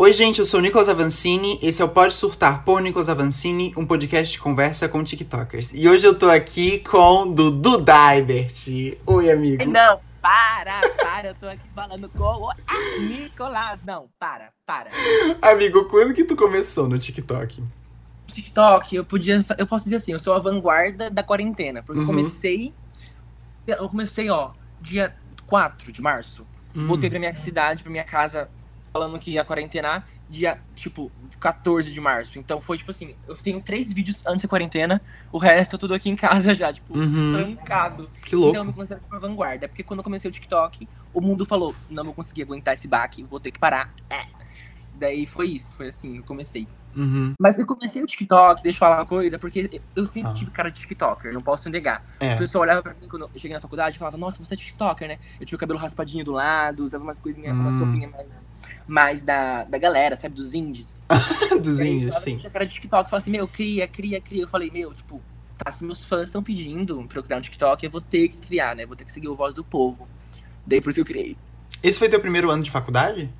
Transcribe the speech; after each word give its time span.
Oi, 0.00 0.12
gente, 0.12 0.38
eu 0.38 0.44
sou 0.44 0.60
o 0.60 0.62
Nicolas 0.62 0.88
Avancini. 0.88 1.58
Esse 1.60 1.82
é 1.82 1.84
o 1.84 1.88
Pode 1.88 2.14
Surtar 2.14 2.62
por 2.64 2.80
Nicolas 2.80 3.08
Avancini, 3.08 3.74
um 3.76 3.84
podcast 3.84 4.32
de 4.32 4.38
conversa 4.40 4.88
com 4.88 5.02
TikTokers. 5.02 5.72
E 5.74 5.88
hoje 5.88 6.06
eu 6.06 6.16
tô 6.16 6.30
aqui 6.30 6.78
com 6.78 7.32
Dudu 7.32 7.78
Daibert. 7.78 8.68
Oi, 9.04 9.28
amigo. 9.30 9.64
Não, 9.66 10.00
para, 10.22 10.88
para, 11.02 11.28
eu 11.30 11.34
tô 11.34 11.48
aqui 11.48 11.68
falando 11.74 12.08
com 12.10 12.22
o 12.46 13.00
Nicolas. 13.08 13.82
Não, 13.82 14.08
para, 14.20 14.52
para. 14.64 14.90
Amigo, 15.42 15.86
quando 15.86 16.14
que 16.14 16.22
tu 16.22 16.36
começou 16.36 16.88
no 16.88 16.96
TikTok? 16.96 17.60
TikTok, 18.28 18.94
eu 18.94 19.04
podia. 19.04 19.44
Eu 19.58 19.66
posso 19.66 19.84
dizer 19.86 19.96
assim, 19.96 20.12
eu 20.12 20.20
sou 20.20 20.32
a 20.32 20.38
vanguarda 20.38 21.10
da 21.10 21.24
quarentena. 21.24 21.82
Porque 21.82 21.98
Uhum. 21.98 22.04
eu 22.04 22.06
comecei. 22.06 22.72
Eu 23.66 23.88
comecei, 23.88 24.30
ó, 24.30 24.52
dia 24.80 25.16
4 25.48 25.90
de 25.90 26.00
março. 26.00 26.46
Hum. 26.76 26.86
Voltei 26.86 27.10
pra 27.10 27.18
minha 27.18 27.34
cidade, 27.34 27.82
pra 27.82 27.90
minha 27.90 28.04
casa, 28.04 28.48
falando 28.98 29.18
que 29.18 29.30
ia 29.30 29.44
quarentenar, 29.44 30.04
dia, 30.28 30.60
tipo, 30.74 31.10
14 31.38 31.92
de 31.92 32.00
março. 32.00 32.38
Então 32.38 32.60
foi 32.60 32.76
tipo 32.76 32.90
assim, 32.90 33.14
eu 33.28 33.36
tenho 33.36 33.60
três 33.60 33.92
vídeos 33.92 34.26
antes 34.26 34.42
da 34.42 34.48
quarentena, 34.48 35.00
o 35.30 35.38
resto 35.38 35.76
é 35.76 35.78
tudo 35.78 35.94
aqui 35.94 36.10
em 36.10 36.16
casa 36.16 36.52
já, 36.52 36.72
tipo, 36.72 36.98
Uhum. 36.98 37.32
trancado. 37.56 38.10
Que 38.24 38.34
louco. 38.34 38.50
Então 38.50 38.62
eu 38.62 38.66
me 38.66 38.72
considero 38.72 39.00
tipo, 39.00 39.20
vanguarda. 39.20 39.68
Porque 39.68 39.82
quando 39.84 40.00
eu 40.00 40.04
comecei 40.04 40.28
o 40.28 40.32
TikTok, 40.32 40.88
o 41.14 41.20
mundo 41.20 41.46
falou, 41.46 41.74
não 41.88 42.04
vou 42.04 42.12
conseguir 42.12 42.42
aguentar 42.42 42.74
esse 42.74 42.88
baque, 42.88 43.22
vou 43.22 43.38
ter 43.38 43.52
que 43.52 43.58
parar. 43.58 43.94
É. 44.10 44.26
Daí 44.94 45.26
foi 45.26 45.48
isso, 45.48 45.74
foi 45.76 45.88
assim, 45.88 46.16
eu 46.16 46.24
comecei. 46.24 46.66
Uhum. 46.96 47.32
Mas 47.40 47.58
eu 47.58 47.66
comecei 47.66 48.02
o 48.02 48.06
TikTok, 48.06 48.62
deixa 48.62 48.76
eu 48.76 48.80
falar 48.80 48.96
uma 48.98 49.06
coisa, 49.06 49.38
porque 49.38 49.80
eu 49.94 50.04
sempre 50.06 50.30
Ah. 50.30 50.34
tive 50.34 50.50
cara 50.50 50.68
de 50.70 50.80
TikToker, 50.80 51.32
não 51.32 51.42
posso 51.42 51.70
negar. 51.70 52.04
É. 52.18 52.34
O 52.34 52.38
pessoal 52.38 52.62
olhava 52.62 52.82
pra 52.82 52.92
mim 52.94 53.06
quando 53.08 53.22
eu 53.22 53.30
cheguei 53.40 53.54
na 53.54 53.60
faculdade 53.60 53.96
e 53.96 53.98
falava, 53.98 54.16
nossa, 54.16 54.42
você 54.44 54.54
é 54.54 54.56
TikToker, 54.56 55.06
né? 55.06 55.18
Eu 55.40 55.46
tinha 55.46 55.56
o 55.56 55.60
cabelo 55.60 55.78
raspadinho 55.78 56.24
do 56.24 56.32
lado, 56.32 56.84
usava 56.84 57.04
umas 57.04 57.18
coisinhas, 57.20 57.54
umas 57.54 57.76
Hum. 57.76 57.84
roupinhas 57.84 58.10
mais, 58.10 58.48
mais 58.86 59.22
da, 59.22 59.64
da 59.64 59.78
galera, 59.78 60.16
sabe? 60.16 60.34
Dos 60.34 60.54
indies. 60.54 61.00
Dos 61.62 61.80
aí, 61.80 62.00
falava 62.00 62.16
que 62.16 62.20
sim. 62.22 62.36
Tinha 62.36 62.50
cara 62.50 62.66
de 62.66 62.74
TikTok, 62.74 63.04
eu 63.04 63.08
falava 63.10 63.16
assim, 63.22 63.30
meu, 63.30 63.46
cria, 63.46 63.86
cria, 63.86 64.20
cria. 64.20 64.42
Eu 64.42 64.48
falei, 64.48 64.70
meu, 64.70 64.92
tipo, 64.94 65.20
tá, 65.56 65.70
se 65.70 65.84
meus 65.84 66.04
fãs 66.04 66.24
estão 66.26 66.42
pedindo 66.42 67.04
pra 67.08 67.18
eu 67.18 67.22
criar 67.22 67.38
um 67.38 67.40
TikTok, 67.40 67.84
eu 67.84 67.90
vou 67.90 68.00
ter 68.00 68.28
que 68.28 68.38
criar, 68.40 68.74
né? 68.74 68.84
Vou 68.86 68.96
ter 68.96 69.04
que 69.04 69.12
seguir 69.12 69.28
o 69.28 69.36
voz 69.36 69.54
do 69.54 69.62
povo. 69.64 70.08
Daí 70.66 70.80
por 70.80 70.90
isso 70.90 71.00
eu 71.00 71.04
criei. 71.04 71.36
Esse 71.82 71.98
foi 71.98 72.08
teu 72.08 72.18
primeiro 72.20 72.50
ano 72.50 72.62
de 72.62 72.70
faculdade? 72.70 73.30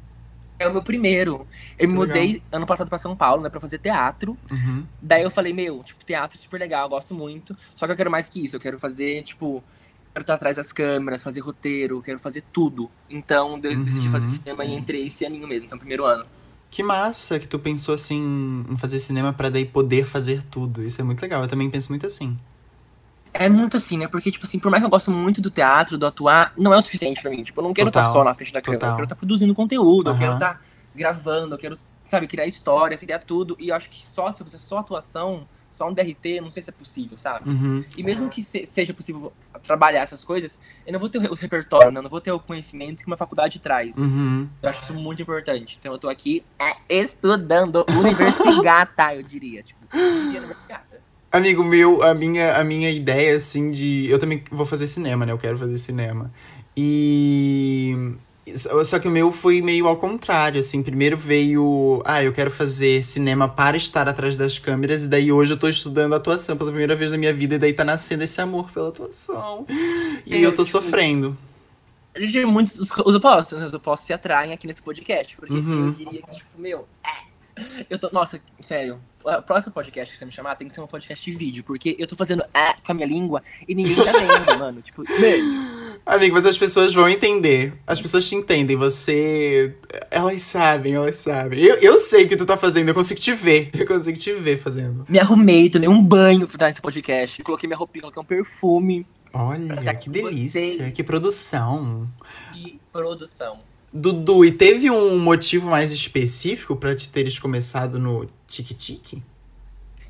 É 0.58 0.66
o 0.66 0.72
meu 0.72 0.82
primeiro. 0.82 1.46
Eu 1.78 1.88
me 1.88 1.94
mudei 1.94 2.42
ano 2.50 2.66
passado 2.66 2.88
pra 2.88 2.98
São 2.98 3.14
Paulo, 3.16 3.42
né, 3.42 3.48
pra 3.48 3.60
fazer 3.60 3.78
teatro. 3.78 4.36
Uhum. 4.50 4.84
Daí 5.00 5.22
eu 5.22 5.30
falei, 5.30 5.52
meu, 5.52 5.82
tipo, 5.84 6.04
teatro 6.04 6.36
é 6.38 6.42
super 6.42 6.58
legal, 6.58 6.84
eu 6.84 6.88
gosto 6.88 7.14
muito. 7.14 7.56
Só 7.76 7.86
que 7.86 7.92
eu 7.92 7.96
quero 7.96 8.10
mais 8.10 8.28
que 8.28 8.44
isso, 8.44 8.56
eu 8.56 8.60
quero 8.60 8.78
fazer, 8.78 9.22
tipo, 9.22 9.62
quero 10.12 10.22
estar 10.22 10.34
atrás 10.34 10.56
das 10.56 10.72
câmeras, 10.72 11.22
fazer 11.22 11.40
roteiro, 11.40 12.02
quero 12.02 12.18
fazer 12.18 12.42
tudo. 12.52 12.90
Então 13.08 13.60
eu 13.62 13.82
decidi 13.84 14.06
Uhum. 14.06 14.12
fazer 14.12 14.26
cinema 14.28 14.64
e 14.64 14.74
entrei 14.74 15.06
esse 15.06 15.24
aninho 15.24 15.46
mesmo, 15.46 15.66
então 15.66 15.78
primeiro 15.78 16.04
ano. 16.04 16.24
Que 16.70 16.82
massa 16.82 17.38
que 17.38 17.48
tu 17.48 17.58
pensou 17.58 17.94
assim 17.94 18.64
em 18.68 18.76
fazer 18.76 18.98
cinema 18.98 19.32
pra 19.32 19.48
daí 19.48 19.64
poder 19.64 20.04
fazer 20.04 20.42
tudo. 20.42 20.82
Isso 20.82 21.00
é 21.00 21.04
muito 21.04 21.22
legal. 21.22 21.40
Eu 21.42 21.48
também 21.48 21.70
penso 21.70 21.90
muito 21.90 22.04
assim. 22.06 22.36
É 23.34 23.48
muito 23.48 23.76
assim, 23.76 23.98
né? 23.98 24.06
Porque, 24.08 24.30
tipo 24.30 24.44
assim, 24.44 24.58
por 24.58 24.70
mais 24.70 24.82
que 24.82 24.86
eu 24.86 24.90
gosto 24.90 25.10
muito 25.10 25.40
do 25.40 25.50
teatro, 25.50 25.96
do 25.98 26.06
atuar, 26.06 26.52
não 26.56 26.72
é 26.72 26.76
o 26.76 26.82
suficiente 26.82 27.20
pra 27.22 27.30
mim. 27.30 27.42
Tipo, 27.42 27.60
eu 27.60 27.64
não 27.64 27.72
quero 27.74 27.88
estar 27.88 28.00
Total, 28.00 28.12
só 28.12 28.24
na 28.24 28.34
frente 28.34 28.52
da 28.52 28.60
câmera, 28.60 28.80
total. 28.80 28.90
eu 28.92 28.96
quero 28.96 29.04
estar 29.06 29.16
produzindo 29.16 29.54
conteúdo, 29.54 30.10
eu 30.10 30.16
quero 30.18 30.34
estar 30.34 30.60
gravando, 30.94 31.54
eu 31.54 31.58
quero, 31.58 31.78
sabe, 32.06 32.26
criar 32.26 32.46
história, 32.46 32.96
criar 32.96 33.18
tudo. 33.20 33.56
E 33.58 33.68
eu 33.68 33.74
acho 33.74 33.88
que 33.90 34.04
só 34.04 34.30
se 34.32 34.40
eu 34.42 34.46
fizer 34.46 34.58
só 34.58 34.78
atuação, 34.78 35.46
só 35.70 35.86
um 35.88 35.92
DRT, 35.92 36.40
não 36.40 36.50
sei 36.50 36.62
se 36.62 36.70
é 36.70 36.72
possível, 36.72 37.16
sabe? 37.18 37.48
Uhum. 37.50 37.84
E 37.96 38.02
mesmo 38.02 38.28
que 38.30 38.42
se- 38.42 38.64
seja 38.64 38.94
possível 38.94 39.32
trabalhar 39.62 40.00
essas 40.00 40.24
coisas, 40.24 40.58
eu 40.86 40.92
não 40.94 40.98
vou 40.98 41.10
ter 41.10 41.18
o 41.18 41.34
repertório, 41.34 41.90
né? 41.92 41.98
eu 41.98 42.02
não 42.02 42.08
vou 42.10 42.20
ter 42.22 42.32
o 42.32 42.40
conhecimento 42.40 43.02
que 43.02 43.06
uma 43.06 43.18
faculdade 43.18 43.58
traz. 43.58 43.96
Uhum. 43.98 44.48
Eu 44.62 44.70
acho 44.70 44.82
isso 44.82 44.94
muito 44.94 45.20
importante. 45.20 45.76
Então 45.78 45.92
eu 45.92 45.98
tô 45.98 46.08
aqui 46.08 46.42
é, 46.58 46.74
estudando 47.02 47.84
universigata, 47.96 49.14
eu 49.14 49.22
diria. 49.22 49.62
Tipo, 49.62 49.86
universigata. 49.94 50.87
Amigo 51.30 51.62
meu, 51.62 52.02
a 52.02 52.14
minha, 52.14 52.56
a 52.56 52.64
minha 52.64 52.90
ideia, 52.90 53.36
assim, 53.36 53.70
de. 53.70 54.08
Eu 54.08 54.18
também 54.18 54.42
vou 54.50 54.64
fazer 54.64 54.88
cinema, 54.88 55.26
né? 55.26 55.32
Eu 55.32 55.38
quero 55.38 55.58
fazer 55.58 55.76
cinema. 55.78 56.32
E. 56.76 58.14
Só 58.86 58.98
que 58.98 59.06
o 59.06 59.10
meu 59.10 59.30
foi 59.30 59.60
meio 59.60 59.86
ao 59.86 59.96
contrário, 59.98 60.58
assim. 60.58 60.82
Primeiro 60.82 61.18
veio. 61.18 62.00
Ah, 62.06 62.22
eu 62.24 62.32
quero 62.32 62.50
fazer 62.50 63.04
cinema 63.04 63.46
para 63.46 63.76
estar 63.76 64.08
atrás 64.08 64.38
das 64.38 64.58
câmeras. 64.58 65.04
E 65.04 65.08
daí 65.08 65.30
hoje 65.30 65.52
eu 65.52 65.58
tô 65.58 65.68
estudando 65.68 66.14
atuação 66.14 66.56
pela 66.56 66.70
primeira 66.70 66.96
vez 66.96 67.10
na 67.10 67.18
minha 67.18 67.34
vida. 67.34 67.56
E 67.56 67.58
daí 67.58 67.74
tá 67.74 67.84
nascendo 67.84 68.24
esse 68.24 68.40
amor 68.40 68.70
pela 68.70 68.88
atuação. 68.88 69.66
E 70.24 70.34
É, 70.34 70.38
eu 70.38 70.50
tô 70.54 70.64
tipo, 70.64 70.78
sofrendo. 70.80 71.36
A 72.16 72.20
gente 72.20 72.42
muitos 72.46 72.78
os, 72.78 72.90
os 72.90 73.14
opostos, 73.14 73.62
os 73.62 73.74
opostos 73.74 74.06
se 74.06 74.14
atraem 74.14 74.52
aqui 74.54 74.66
nesse 74.66 74.80
podcast. 74.80 75.36
Porque 75.36 75.52
Uhum. 75.52 75.88
eu 75.88 75.92
diria 75.92 76.22
que, 76.22 76.36
tipo, 76.36 76.58
meu, 76.58 76.88
é. 77.04 77.27
Eu 77.88 77.98
tô. 77.98 78.10
Nossa, 78.12 78.40
sério. 78.60 79.00
O 79.24 79.42
próximo 79.42 79.74
podcast 79.74 80.12
que 80.12 80.18
você 80.18 80.24
me 80.24 80.32
chamar 80.32 80.54
tem 80.56 80.68
que 80.68 80.74
ser 80.74 80.80
um 80.80 80.86
podcast 80.86 81.30
de 81.30 81.36
vídeo, 81.36 81.64
porque 81.64 81.96
eu 81.98 82.06
tô 82.06 82.16
fazendo 82.16 82.42
é 82.54 82.74
com 82.74 82.92
a 82.92 82.94
minha 82.94 83.06
língua 83.06 83.42
e 83.66 83.74
ninguém 83.74 83.96
tá 83.96 84.12
vendo, 84.12 84.56
mano. 84.58 84.80
Tipo, 84.80 85.02
mano. 85.02 85.98
Amigo, 86.06 86.34
mas 86.34 86.46
as 86.46 86.56
pessoas 86.56 86.94
vão 86.94 87.08
entender. 87.08 87.74
As 87.86 88.00
pessoas 88.00 88.26
te 88.26 88.34
entendem. 88.34 88.76
Você. 88.76 89.74
Elas 90.10 90.40
sabem, 90.42 90.94
elas 90.94 91.16
sabem. 91.18 91.60
Eu, 91.60 91.76
eu 91.76 92.00
sei 92.00 92.24
o 92.24 92.28
que 92.28 92.36
tu 92.36 92.46
tá 92.46 92.56
fazendo, 92.56 92.88
eu 92.88 92.94
consigo 92.94 93.20
te 93.20 93.34
ver. 93.34 93.68
Eu 93.78 93.86
consigo 93.86 94.16
te 94.18 94.32
ver 94.32 94.58
fazendo. 94.58 95.04
Me 95.08 95.18
arrumei, 95.18 95.68
tomei 95.68 95.88
um 95.88 96.02
banho 96.02 96.46
pra 96.48 96.56
dar 96.56 96.70
esse 96.70 96.80
podcast. 96.80 97.42
Coloquei 97.42 97.66
minha 97.66 97.76
roupinha, 97.76 98.02
coloquei 98.02 98.22
um 98.22 98.24
perfume 98.24 99.06
Olha, 99.32 99.94
que 99.94 100.08
delícia. 100.08 100.60
vocês. 100.60 100.92
Que 100.92 101.02
produção. 101.02 102.08
e 102.54 102.78
produção. 102.92 103.58
Dudu, 103.92 104.44
e 104.44 104.52
teve 104.52 104.90
um 104.90 105.18
motivo 105.18 105.70
mais 105.70 105.92
específico 105.92 106.76
pra 106.76 106.94
te 106.94 107.08
teres 107.08 107.38
começado 107.38 107.98
no 107.98 108.28
Tique-Tique? 108.46 109.22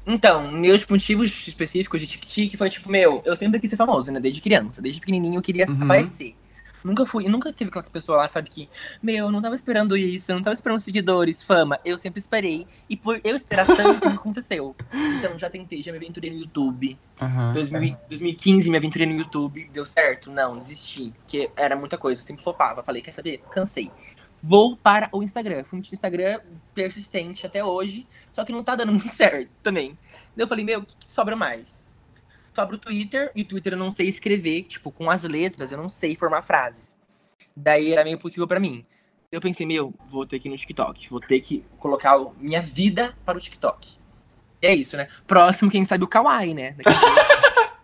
Então, 0.07 0.51
meus 0.51 0.87
motivos 0.87 1.47
específicos 1.47 2.01
de 2.01 2.07
tic-tic 2.07 2.57
foi 2.57 2.71
tipo, 2.71 2.91
meu, 2.91 3.23
eu 3.27 3.37
sempre 3.37 3.61
quis 3.61 3.69
ser 3.69 3.77
famoso, 3.77 4.11
né? 4.11 4.19
Desde 4.19 4.41
criança. 4.41 4.81
Desde 4.81 4.99
pequenininho 5.01 5.37
eu 5.37 5.43
queria 5.43 5.67
Uhum. 5.69 5.85
aparecer. 5.85 6.35
Nunca 6.85 7.05
fui, 7.05 7.29
nunca 7.29 7.53
teve 7.53 7.69
aquela 7.71 7.85
pessoa 7.85 8.19
lá, 8.19 8.29
sabe, 8.29 8.51
que, 8.51 8.69
meu, 9.03 9.27
eu 9.27 9.33
não 9.33 9.43
tava 9.43 9.55
esperando 9.55 9.97
isso, 9.97 10.31
eu 10.31 10.37
não 10.37 10.43
tava 10.43 10.55
esperando 10.55 10.79
seguidores, 10.79 11.43
fama. 11.43 11.79
Eu 11.85 11.99
sempre 11.99 12.19
esperei. 12.21 12.67
E 12.89 12.97
por 12.97 13.21
eu 13.25 13.35
esperar 13.35 13.67
tanto, 13.67 14.05
não 14.05 14.15
aconteceu. 14.15 14.75
Então, 15.19 15.37
já 15.37 15.51
tentei, 15.51 15.83
já 15.83 15.91
me 15.93 15.99
aventurei 15.99 16.31
no 16.31 16.39
YouTube. 16.39 16.99
Aham. 17.21 17.53
2000 17.53 17.83
e- 17.85 17.97
2015 18.09 18.71
me 18.71 18.77
aventurei 18.77 19.07
no 19.07 19.15
YouTube, 19.15 19.69
deu 19.73 19.85
certo? 19.85 20.31
Não, 20.31 20.57
desisti. 20.59 21.13
Porque 21.19 21.51
era 21.57 21.75
muita 21.77 21.99
coisa, 21.99 22.23
sempre 22.23 22.43
flopava. 22.43 22.83
Falei, 22.83 23.03
quer 23.03 23.13
saber? 23.13 23.43
Cansei. 23.51 23.91
Vou 24.41 24.77
para 24.77 25.09
o 25.13 25.23
Instagram. 25.23 25.65
Fui 25.65 25.81
no 25.81 25.85
Instagram 25.93 26.41
persistente 26.75 27.45
até 27.45 27.65
hoje, 27.65 28.07
só 28.33 28.45
que 28.45 28.53
não 28.53 28.63
tá 28.63 28.77
dando 28.77 28.93
muito 28.93 29.09
certo 29.09 29.51
também. 29.63 29.99
Eu 30.37 30.47
falei, 30.47 30.65
meu, 30.65 30.81
o 30.81 30.85
que, 30.85 30.97
que 30.97 31.11
sobra 31.11 31.35
mais? 31.35 31.95
Sobra 32.59 32.75
o 32.75 32.79
Twitter, 32.79 33.31
e 33.37 33.43
o 33.43 33.45
Twitter 33.45 33.75
eu 33.75 33.79
não 33.79 33.89
sei 33.93 34.09
escrever, 34.09 34.65
tipo, 34.65 34.91
com 34.91 35.09
as 35.09 35.23
letras, 35.23 35.71
eu 35.71 35.79
não 35.79 35.89
sei 35.89 36.17
formar 36.17 36.43
frases. 36.43 36.99
Daí 37.57 37.93
era 37.93 38.03
meio 38.03 38.15
impossível 38.17 38.49
pra 38.49 38.59
mim. 38.59 38.85
Eu 39.31 39.41
pensei, 39.41 39.65
meu, 39.65 39.95
vou 40.09 40.27
ter 40.27 40.41
que 40.41 40.49
ir 40.49 40.51
no 40.51 40.57
TikTok, 40.57 41.09
vou 41.09 41.21
ter 41.21 41.39
que 41.39 41.65
colocar 41.79 42.19
minha 42.41 42.61
vida 42.61 43.15
para 43.25 43.39
o 43.39 43.41
TikTok. 43.41 43.97
E 44.61 44.67
é 44.67 44.75
isso, 44.75 44.97
né? 44.97 45.07
Próximo, 45.25 45.71
quem 45.71 45.85
sabe, 45.85 46.03
o 46.03 46.09
Kawaii, 46.09 46.53
né? 46.53 46.75
A. 46.85 47.69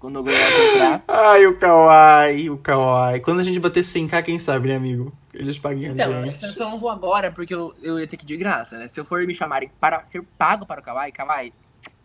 Quando 0.00 0.18
eu 0.18 0.24
ganhar 0.24 0.50
contrato. 0.50 1.04
Ai, 1.06 1.46
o 1.46 1.56
Kawaii, 1.56 2.50
o 2.50 2.58
Kawaii. 2.58 3.20
Quando 3.20 3.38
a 3.40 3.44
gente 3.44 3.60
bater 3.60 3.84
100k, 3.84 4.22
quem 4.24 4.38
sabe, 4.40 4.68
né, 4.68 4.74
amigo? 4.74 5.12
Eles 5.32 5.58
paguem 5.58 5.90
a 5.90 5.92
Então, 5.92 6.24
gente. 6.24 6.42
eu 6.44 6.52
só 6.54 6.68
não 6.70 6.78
vou 6.80 6.90
agora 6.90 7.30
porque 7.30 7.54
eu, 7.54 7.72
eu 7.82 8.00
ia 8.00 8.06
ter 8.08 8.16
que 8.16 8.24
ir 8.24 8.26
de 8.26 8.36
graça, 8.36 8.78
né? 8.78 8.88
Se 8.88 8.98
eu 8.98 9.04
for 9.04 9.24
me 9.24 9.32
chamarem 9.34 9.70
para 9.78 10.04
ser 10.04 10.22
pago 10.36 10.66
para 10.66 10.80
o 10.80 10.84
Kawaii, 10.84 11.12
Kawaii, 11.12 11.52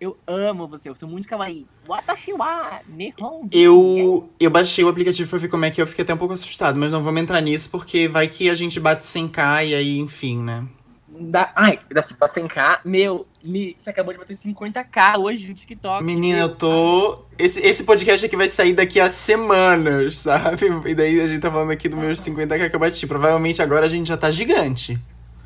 eu 0.01 0.17
amo 0.25 0.67
você, 0.67 0.89
eu 0.89 0.95
sou 0.95 1.07
muito 1.07 1.28
Kawaii. 1.28 1.67
Watashi 1.88 2.34
wa 2.34 2.81
Nihon. 2.88 3.47
Eu, 3.51 4.28
eu 4.39 4.50
baixei 4.50 4.84
o 4.84 4.89
aplicativo 4.89 5.29
pra 5.29 5.38
ver 5.38 5.47
como 5.47 5.63
é 5.63 5.69
que 5.69 5.79
eu 5.79 5.85
fiquei 5.85 6.01
até 6.01 6.12
um 6.12 6.17
pouco 6.17 6.34
assustado, 6.34 6.75
mas 6.75 6.89
não 6.89 7.03
vamos 7.03 7.22
entrar 7.22 7.39
nisso 7.39 7.69
porque 7.69 8.07
vai 8.07 8.28
que 8.28 8.50
a 8.50 8.56
gente 8.56 8.79
bate 8.79 9.03
100k 9.03 9.67
e 9.67 9.75
aí, 9.75 10.00
enfim, 10.00 10.41
né? 10.41 10.66
Da, 11.07 11.51
ai, 11.56 11.79
da 11.91 12.02
da 12.02 12.29
100k, 12.29 12.79
meu, 12.84 13.28
Li, 13.43 13.75
você 13.78 13.91
acabou 13.91 14.11
de 14.11 14.17
bater 14.17 14.35
50k 14.35 15.20
hoje 15.20 15.47
no 15.47 15.53
TikTok. 15.53 16.03
Menina, 16.03 16.40
eu 16.40 16.55
tô. 16.55 17.23
Esse, 17.37 17.59
esse 17.59 17.84
podcast 17.84 18.25
aqui 18.25 18.35
vai 18.35 18.47
sair 18.47 18.73
daqui 18.73 18.99
a 18.99 19.08
semanas, 19.08 20.17
sabe? 20.25 20.66
E 20.87 20.96
daí 20.96 21.22
a 21.22 21.28
gente 21.28 21.41
tá 21.41 21.52
falando 21.52 21.70
aqui 21.70 21.87
dos 21.87 21.99
meus 21.99 22.20
50k 22.20 22.72
que 22.72 22.75
eu 22.75 22.79
bati. 22.79 23.05
Provavelmente 23.05 23.61
agora 23.61 23.85
a 23.85 23.90
gente 23.90 24.08
já 24.08 24.17
tá 24.17 24.31
gigante. 24.31 24.99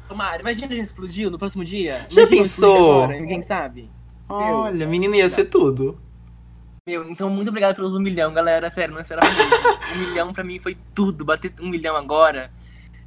Tomara, 0.08 0.40
imagina 0.40 0.68
a 0.68 0.76
gente 0.76 0.86
explodiu 0.86 1.30
no 1.30 1.38
próximo 1.38 1.66
dia. 1.66 1.96
Já 2.08 2.22
Imagina 2.22 2.28
pensou? 2.28 3.04
Agora, 3.04 3.20
ninguém 3.20 3.42
sabe. 3.42 3.90
Olha, 4.28 4.88
menina, 4.88 5.16
ia 5.18 5.30
ser 5.30 5.46
tudo. 5.46 5.98
Meu, 6.88 7.10
então 7.10 7.30
muito 7.30 7.48
obrigado 7.50 7.76
pelos 7.76 7.96
um 7.96 8.00
milhão, 8.00 8.34
galera. 8.34 8.70
Sério, 8.70 8.94
não 8.94 9.02
esperava 9.02 9.28
mesmo. 9.28 9.52
um 9.96 10.10
milhão 10.10 10.34
pra 10.34 10.44
mim 10.44 10.60
foi 10.60 10.78
tudo. 10.94 11.26
Bater 11.26 11.54
um 11.60 11.70
milhão 11.70 11.96
agora, 11.96 12.52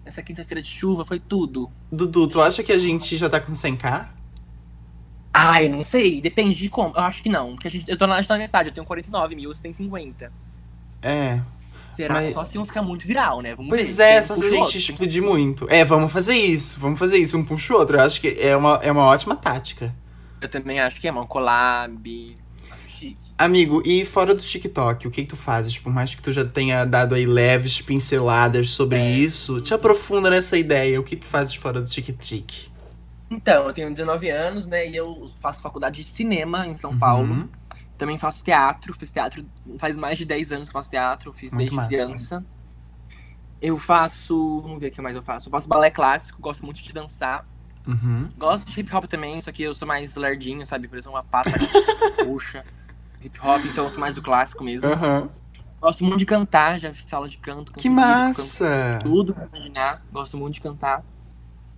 essa 0.05 0.23
quinta-feira 0.23 0.61
de 0.61 0.69
chuva, 0.69 1.05
foi 1.05 1.21
tudo. 1.21 1.71
Dudu, 1.91 2.29
tu 2.29 2.41
acha 2.43 2.63
que 2.63 2.73
a 2.73 2.79
gente 2.79 3.17
já 3.17 3.29
tá 3.29 3.41
com 3.41 3.53
100k? 3.53 4.09
Ai, 5.33 5.69
não 5.69 5.85
sei, 5.85 6.21
depende 6.21 6.57
de 6.57 6.69
como. 6.69 6.95
Eu 6.97 7.03
acho 7.03 7.23
que 7.23 7.29
não. 7.29 7.53
Porque 7.53 7.69
a 7.69 7.71
gente, 7.71 7.89
eu 7.89 7.97
tô 7.97 8.07
na, 8.07 8.21
na 8.21 8.39
metade, 8.39 8.71
eu 8.71 8.75
tenho 8.75 8.87
49 8.87 9.35
mil, 9.37 9.53
você 9.53 9.63
tem 9.63 9.73
50. 9.73 10.33
É. 11.03 11.41
Será? 11.95 12.15
Mas- 12.15 12.35
Só 12.35 12.45
se 12.45 12.59
um 12.59 12.65
ficar 12.67 12.83
muito 12.83 13.07
viral, 13.07 13.41
né? 13.41 13.55
Vamos 13.55 13.71
Pois 13.71 13.97
ver. 13.97 14.03
é, 14.03 14.21
um 14.21 14.23
só 14.25 14.37
se 14.37 14.47
a 14.47 14.51
gente 14.51 14.61
outro, 14.61 14.77
explodir 14.79 15.23
muito. 15.23 15.67
É, 15.71 15.85
vamos 15.85 16.11
fazer 16.13 16.37
isso, 16.37 16.81
vamos 16.81 16.99
fazer 16.99 17.19
isso, 17.19 17.37
um 17.37 17.45
puxa 17.45 17.75
o 17.75 17.77
outro. 17.77 17.97
Eu 17.97 18.01
acho 18.03 18.21
que 18.21 18.37
é 18.41 18.57
uma, 18.57 18.77
é 18.83 18.91
uma 18.91 19.05
ótima 19.05 19.37
tática. 19.37 19.95
Eu 20.41 20.49
também 20.49 20.81
acho 20.81 21.01
que 21.01 21.09
é, 21.09 21.11
mano. 21.13 21.27
Collab. 21.27 22.37
Acho 22.71 22.89
chique. 22.89 23.33
Amigo, 23.37 23.83
e 23.85 24.05
fora 24.05 24.35
do 24.35 24.41
TikTok, 24.41 25.07
o 25.07 25.11
que, 25.11 25.23
que 25.23 25.29
tu 25.29 25.37
fazes? 25.37 25.79
Por 25.79 25.93
mais 25.93 26.15
que 26.15 26.23
tu 26.23 26.31
já 26.33 26.45
tenha 26.45 26.85
dado 26.85 27.15
aí 27.15 27.25
leves 27.27 27.81
pinceladas 27.81 28.71
sobre 28.73 28.99
É. 28.99 29.11
isso, 29.11 29.61
te 29.61 29.73
aprofunda 29.75 30.29
nessa 30.31 30.57
ideia. 30.57 31.01
O 31.01 31.05
que 31.05 31.17
tu 31.17 31.27
fazes 31.27 31.55
fora 31.55 31.81
do 31.81 31.87
TikTok? 31.87 32.71
Então, 33.31 33.67
eu 33.67 33.73
tenho 33.75 33.91
19 33.91 34.31
anos, 34.31 34.67
né? 34.67 34.89
E 34.89 34.97
eu 34.97 35.31
faço 35.41 35.63
faculdade 35.63 35.97
de 35.97 36.05
cinema 36.05 36.67
em 36.67 36.77
São 36.77 36.97
Paulo. 36.99 37.33
Uhum. 37.35 37.49
Também 37.99 38.17
faço 38.17 38.43
teatro. 38.45 38.95
Fiz 38.95 39.11
teatro 39.11 39.45
faz 39.77 39.97
mais 39.97 40.17
de 40.17 40.25
10 40.25 40.53
anos 40.53 40.69
que 40.69 40.71
eu 40.71 40.79
faço 40.79 40.89
teatro. 40.91 41.33
Fiz 41.33 41.53
Muito 41.53 41.71
desde 41.71 41.77
massa. 41.77 41.89
criança. 41.89 42.45
Eu 43.61 43.79
faço. 43.79 44.61
Vamos 44.61 44.79
ver 44.81 44.87
o 44.89 44.91
que 44.93 45.01
mais 45.03 45.15
eu 45.17 45.23
faço. 45.23 45.49
Eu 45.49 45.51
faço 45.51 45.69
balé 45.69 45.91
clássico, 45.91 46.41
gosto 46.41 46.65
muito 46.65 46.83
de 46.83 46.93
dançar. 46.93 47.47
Uhum. 47.89 48.29
Gosto 48.37 48.71
de 48.71 48.79
hip 48.81 48.95
hop 48.95 49.07
também, 49.07 49.41
só 49.41 49.51
que 49.51 49.63
eu 49.63 49.73
sou 49.73 49.89
mais 49.89 50.15
lerdinho, 50.15 50.65
sabe? 50.67 50.87
Por 50.87 50.99
exemplo, 50.99 51.17
uma 51.17 51.25
pata 51.25 51.51
puxa. 52.25 52.63
Hip 53.23 53.39
hop, 53.43 53.65
então 53.65 53.85
eu 53.85 53.91
sou 53.91 53.99
mais 53.99 54.15
do 54.15 54.23
clássico 54.23 54.63
mesmo. 54.63 54.91
Aham. 54.93 55.29
Gosto 55.81 56.05
muito 56.05 56.19
de 56.19 56.27
cantar, 56.27 56.79
já 56.79 56.93
fiz 56.93 57.13
aula 57.13 57.29
de 57.29 57.39
canto. 57.39 57.73
Que 57.73 57.89
massa! 57.89 58.99
canto 59.01 59.09
tudo 59.09 59.33
que 59.35 59.41
você 59.41 59.47
imaginar. 59.49 60.05
Gosto 60.13 60.37
muito 60.37 60.55
de 60.55 60.61
cantar. 60.61 61.03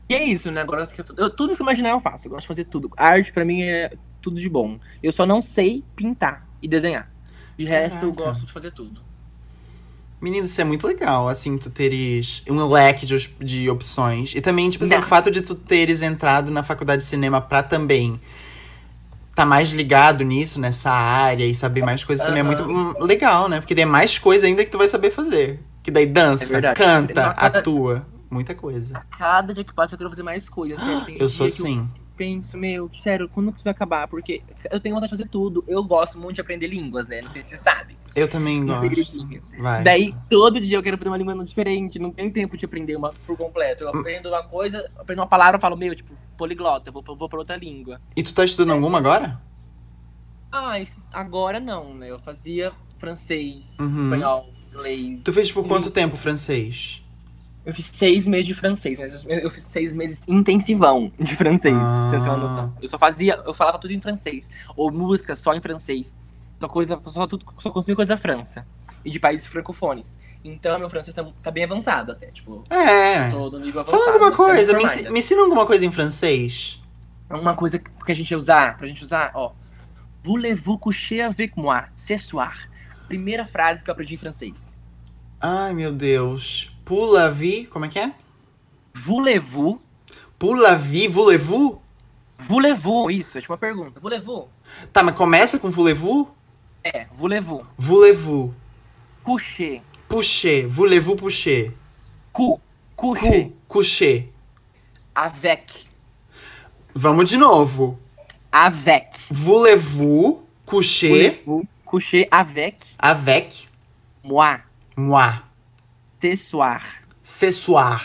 E 0.08 0.14
é 0.14 0.24
isso, 0.24 0.50
né? 0.50 0.62
Agora 0.62 0.82
eu, 0.82 1.04
eu- 1.16 1.30
tudo 1.30 1.50
que 1.50 1.56
você 1.56 1.62
imaginar 1.62 1.90
eu 1.90 2.00
faço. 2.00 2.26
Eu 2.26 2.30
gosto 2.30 2.42
de 2.42 2.48
fazer 2.48 2.64
tudo. 2.64 2.90
Arte 2.96 3.32
pra 3.32 3.44
mim 3.44 3.62
é 3.62 3.92
tudo 4.20 4.40
de 4.40 4.48
bom. 4.48 4.80
Eu 5.02 5.12
só 5.12 5.24
não 5.24 5.40
sei 5.40 5.84
pintar 5.94 6.46
e 6.60 6.66
desenhar. 6.66 7.08
De 7.56 7.64
resto, 7.64 8.04
eu 8.04 8.12
Caraca. 8.12 8.24
gosto 8.32 8.46
de 8.46 8.52
fazer 8.52 8.72
tudo. 8.72 9.02
Menino, 10.20 10.44
isso 10.44 10.60
é 10.60 10.64
muito 10.64 10.86
legal, 10.86 11.28
assim, 11.28 11.56
tu 11.56 11.70
teres 11.70 12.42
um 12.48 12.66
leque 12.68 13.06
de, 13.06 13.16
de 13.40 13.70
opções. 13.70 14.34
E 14.34 14.40
também, 14.40 14.68
tipo 14.68 14.84
assim, 14.84 14.94
Não. 14.94 15.00
o 15.00 15.06
fato 15.06 15.30
de 15.30 15.40
tu 15.40 15.54
teres 15.54 16.02
entrado 16.02 16.50
na 16.50 16.62
faculdade 16.62 17.02
de 17.02 17.08
cinema 17.08 17.40
pra 17.40 17.62
também 17.62 18.20
tá 19.34 19.46
mais 19.46 19.70
ligado 19.70 20.22
nisso, 20.22 20.60
nessa 20.60 20.90
área, 20.90 21.46
e 21.46 21.54
saber 21.54 21.82
mais 21.82 22.04
coisas 22.04 22.26
também 22.26 22.40
é 22.40 22.42
muito 22.42 22.62
hum, 22.62 22.92
legal, 23.00 23.48
né? 23.48 23.60
Porque 23.60 23.74
daí 23.74 23.84
é 23.84 23.86
mais 23.86 24.18
coisa 24.18 24.46
ainda 24.46 24.62
que 24.62 24.70
tu 24.70 24.76
vai 24.76 24.88
saber 24.88 25.10
fazer. 25.10 25.60
Que 25.82 25.90
daí 25.90 26.04
dança, 26.04 26.44
É 26.44 26.48
verdade. 26.48 26.76
canta, 26.76 27.28
atua. 27.28 28.06
Muita 28.30 28.54
coisa. 28.54 29.02
Cada 29.16 29.52
dia 29.52 29.64
que 29.64 29.74
passa 29.74 29.94
eu 29.94 29.98
quero 29.98 30.10
fazer 30.10 30.22
mais 30.22 30.48
coisas. 30.48 30.78
Tem 31.04 31.16
Eu 31.18 31.28
sou 31.28 31.46
assim. 31.46 31.88
Penso, 32.20 32.58
meu, 32.58 32.90
sério, 32.98 33.30
quando 33.30 33.50
que 33.50 33.56
isso 33.56 33.64
vai 33.64 33.70
acabar? 33.70 34.06
Porque 34.06 34.42
eu 34.70 34.78
tenho 34.78 34.94
vontade 34.94 35.10
de 35.10 35.16
fazer 35.16 35.30
tudo. 35.30 35.64
Eu 35.66 35.82
gosto 35.82 36.18
muito 36.18 36.34
de 36.34 36.42
aprender 36.42 36.66
línguas, 36.66 37.08
né? 37.08 37.22
Não 37.22 37.30
sei 37.30 37.42
se 37.42 37.48
você 37.48 37.56
sabe. 37.58 37.96
Eu 38.14 38.28
também 38.28 38.62
Um 38.62 38.66
gosto. 38.66 38.80
segredinho. 38.82 39.42
Vai. 39.58 39.82
Daí, 39.82 40.14
todo 40.28 40.60
dia 40.60 40.76
eu 40.76 40.82
quero 40.82 40.96
aprender 40.96 41.08
uma 41.10 41.16
língua 41.16 41.42
diferente. 41.46 41.98
Não 41.98 42.10
tenho 42.10 42.30
tempo 42.30 42.58
de 42.58 42.64
aprender 42.66 42.94
uma 42.94 43.10
por 43.26 43.38
completo. 43.38 43.84
Eu 43.84 43.88
aprendo 43.88 44.28
uma 44.28 44.42
coisa, 44.42 44.86
aprendo 44.98 45.20
uma 45.20 45.26
palavra, 45.26 45.56
eu 45.56 45.60
falo, 45.62 45.78
meu, 45.78 45.94
tipo, 45.94 46.12
poliglota, 46.36 46.90
vou, 46.90 47.02
vou 47.02 47.26
pra 47.26 47.38
outra 47.38 47.56
língua. 47.56 47.98
E 48.14 48.22
tu 48.22 48.34
tá 48.34 48.44
estudando 48.44 48.72
alguma 48.74 48.98
agora? 48.98 49.40
Ah, 50.52 50.74
agora 51.14 51.58
não, 51.58 51.94
né? 51.94 52.10
Eu 52.10 52.18
fazia 52.18 52.70
francês, 52.98 53.78
Uhum. 53.80 53.96
espanhol, 53.96 54.50
inglês. 54.70 55.22
Tu 55.24 55.32
fez 55.32 55.50
por 55.50 55.66
quanto 55.66 55.90
tempo 55.90 56.16
francês? 56.16 57.02
Eu 57.64 57.74
fiz 57.74 57.86
seis 57.86 58.26
meses 58.26 58.46
de 58.46 58.54
francês, 58.54 58.98
mas 58.98 59.22
eu, 59.24 59.30
eu 59.38 59.50
fiz 59.50 59.64
seis 59.64 59.94
meses 59.94 60.24
intensivão 60.26 61.12
de 61.18 61.36
francês, 61.36 61.74
pra 61.76 62.04
você 62.04 62.16
ter 62.16 62.22
uma 62.22 62.32
Ah. 62.34 62.36
noção. 62.38 62.74
Eu 62.80 62.88
só 62.88 62.98
fazia, 62.98 63.40
eu 63.44 63.52
falava 63.52 63.78
tudo 63.78 63.92
em 63.92 64.00
francês. 64.00 64.48
Ou 64.74 64.90
música 64.90 65.34
só 65.34 65.52
em 65.54 65.60
francês. 65.60 66.16
Só 66.58 66.68
coisa, 66.68 66.98
só 67.06 67.26
tudo, 67.26 67.44
só 67.58 67.70
consumia 67.70 67.96
coisa 67.96 68.14
da 68.14 68.20
França. 68.20 68.66
E 69.04 69.10
de 69.10 69.18
países 69.20 69.46
francofones. 69.46 70.18
Então 70.44 70.78
meu 70.78 70.88
francês 70.90 71.14
tá, 71.14 71.26
tá 71.42 71.50
bem 71.50 71.64
avançado 71.64 72.12
até, 72.12 72.30
tipo, 72.30 72.64
É. 72.70 73.28
tô 73.30 73.50
no 73.50 73.58
nível 73.58 73.82
avançado. 73.82 74.02
Fala 74.04 74.12
alguma 74.14 74.30
quero 74.30 74.44
coisa, 74.54 74.76
me, 74.76 75.10
me 75.10 75.18
ensina 75.20 75.42
alguma 75.42 75.66
coisa 75.66 75.84
em 75.84 75.92
francês. 75.92 76.80
Uma 77.30 77.54
coisa 77.54 77.78
que 77.78 78.10
a 78.12 78.14
gente 78.14 78.30
ia 78.30 78.36
usar, 78.36 78.76
pra 78.78 78.86
gente 78.86 79.02
usar, 79.04 79.30
ó. 79.34 79.52
Voulez-vous 80.22 80.78
coucher 80.78 81.22
avec 81.22 81.52
moi 81.56 81.84
ce 81.94 82.16
soir? 82.18 82.68
Primeira 83.06 83.44
frase 83.44 83.82
que 83.84 83.90
eu 83.90 83.92
aprendi 83.92 84.14
em 84.14 84.18
francês. 84.18 84.78
Ai, 85.40 85.72
meu 85.72 85.92
Deus. 85.92 86.76
Pula 86.90 87.30
vie, 87.30 87.66
como 87.66 87.84
é 87.84 87.88
que 87.88 88.00
é? 88.00 88.12
Voulez-vous? 88.92 89.80
Pula 90.36 90.74
vie, 90.74 91.06
voulez-vous? 91.06 91.80
Voulez-vous? 92.36 93.08
Isso, 93.12 93.38
é 93.38 93.40
tipo 93.40 93.52
uma 93.52 93.58
pergunta. 93.58 94.00
Voulez-vous? 94.00 94.48
Tá, 94.92 95.00
mas 95.00 95.14
começa 95.14 95.56
com 95.60 95.70
voulez-vous? 95.70 96.28
É, 96.82 97.06
voulez-vous. 97.12 97.64
Voulez-vous. 97.78 98.52
Coucher. 99.22 99.82
Puxer, 100.08 100.66
voulez-vous 100.66 101.14
puxer? 101.14 101.70
Cou. 102.32 102.60
Coucher. 102.96 103.44
Cu, 103.44 103.52
coucher. 103.68 104.32
Avec. 105.14 105.70
Vamos 106.92 107.30
de 107.30 107.36
novo. 107.36 108.00
Avec. 108.50 109.14
Voulez-vous 109.30 110.42
coucher 110.66 111.08
Voulez-vous 111.08 111.64
coucher 111.84 112.26
avec 112.32 112.84
avec 112.98 113.68
moi 114.24 114.58
moi 114.96 115.49
ce 116.20 116.36
soir? 116.36 116.82
ce 117.22 117.50
soir? 117.50 118.04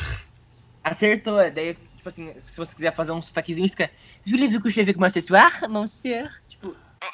Acertou. 0.84 1.36
Daí, 1.52 1.74
tipo 1.96 2.08
assim, 2.10 2.34
se 2.46 2.58
você 2.58 2.76
quiser 2.76 2.94
fazer 2.94 3.12
um 3.12 3.22
sotaquezinho, 3.22 3.68
fica 3.70 3.90
Voulez-vous 4.26 4.62
coucher 4.62 4.82
avec 4.82 4.98
moi 4.98 5.10
ce 5.10 5.22
soir, 5.22 5.52
monsieur? 5.70 6.30
Tipo, 6.48 6.76
é. 7.04 7.08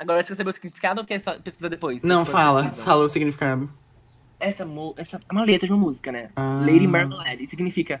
Agora 0.00 0.22
você 0.22 0.28
quer 0.28 0.34
saber 0.36 0.50
o 0.50 0.52
significado 0.52 1.00
ou 1.00 1.06
quer 1.06 1.18
só 1.20 1.38
pesquisar 1.38 1.68
depois? 1.68 2.02
Não, 2.02 2.24
fala, 2.24 2.62
pesquisam. 2.64 2.84
fala 2.84 3.04
o 3.04 3.08
significado. 3.08 3.72
Essa, 4.40 4.64
mu- 4.64 4.94
essa 4.96 5.16
é 5.16 5.32
uma 5.32 5.44
letra 5.44 5.66
de 5.66 5.72
uma 5.72 5.80
música, 5.82 6.12
né? 6.12 6.30
Ah. 6.36 6.60
Lady 6.64 6.86
Marmalade. 6.86 7.44
Significa, 7.46 8.00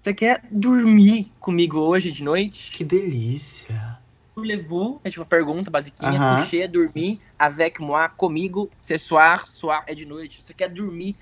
você 0.00 0.14
quer 0.14 0.42
dormir 0.50 1.32
comigo 1.40 1.78
hoje 1.80 2.12
de 2.12 2.22
noite? 2.22 2.70
Que 2.70 2.84
delícia. 2.84 3.98
Voulez-vous? 4.36 5.00
É 5.02 5.08
tipo 5.08 5.22
uma 5.22 5.26
pergunta 5.26 5.70
basiquinha. 5.70 6.10
Aham. 6.10 6.42
Coucher, 6.42 6.68
dormir. 6.68 7.18
Avec 7.38 7.80
moi, 7.80 8.06
comigo. 8.10 8.70
Ce 8.82 8.98
soir, 8.98 9.48
soir 9.48 9.82
é 9.86 9.94
de 9.94 10.04
noite. 10.04 10.42
Você 10.42 10.52
quer 10.52 10.68
dormir, 10.68 11.16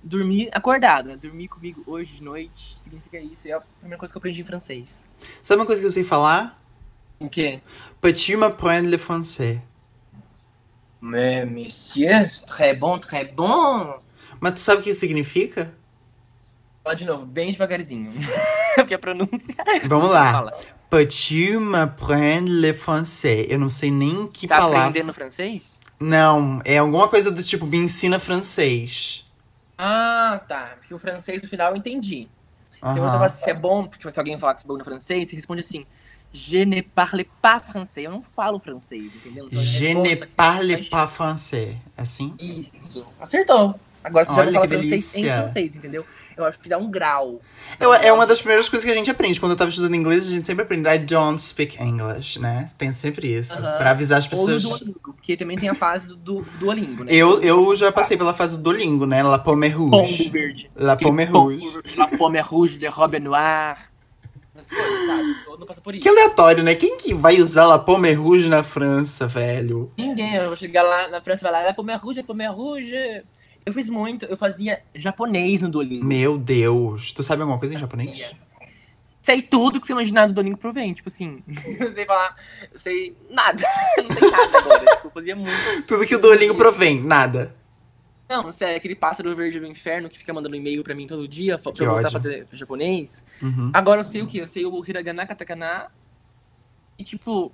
dormir 0.00 0.48
acordado, 0.52 1.08
né? 1.08 1.16
Dormir 1.16 1.48
comigo 1.48 1.82
hoje 1.84 2.14
de 2.14 2.22
noite. 2.22 2.76
Significa 2.78 3.18
isso. 3.18 3.48
É 3.48 3.52
a 3.52 3.60
primeira 3.60 3.98
coisa 3.98 4.14
que 4.14 4.16
eu 4.16 4.20
aprendi 4.20 4.42
em 4.42 4.44
francês. 4.44 5.10
Sabe 5.42 5.60
uma 5.60 5.66
coisa 5.66 5.80
que 5.82 5.86
eu 5.86 5.90
sei 5.90 6.04
falar? 6.04 6.62
O 7.18 7.28
quê? 7.28 7.60
Peux-tu 8.00 8.38
m'apprendre 8.38 8.88
le 8.88 8.96
français? 8.96 9.60
Mais, 11.00 11.44
monsieur, 11.44 12.30
très 12.46 12.78
bon, 12.78 12.96
très 12.96 13.24
bon. 13.24 14.00
Mas 14.38 14.54
tu 14.54 14.60
sabe 14.60 14.80
o 14.80 14.84
que 14.84 14.90
isso 14.90 15.00
significa? 15.00 15.74
Fala 16.84 16.94
de 16.94 17.04
novo, 17.04 17.26
bem 17.26 17.50
devagarzinho. 17.50 18.12
Porque 18.76 18.94
a 18.94 18.98
pronúncia. 19.00 19.56
Vamos 19.88 20.10
lá. 20.10 20.52
Fala. 20.92 21.04
Peux-tu 21.06 21.58
m'apprendre 21.58 22.50
le 22.50 22.74
français? 22.74 23.46
Eu 23.48 23.58
não 23.58 23.70
sei 23.70 23.90
nem 23.90 24.26
que 24.26 24.46
Tá 24.46 24.58
palavra. 24.58 24.90
aprendendo 24.90 25.14
francês? 25.14 25.80
Não, 25.98 26.60
é 26.66 26.76
alguma 26.78 27.08
coisa 27.08 27.30
do 27.30 27.42
tipo, 27.42 27.64
me 27.64 27.78
ensina 27.78 28.18
francês. 28.18 29.24
Ah, 29.78 30.40
tá. 30.46 30.74
Porque 30.78 30.92
o 30.92 30.98
francês 30.98 31.40
no 31.42 31.48
final 31.48 31.70
eu 31.72 31.76
entendi. 31.76 32.28
Tem 32.92 33.02
outra 33.02 33.10
Aham. 33.10 33.18
coisa, 33.20 33.34
se 33.36 33.48
é 33.48 33.54
bom, 33.54 33.86
porque 33.86 34.10
se 34.10 34.18
alguém 34.18 34.36
falar 34.36 34.54
que 34.54 34.60
você 34.60 34.66
é 34.66 34.68
bom 34.68 34.76
no 34.76 34.84
francês, 34.84 35.28
você 35.30 35.36
responde 35.36 35.60
assim: 35.60 35.82
Je 36.32 36.64
ne 36.66 36.82
parle 36.82 37.24
pas 37.40 37.60
français. 37.64 38.04
Eu 38.04 38.10
não 38.10 38.22
falo 38.22 38.58
francês, 38.58 39.14
entendeu? 39.14 39.46
Então, 39.46 39.62
Je 39.62 39.94
ne 39.94 40.16
parle 40.16 40.76
pas 40.90 41.06
français. 41.10 41.76
Assim? 41.96 42.34
Isso. 42.38 43.06
Acertou. 43.20 43.80
Agora 44.04 44.24
você 44.26 44.32
Olha 44.32 44.50
já 44.50 44.52
fala 44.54 44.66
que 44.68 44.74
francês 44.74 45.14
em 45.14 45.22
delícia. 45.22 45.36
francês, 45.36 45.76
entendeu? 45.76 46.04
Eu 46.36 46.44
acho 46.44 46.58
que 46.58 46.68
dá 46.68 46.78
um 46.78 46.90
grau. 46.90 47.40
Eu- 47.78 47.92
é 47.94 48.12
uma 48.12 48.26
das 48.26 48.40
primeiras 48.40 48.68
coisas 48.68 48.84
que 48.84 48.90
a 48.90 48.94
gente 48.94 49.10
aprende. 49.10 49.38
Quando 49.38 49.52
eu 49.52 49.56
tava 49.58 49.70
estudando 49.70 49.94
inglês, 49.94 50.26
a 50.26 50.30
gente 50.30 50.46
sempre 50.46 50.64
aprende 50.64 50.88
I 50.88 50.98
don't 50.98 51.40
speak 51.40 51.80
English, 51.82 52.38
né? 52.40 52.66
Tem 52.78 52.92
sempre 52.92 53.32
isso. 53.32 53.52
Aham. 53.58 53.78
Pra 53.78 53.90
avisar 53.90 54.18
as 54.18 54.24
Ou 54.24 54.30
pessoas. 54.30 54.62
Duolingo, 54.62 55.00
porque 55.14 55.36
também 55.36 55.58
tem 55.58 55.68
a 55.68 55.74
fase 55.74 56.08
do, 56.08 56.16
do 56.16 56.42
Duolingo, 56.58 57.04
né? 57.04 57.12
Eu, 57.14 57.40
eu 57.42 57.76
já 57.76 57.92
passei 57.92 58.16
pela 58.16 58.32
fase 58.34 58.56
do 58.56 58.62
Duolingo, 58.62 59.06
né? 59.06 59.22
La 59.22 59.38
Pomme 59.38 59.70
Pombo 59.70 59.96
Rouge. 59.98 60.28
verde. 60.30 60.70
La 60.74 60.96
Pomme 60.96 61.26
pombo 61.26 61.38
Rouge. 61.38 61.66
La 61.96 62.08
pomme 62.08 62.40
rouge 62.40 62.78
de 62.78 62.88
noire. 63.20 63.78
Essas 64.54 64.70
coisas, 64.70 65.06
sabe? 65.06 65.66
Passa 65.66 65.80
por 65.80 65.94
isso. 65.94 66.02
Que 66.02 66.08
aleatório, 66.08 66.62
né? 66.62 66.74
Quem 66.74 66.96
que 66.96 67.14
vai 67.14 67.40
usar 67.40 67.66
La 67.66 67.78
Pomme 67.78 68.12
Rouge 68.12 68.48
na 68.48 68.62
França, 68.62 69.26
velho? 69.26 69.90
Ninguém, 69.96 70.34
eu 70.34 70.46
vou 70.48 70.56
chegar 70.56 70.82
lá 70.82 71.08
na 71.08 71.20
França 71.20 71.38
e 71.40 71.42
falar, 71.48 71.62
é 71.62 71.72
pomme 71.72 71.94
rouge, 71.96 72.20
é 72.20 72.22
pomme 72.22 72.46
rouge. 72.48 73.22
Eu 73.64 73.72
fiz 73.72 73.88
muito, 73.88 74.24
eu 74.24 74.36
fazia 74.36 74.82
japonês 74.94 75.60
no 75.62 75.68
Duolingo. 75.68 76.04
Meu 76.04 76.36
Deus. 76.36 77.12
Tu 77.12 77.22
sabe 77.22 77.42
alguma 77.42 77.58
coisa 77.58 77.74
em 77.74 77.78
japonês? 77.78 78.30
Sei 79.20 79.40
tudo 79.40 79.80
que 79.80 79.86
você 79.86 79.92
imaginar 79.92 80.26
do 80.26 80.34
Domingo 80.34 80.58
Provém, 80.58 80.92
tipo 80.92 81.08
assim. 81.08 81.42
Eu 81.78 81.92
sei 81.92 82.04
falar, 82.04 82.34
eu 82.72 82.78
sei 82.78 83.16
nada. 83.30 83.62
não 84.02 84.10
sei 84.10 84.30
nada 84.30 84.58
agora. 84.58 84.84
tipo, 84.96 85.06
eu 85.06 85.10
fazia 85.12 85.36
muito. 85.36 85.82
Tudo 85.86 86.04
que 86.04 86.14
o 86.16 86.18
Duolingo 86.18 86.56
provém, 86.56 87.00
nada. 87.00 87.54
Não, 88.28 88.50
sério, 88.50 88.76
aquele 88.78 88.96
pássaro 88.96 89.32
verde 89.36 89.60
do 89.60 89.66
inferno 89.66 90.08
que 90.08 90.18
fica 90.18 90.32
mandando 90.32 90.56
e-mail 90.56 90.82
pra 90.82 90.94
mim 90.94 91.06
todo 91.06 91.28
dia 91.28 91.56
pra 91.56 91.70
Que 91.70 91.82
eu 91.82 91.86
voltar 91.86 92.06
a 92.06 92.08
ódio. 92.08 92.12
fazer 92.12 92.46
japonês. 92.50 93.24
Uhum. 93.40 93.70
Agora 93.72 94.00
eu 94.00 94.04
sei 94.04 94.22
o 94.22 94.26
que? 94.26 94.38
Eu 94.38 94.48
sei 94.48 94.64
o 94.66 94.84
hiragana, 94.84 95.24
katakana. 95.24 95.86
E 96.98 97.04
tipo, 97.04 97.52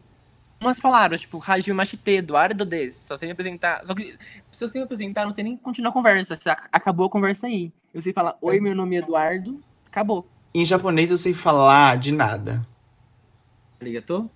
Umas 0.60 0.80
palavras, 0.80 1.20
tipo, 1.20 1.42
Hajime 1.46 1.76
Machite, 1.76 2.10
Eduardo 2.10 2.64
Des. 2.64 2.94
Só 2.94 3.16
sei 3.16 3.28
me 3.28 3.32
apresentar. 3.32 3.86
Só 3.86 3.94
que 3.94 4.16
se 4.50 4.64
eu 4.64 4.68
sei 4.68 4.80
me 4.80 4.84
apresentar, 4.84 5.24
não 5.24 5.30
sei 5.30 5.44
nem 5.44 5.56
continuar 5.56 5.90
a 5.90 5.92
conversa. 5.92 6.36
Acabou 6.72 7.06
a 7.06 7.10
conversa 7.10 7.46
aí. 7.46 7.72
Eu 7.94 8.02
sei 8.02 8.12
falar, 8.12 8.36
oi, 8.40 8.58
meu 8.58 8.74
nome 8.74 8.96
é 8.96 8.98
Eduardo. 8.98 9.62
Acabou. 9.86 10.26
Em 10.52 10.64
japonês 10.64 11.10
eu 11.10 11.16
sei 11.16 11.32
falar 11.32 11.96
de 11.96 12.10
nada. 12.10 12.66
Arigato? 13.80 14.28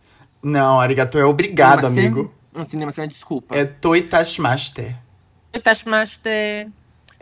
Não, 0.42 0.78
arigato 0.80 1.18
é 1.18 1.24
obrigado, 1.24 1.88
Cinema-sen? 1.88 2.06
amigo. 2.06 2.34
Um 2.54 2.64
cinema 2.64 2.92
sem 2.92 3.08
desculpa. 3.08 3.56
É 3.56 3.64
toitashimashite. 3.64 4.94
Itashimashite. 5.52 6.70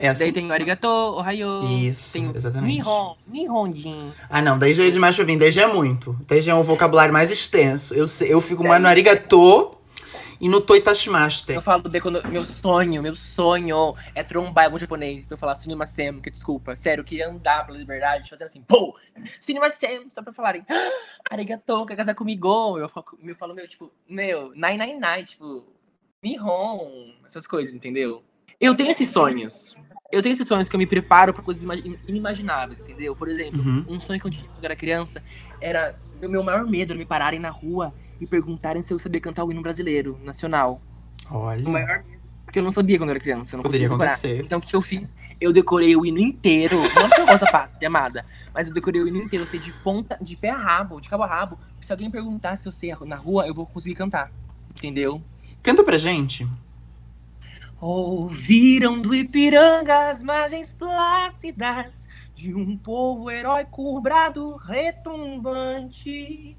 É 0.01 0.09
assim. 0.09 0.25
Daí 0.25 0.33
tem 0.33 0.49
o 0.49 0.53
arigato, 0.53 0.89
ohayo. 0.89 1.63
Isso, 1.69 2.15
tem 2.15 2.33
exatamente. 2.35 2.79
Nihon, 2.79 3.17
Nihonjin. 3.27 4.13
Ah, 4.31 4.41
não, 4.41 4.59
daí 4.59 4.73
já 4.73 4.87
é 4.87 4.91
demais 4.91 5.15
pra 5.15 5.27
mim, 5.27 5.37
daí 5.37 5.53
já 5.53 5.65
é 5.65 5.67
muito. 5.67 6.19
Daí 6.27 6.41
já 6.41 6.53
é 6.53 6.55
um 6.55 6.63
vocabulário 6.63 7.13
mais 7.13 7.31
extenso. 7.31 7.93
Eu, 7.95 8.07
eu 8.27 8.41
fico 8.41 8.65
mais 8.65 8.81
no 8.81 8.89
arigato 8.89 9.77
e 10.41 10.49
no 10.49 10.59
toitashimashite. 10.59 11.53
Eu 11.53 11.61
falo 11.61 11.87
de 11.87 12.01
quando 12.01 12.27
meu 12.31 12.47
sonho, 12.47 13.03
meu 13.03 13.15
sonho 13.15 13.95
é 14.15 14.23
trombar 14.23 14.65
algum 14.65 14.79
japonês 14.79 15.27
pra 15.27 15.35
eu 15.35 15.39
falar 15.39 15.55
cinema 15.57 15.85
sem, 15.85 16.19
que 16.19 16.31
desculpa. 16.31 16.75
Sério, 16.75 17.03
eu 17.03 17.05
queria 17.05 17.29
andar 17.29 17.67
pela 17.67 17.77
liberdade 17.77 18.31
fazendo 18.31 18.47
assim, 18.47 18.63
pô, 18.63 18.99
cinema 19.39 19.69
sem, 19.69 20.09
só 20.09 20.23
pra 20.23 20.33
falarem, 20.33 20.65
ah, 20.67 20.91
arigato, 21.31 21.85
quer 21.85 21.95
casar 21.95 22.15
comigo? 22.15 22.79
Eu 22.79 22.89
falo, 22.89 23.05
eu 23.23 23.37
falo 23.37 23.55
meu, 23.55 23.69
tipo, 23.69 23.93
meu, 24.09 24.51
nine, 24.55 24.79
nine, 24.79 24.99
nine, 24.99 25.25
tipo, 25.25 25.67
Nihon, 26.23 27.13
essas 27.27 27.47
coisas, 27.47 27.75
entendeu? 27.75 28.25
Eu 28.59 28.75
tenho 28.75 28.91
esses 28.91 29.11
sonhos. 29.11 29.75
Eu 30.13 30.23
tenho 30.23 30.33
esses 30.33 30.47
sonhos 30.47 30.69
que 30.69 30.75
eu 30.75 30.79
me 30.79 30.87
preparo 30.87 31.33
pra 31.33 31.43
coisas 31.43 31.63
ima- 31.63 31.77
inimagináveis, 32.09 32.81
entendeu? 32.81 33.15
Por 33.15 33.29
exemplo, 33.29 33.61
Uhum. 33.63 33.85
um 33.89 34.01
sonho 34.01 34.19
que 34.19 34.27
eu 34.27 34.31
tinha 34.31 34.51
quando 34.51 34.65
era 34.65 34.75
criança 34.75 35.23
era. 35.61 35.95
O 36.23 36.29
meu 36.29 36.43
maior 36.43 36.67
medo 36.67 36.93
era 36.93 36.99
me 36.99 37.07
pararem 37.07 37.39
na 37.41 37.49
rua 37.49 37.95
e 38.21 38.27
perguntarem 38.27 38.83
se 38.83 38.93
eu 38.93 38.99
sabia 38.99 39.21
cantar 39.21 39.45
o 39.45 39.51
hino 39.53 39.63
brasileiro, 39.63 40.19
nacional. 40.23 40.83
O 41.31 41.37
Olha, 41.37 41.67
maior 41.69 42.03
medo. 42.05 42.21
Porque 42.45 42.59
eu 42.59 42.63
não 42.65 42.73
sabia 42.73 42.99
quando 42.99 43.11
eu 43.11 43.13
era 43.15 43.21
criança. 43.21 43.57
Eu 43.57 43.63
Poderia 43.63 43.87
acontecer. 43.87 44.41
Então 44.45 44.59
o 44.59 44.63
que 44.63 44.75
eu 44.75 44.83
fiz? 44.83 45.17
Eu 45.41 45.53
decorei 45.53 45.95
o 45.97 46.05
hino 46.05 46.19
inteiro. 46.19 46.77
Não 46.77 47.09
porque 47.09 47.21
eu 47.21 47.27
gosto 47.27 47.45
da 47.45 47.51
pátria 47.53 47.87
amada, 47.89 48.27
mas 48.53 48.67
eu 48.69 48.75
decorei 48.75 49.01
o 49.01 49.07
hino 49.09 49.23
inteiro. 49.23 49.45
Eu 49.45 49.49
sei 49.49 49.61
de 49.61 49.73
ponta, 49.73 50.19
de 50.21 50.37
pé 50.37 50.51
a 50.51 50.57
rabo, 50.59 51.01
de 51.01 51.09
cabo 51.09 51.23
a 51.23 51.27
rabo. 51.29 51.57
Se 51.81 51.93
alguém 51.93 52.11
perguntar 52.11 52.57
se 52.57 52.67
eu 52.67 52.73
sei 52.73 52.93
na 53.07 53.15
rua, 53.17 53.47
eu 53.47 53.55
vou 53.55 53.65
conseguir 53.65 53.95
cantar. 53.95 54.33
Entendeu? 54.77 55.23
canta 55.63 55.85
pra 55.85 55.97
gente. 55.97 56.47
Ouviram 57.81 59.01
do 59.01 59.15
Ipiranga 59.15 60.11
as 60.11 60.23
margens 60.23 60.71
plácidas 60.71 62.07
de 62.35 62.55
um 62.55 62.77
povo 62.77 63.31
heróico 63.31 63.99
brado 64.01 64.57
retumbante. 64.57 66.57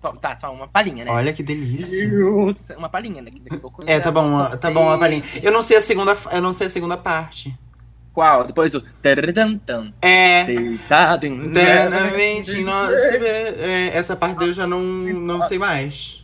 Bom, 0.00 0.14
tá, 0.16 0.36
só 0.36 0.52
uma 0.52 0.68
palhinha, 0.68 1.04
né? 1.04 1.10
Olha 1.10 1.32
que 1.32 1.42
delícia. 1.42 2.08
Uma 2.76 2.88
palhinha, 2.88 3.22
né? 3.22 3.30
É, 3.86 3.98
tá 3.98 4.12
bom, 4.12 4.30
tá 4.56 4.70
bom 4.70 4.88
a 4.88 4.92
sei. 4.92 5.00
palhinha. 5.00 5.22
Eu 5.42 5.52
não 5.52 5.62
sei 5.62 5.76
a 5.76 5.80
segunda, 5.80 6.16
eu 6.30 6.40
não 6.40 6.52
sei 6.52 6.68
a 6.68 6.70
segunda 6.70 6.96
parte. 6.96 7.56
Qual? 8.12 8.44
Depois 8.44 8.74
o. 8.74 8.82
É. 10.00 10.44
Deitado 10.44 11.26
em. 11.26 11.46
Eternamente 11.46 12.62
vê. 13.18 13.54
É, 13.58 13.90
essa 13.94 14.14
parte 14.14 14.44
eu 14.44 14.52
já 14.52 14.66
não, 14.66 14.80
não 14.80 15.42
sei 15.42 15.58
mais. 15.58 16.21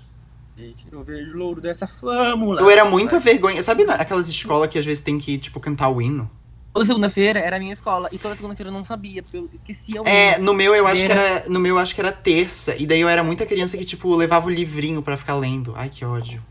Eu 0.90 1.02
vejo 1.04 1.32
o 1.34 1.36
louro 1.36 1.60
dessa 1.60 1.86
flâmula. 1.86 2.60
Eu 2.60 2.70
era 2.70 2.84
muito 2.84 3.14
a 3.14 3.18
vergonha. 3.18 3.62
Sabe 3.62 3.84
na- 3.84 3.94
aquelas 3.94 4.28
escolas 4.28 4.68
que 4.68 4.78
às 4.78 4.84
vezes 4.84 5.02
tem 5.02 5.18
que, 5.18 5.38
tipo, 5.38 5.60
cantar 5.60 5.88
o 5.88 6.02
hino? 6.02 6.30
Toda 6.72 6.84
segunda-feira 6.86 7.40
era 7.40 7.56
a 7.56 7.58
minha 7.58 7.72
escola. 7.72 8.08
E 8.12 8.18
toda 8.18 8.34
segunda-feira 8.36 8.70
eu 8.70 8.74
não 8.74 8.84
sabia, 8.84 9.22
porque 9.22 9.36
eu 9.36 9.48
esquecia 9.52 10.02
o 10.02 10.06
É, 10.06 10.38
no 10.38 10.52
meu 10.54 10.74
eu 10.74 10.86
acho 10.86 11.04
que 11.04 11.10
era. 11.12 11.48
No 11.48 11.58
meu 11.58 11.76
eu 11.76 11.78
acho 11.78 11.94
que 11.94 12.00
era 12.00 12.12
terça. 12.12 12.76
E 12.76 12.86
daí 12.86 13.00
eu 13.00 13.08
era 13.08 13.22
muita 13.22 13.46
criança 13.46 13.76
que, 13.76 13.84
tipo, 13.84 14.14
levava 14.14 14.46
o 14.46 14.50
livrinho 14.50 15.02
pra 15.02 15.16
ficar 15.16 15.34
lendo. 15.36 15.72
Ai, 15.76 15.88
que 15.88 16.04
ódio. 16.04 16.42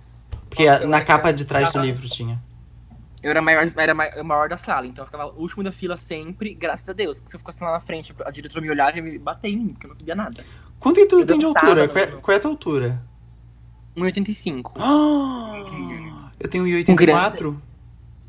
Porque 0.49 0.65
Nossa, 0.65 0.79
a- 0.81 0.83
eu 0.85 0.89
na 0.89 1.01
capa 1.01 1.31
de 1.31 1.45
trás 1.45 1.71
do 1.71 1.79
livro 1.79 2.07
tinha. 2.09 2.41
Eu 3.21 3.31
era 3.31 3.41
maior, 3.41 3.65
era 3.75 3.93
maior 4.23 4.47
da 4.47 4.57
sala, 4.57 4.85
então 4.85 5.01
eu 5.03 5.05
ficava 5.07 5.25
o 5.27 5.41
último 5.41 5.63
da 5.63 5.71
fila 5.71 5.97
sempre, 5.97 6.53
graças 6.53 6.87
a 6.87 6.93
Deus. 6.93 7.17
Porque 7.19 7.31
se 7.31 7.35
eu 7.35 7.39
ficasse 7.39 7.63
lá 7.63 7.71
na 7.71 7.79
frente, 7.79 8.13
a 8.23 8.31
diretora 8.31 8.61
me 8.61 8.69
olhava 8.69 8.97
e 8.97 9.01
me 9.01 9.17
bater 9.17 9.49
em 9.49 9.57
mim, 9.57 9.67
porque 9.69 9.85
eu 9.85 9.89
não 9.89 9.95
sabia 9.95 10.15
nada. 10.15 10.45
Quanto 10.79 10.95
que 10.99 11.05
tu 11.07 11.19
Eu 11.19 11.25
tem 11.25 11.37
de 11.39 11.45
altura? 11.45 11.87
Qual 11.87 12.03
é, 12.03 12.07
qual 12.07 12.33
é 12.33 12.37
a 12.37 12.39
tua 12.39 12.51
altura? 12.51 13.01
1,85. 13.97 14.71
Ah, 14.77 15.63
eu 16.39 16.47
tenho 16.49 16.63
Com 16.85 16.93
1,84. 16.93 17.55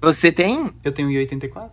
Você 0.00 0.32
tem? 0.32 0.72
Eu 0.82 0.92
tenho 0.92 1.08
1,84. 1.08 1.70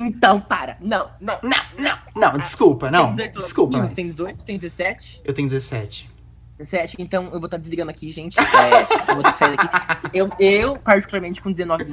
Então, 0.00 0.40
para. 0.40 0.76
Não, 0.80 1.08
não. 1.20 1.38
Não, 1.42 1.50
não, 1.78 1.98
não, 2.32 2.38
desculpa, 2.38 2.90
não. 2.90 3.06
Tem 3.06 3.12
18 3.28 3.38
Desculpa. 3.38 3.78
mas- 3.78 3.92
Tem 3.92 4.06
18, 4.06 4.44
tem 4.44 4.56
17? 4.56 5.20
Eu 5.24 5.32
tenho 5.32 5.46
17. 5.48 6.10
17, 6.58 6.96
então 6.98 7.24
eu 7.26 7.38
vou 7.40 7.46
estar 7.46 7.56
desligando 7.56 7.90
aqui, 7.90 8.10
gente. 8.10 8.38
É, 8.38 9.10
eu 9.10 9.14
vou 9.16 9.22
ter 9.24 9.32
que 9.32 9.38
sair 9.38 9.56
daqui. 9.56 10.08
Eu, 10.12 10.30
eu, 10.38 10.76
particularmente 10.78 11.40
com 11.42 11.50
19 11.50 11.84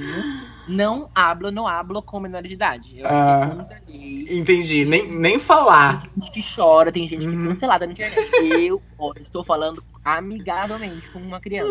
não 0.69 1.09
hablo, 1.15 1.51
não 1.51 1.67
hablo 1.67 2.01
com 2.01 2.19
menor 2.19 2.43
de 2.43 2.53
idade. 2.53 2.99
Eu 2.99 3.07
Ah. 3.09 3.67
é. 3.89 4.35
Entendi. 4.35 4.85
Nem, 4.85 5.11
nem 5.17 5.39
falar. 5.39 6.01
Tem 6.03 6.11
gente 6.21 6.31
que 6.31 6.55
chora, 6.55 6.91
tem 6.91 7.07
gente 7.07 7.27
que 7.27 7.33
Uhum. 7.35 7.45
é 7.45 7.47
cancelada 7.49 7.85
na 7.85 7.91
internet. 7.91 8.29
Eu 8.59 8.81
ó, 8.97 9.11
estou 9.19 9.43
falando 9.43 9.83
amigavelmente 10.05 11.09
com 11.09 11.19
uma 11.19 11.39
criança. 11.39 11.69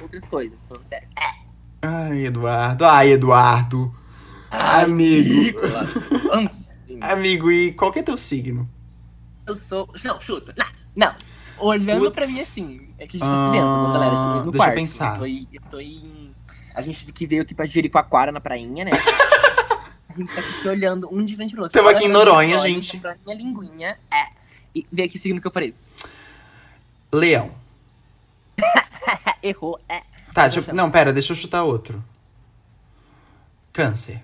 Outras 0.00 0.26
coisas, 0.28 0.66
falando 0.66 0.84
sério. 0.84 1.08
Ai, 1.82 2.26
Eduardo. 2.26 2.84
Ai, 2.84 3.10
Eduardo. 3.12 3.94
Amigo. 4.50 5.28
Nicolas. 5.34 6.08
Ansem. 6.32 6.98
Amigo, 7.02 7.50
e 7.50 7.72
qual 7.72 7.90
que 7.92 7.98
é 7.98 8.02
teu 8.02 8.16
signo? 8.16 8.68
Eu 9.46 9.54
sou. 9.54 9.88
Não, 10.04 10.20
chuta. 10.20 10.54
Não, 10.56 10.66
não. 10.94 11.14
Olhando 11.58 12.04
Putz. 12.06 12.14
pra 12.14 12.26
mim 12.26 12.40
assim. 12.40 12.88
É 12.98 13.06
que 13.06 13.16
a 13.16 13.24
gente 13.24 13.34
tá 13.36 13.44
se 13.44 13.50
vendo, 13.50 13.64
tá, 13.64 13.92
galera? 13.92 14.12
A 14.12 14.16
gente 14.16 14.38
tá 14.38 14.44
no 14.44 14.50
deixa 14.52 14.68
eu 14.68 14.74
pensar. 14.74 15.12
Eu 15.14 15.18
tô, 15.18 15.26
eu 15.26 15.62
tô 15.70 15.80
em- 15.80 16.29
A 16.74 16.80
gente 16.80 17.10
que 17.12 17.26
veio 17.26 17.42
aqui 17.42 17.54
pra 17.54 17.66
Jericoacoara 17.66 18.30
na 18.32 18.40
prainha, 18.40 18.84
né? 18.84 18.90
A 20.08 20.12
gente 20.12 20.32
tá 20.32 20.40
aqui 20.40 20.52
se 20.52 20.68
olhando 20.68 21.08
um 21.12 21.24
de 21.24 21.36
frente 21.36 21.52
pro 21.54 21.62
outro. 21.64 21.72
Tamo 21.76 21.88
Olha 21.88 21.96
aqui 21.98 22.06
em 22.06 22.10
Noronha, 22.10 22.58
gente. 22.58 22.98
Pra 22.98 23.16
minha 23.24 23.36
linguinha. 23.36 23.98
É. 24.10 24.26
E 24.74 24.86
vê 24.90 25.04
aqui 25.04 25.16
o 25.16 25.20
signo 25.20 25.40
que 25.40 25.46
eu 25.46 25.50
ofereço. 25.50 25.92
Leão. 27.12 27.50
Errou. 29.42 29.78
É. 29.88 30.00
Tá, 30.32 30.42
Não 30.42 30.48
deixa 30.50 30.70
eu- 30.70 30.74
não, 30.74 30.90
pera, 30.90 31.12
deixa 31.12 31.32
eu 31.32 31.36
chutar 31.36 31.64
outro. 31.64 32.02
Câncer. 33.72 34.22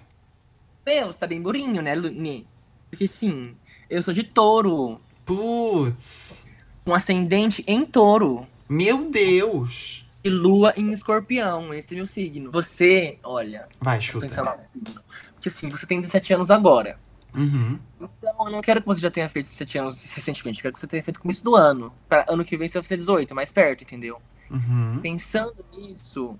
Meu, 0.85 1.07
você 1.07 1.19
tá 1.19 1.26
bem 1.26 1.41
burinho, 1.41 1.83
né, 1.83 1.95
Luni? 1.95 2.47
Porque 2.91 3.09
sim, 3.09 3.57
eu 3.91 4.03
sou 4.03 4.15
de 4.15 4.23
touro. 4.23 5.00
Putz. 5.25 6.47
Um 6.87 6.95
ascendente 6.95 7.65
em 7.67 7.85
touro. 7.85 8.47
Meu 8.69 9.11
Deus. 9.11 10.06
Lua 10.28 10.73
em 10.76 10.90
escorpião. 10.92 11.73
Esse 11.75 11.95
é 11.95 11.97
meu 11.97 12.06
signo. 12.06 12.50
Você, 12.50 13.18
olha, 13.23 13.68
Vai, 13.80 14.00
chuta. 14.00 14.26
pensando 14.26 14.50
no 14.50 14.83
signo. 14.85 15.02
Porque 15.35 15.49
assim, 15.49 15.68
você 15.68 15.87
tem 15.87 16.00
17 16.00 16.35
anos 16.35 16.50
agora. 16.50 16.99
Uhum. 17.35 17.78
Então, 18.00 18.11
eu 18.47 18.50
não 18.50 18.61
quero 18.62 18.80
que 18.80 18.87
você 18.87 19.00
já 19.00 19.11
tenha 19.11 19.28
feito 19.28 19.47
17 19.47 19.78
anos 19.78 20.12
recentemente. 20.14 20.59
Eu 20.59 20.62
quero 20.62 20.75
que 20.75 20.80
você 20.80 20.87
tenha 20.87 21.02
feito 21.02 21.16
no 21.18 21.23
começo 21.23 21.45
do 21.45 21.54
ano. 21.54 21.92
Pra 22.09 22.25
ano 22.28 22.45
que 22.45 22.56
vem 22.56 22.66
você 22.66 22.78
vai 22.78 22.83
fazer 22.83 22.97
18, 22.97 23.35
mais 23.35 23.52
perto, 23.52 23.83
entendeu? 23.83 24.21
Uhum. 24.50 25.00
Pensando 25.02 25.64
nisso, 25.76 26.38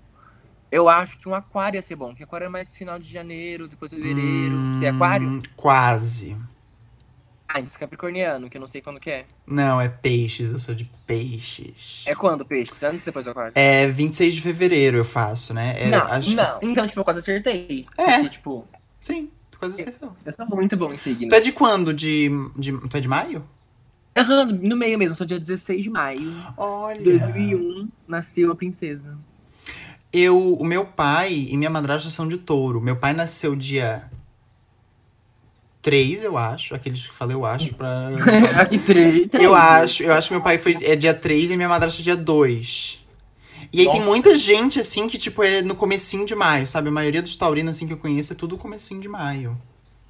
eu 0.71 0.89
acho 0.89 1.19
que 1.19 1.29
um 1.29 1.35
aquário 1.35 1.77
ia 1.77 1.81
ser 1.81 1.95
bom. 1.95 2.07
Porque 2.09 2.23
aquário 2.23 2.45
é 2.45 2.49
mais 2.49 2.75
final 2.75 2.97
de 2.97 3.09
janeiro, 3.11 3.67
depois 3.67 3.91
fevereiro. 3.93 4.73
Você 4.73 4.85
é 4.85 4.89
aquário? 4.89 5.27
Hum, 5.27 5.39
Quase. 5.55 6.35
É 7.53 7.61
capricorniano, 7.79 8.49
que 8.49 8.57
eu 8.57 8.61
não 8.61 8.67
sei 8.67 8.81
quando 8.81 8.99
que 8.99 9.09
é. 9.09 9.25
Não, 9.45 9.79
é 9.79 9.87
peixes, 9.87 10.51
eu 10.51 10.59
sou 10.59 10.75
de 10.75 10.89
peixes. 11.07 12.03
É 12.05 12.13
quando, 12.13 12.45
peixe? 12.45 12.85
Antes 12.85 13.05
depois 13.05 13.25
do 13.25 13.31
aquário? 13.31 13.53
É 13.55 13.87
26 13.87 14.35
de 14.35 14.41
fevereiro 14.41 14.97
eu 14.97 15.05
faço, 15.05 15.53
né? 15.53 15.75
É, 15.79 15.87
não, 15.87 16.03
acho 16.03 16.35
não. 16.35 16.59
Então, 16.61 16.85
tipo, 16.85 16.99
eu 16.99 17.03
quase 17.05 17.19
acertei. 17.19 17.85
É. 17.97 18.15
Porque, 18.15 18.29
tipo, 18.29 18.67
Sim, 18.99 19.29
tu 19.49 19.57
quase 19.57 19.81
acertou. 19.81 20.15
eu 20.25 20.31
sou 20.31 20.45
muito 20.47 20.75
bom 20.75 20.91
em 20.91 20.97
signos. 20.97 21.29
Tu 21.29 21.35
é 21.35 21.39
de 21.39 21.51
quando? 21.51 21.93
De, 21.93 22.29
de, 22.55 22.71
tu 22.89 22.97
é 22.97 22.99
de 22.99 23.07
maio? 23.07 23.43
Aham, 24.15 24.45
no 24.45 24.75
meio 24.75 24.97
mesmo, 24.97 25.15
sou 25.15 25.25
dia 25.25 25.39
16 25.39 25.83
de 25.83 25.89
maio 25.89 26.33
Olha. 26.57 26.97
de 26.97 27.03
2001, 27.03 27.87
nasceu 28.07 28.51
a 28.51 28.55
princesa. 28.55 29.17
Eu, 30.11 30.53
o 30.55 30.65
meu 30.65 30.85
pai 30.85 31.47
e 31.49 31.55
minha 31.55 31.69
madrasta 31.69 32.09
são 32.09 32.27
de 32.27 32.37
touro. 32.37 32.81
Meu 32.81 32.95
pai 32.95 33.13
nasceu 33.13 33.55
dia 33.55 34.09
3, 35.87 36.23
eu 36.25 36.37
acho. 36.37 36.75
Aqueles 36.75 37.07
que 37.07 37.13
falei, 37.13 37.33
eu 37.33 37.45
acho, 37.45 37.73
pra. 37.75 38.09
Aqui, 38.61 38.77
três. 38.77 39.29
eu 39.33 39.55
acho, 39.55 40.03
eu 40.03 40.13
acho 40.13 40.27
que 40.27 40.33
meu 40.33 40.43
pai 40.43 40.57
foi 40.57 40.77
é 40.81 40.97
dia 40.97 41.13
3 41.13 41.51
e 41.51 41.55
minha 41.55 41.69
madrasta 41.69 42.03
dia 42.03 42.15
2. 42.15 43.05
E 43.71 43.79
aí 43.79 43.85
tem 43.85 43.95
Nossa. 43.99 44.05
muita 44.09 44.35
gente, 44.35 44.81
assim, 44.81 45.07
que, 45.07 45.17
tipo, 45.17 45.41
é 45.43 45.61
no 45.61 45.75
comecinho 45.75 46.25
de 46.25 46.35
maio, 46.35 46.67
sabe? 46.67 46.89
A 46.89 46.91
maioria 46.91 47.21
dos 47.21 47.37
taurinos, 47.37 47.77
assim, 47.77 47.87
que 47.87 47.93
eu 47.93 47.97
conheço 47.97 48.33
é 48.33 48.35
tudo 48.35 48.57
comecinho 48.57 48.99
de 48.99 49.07
maio. 49.07 49.57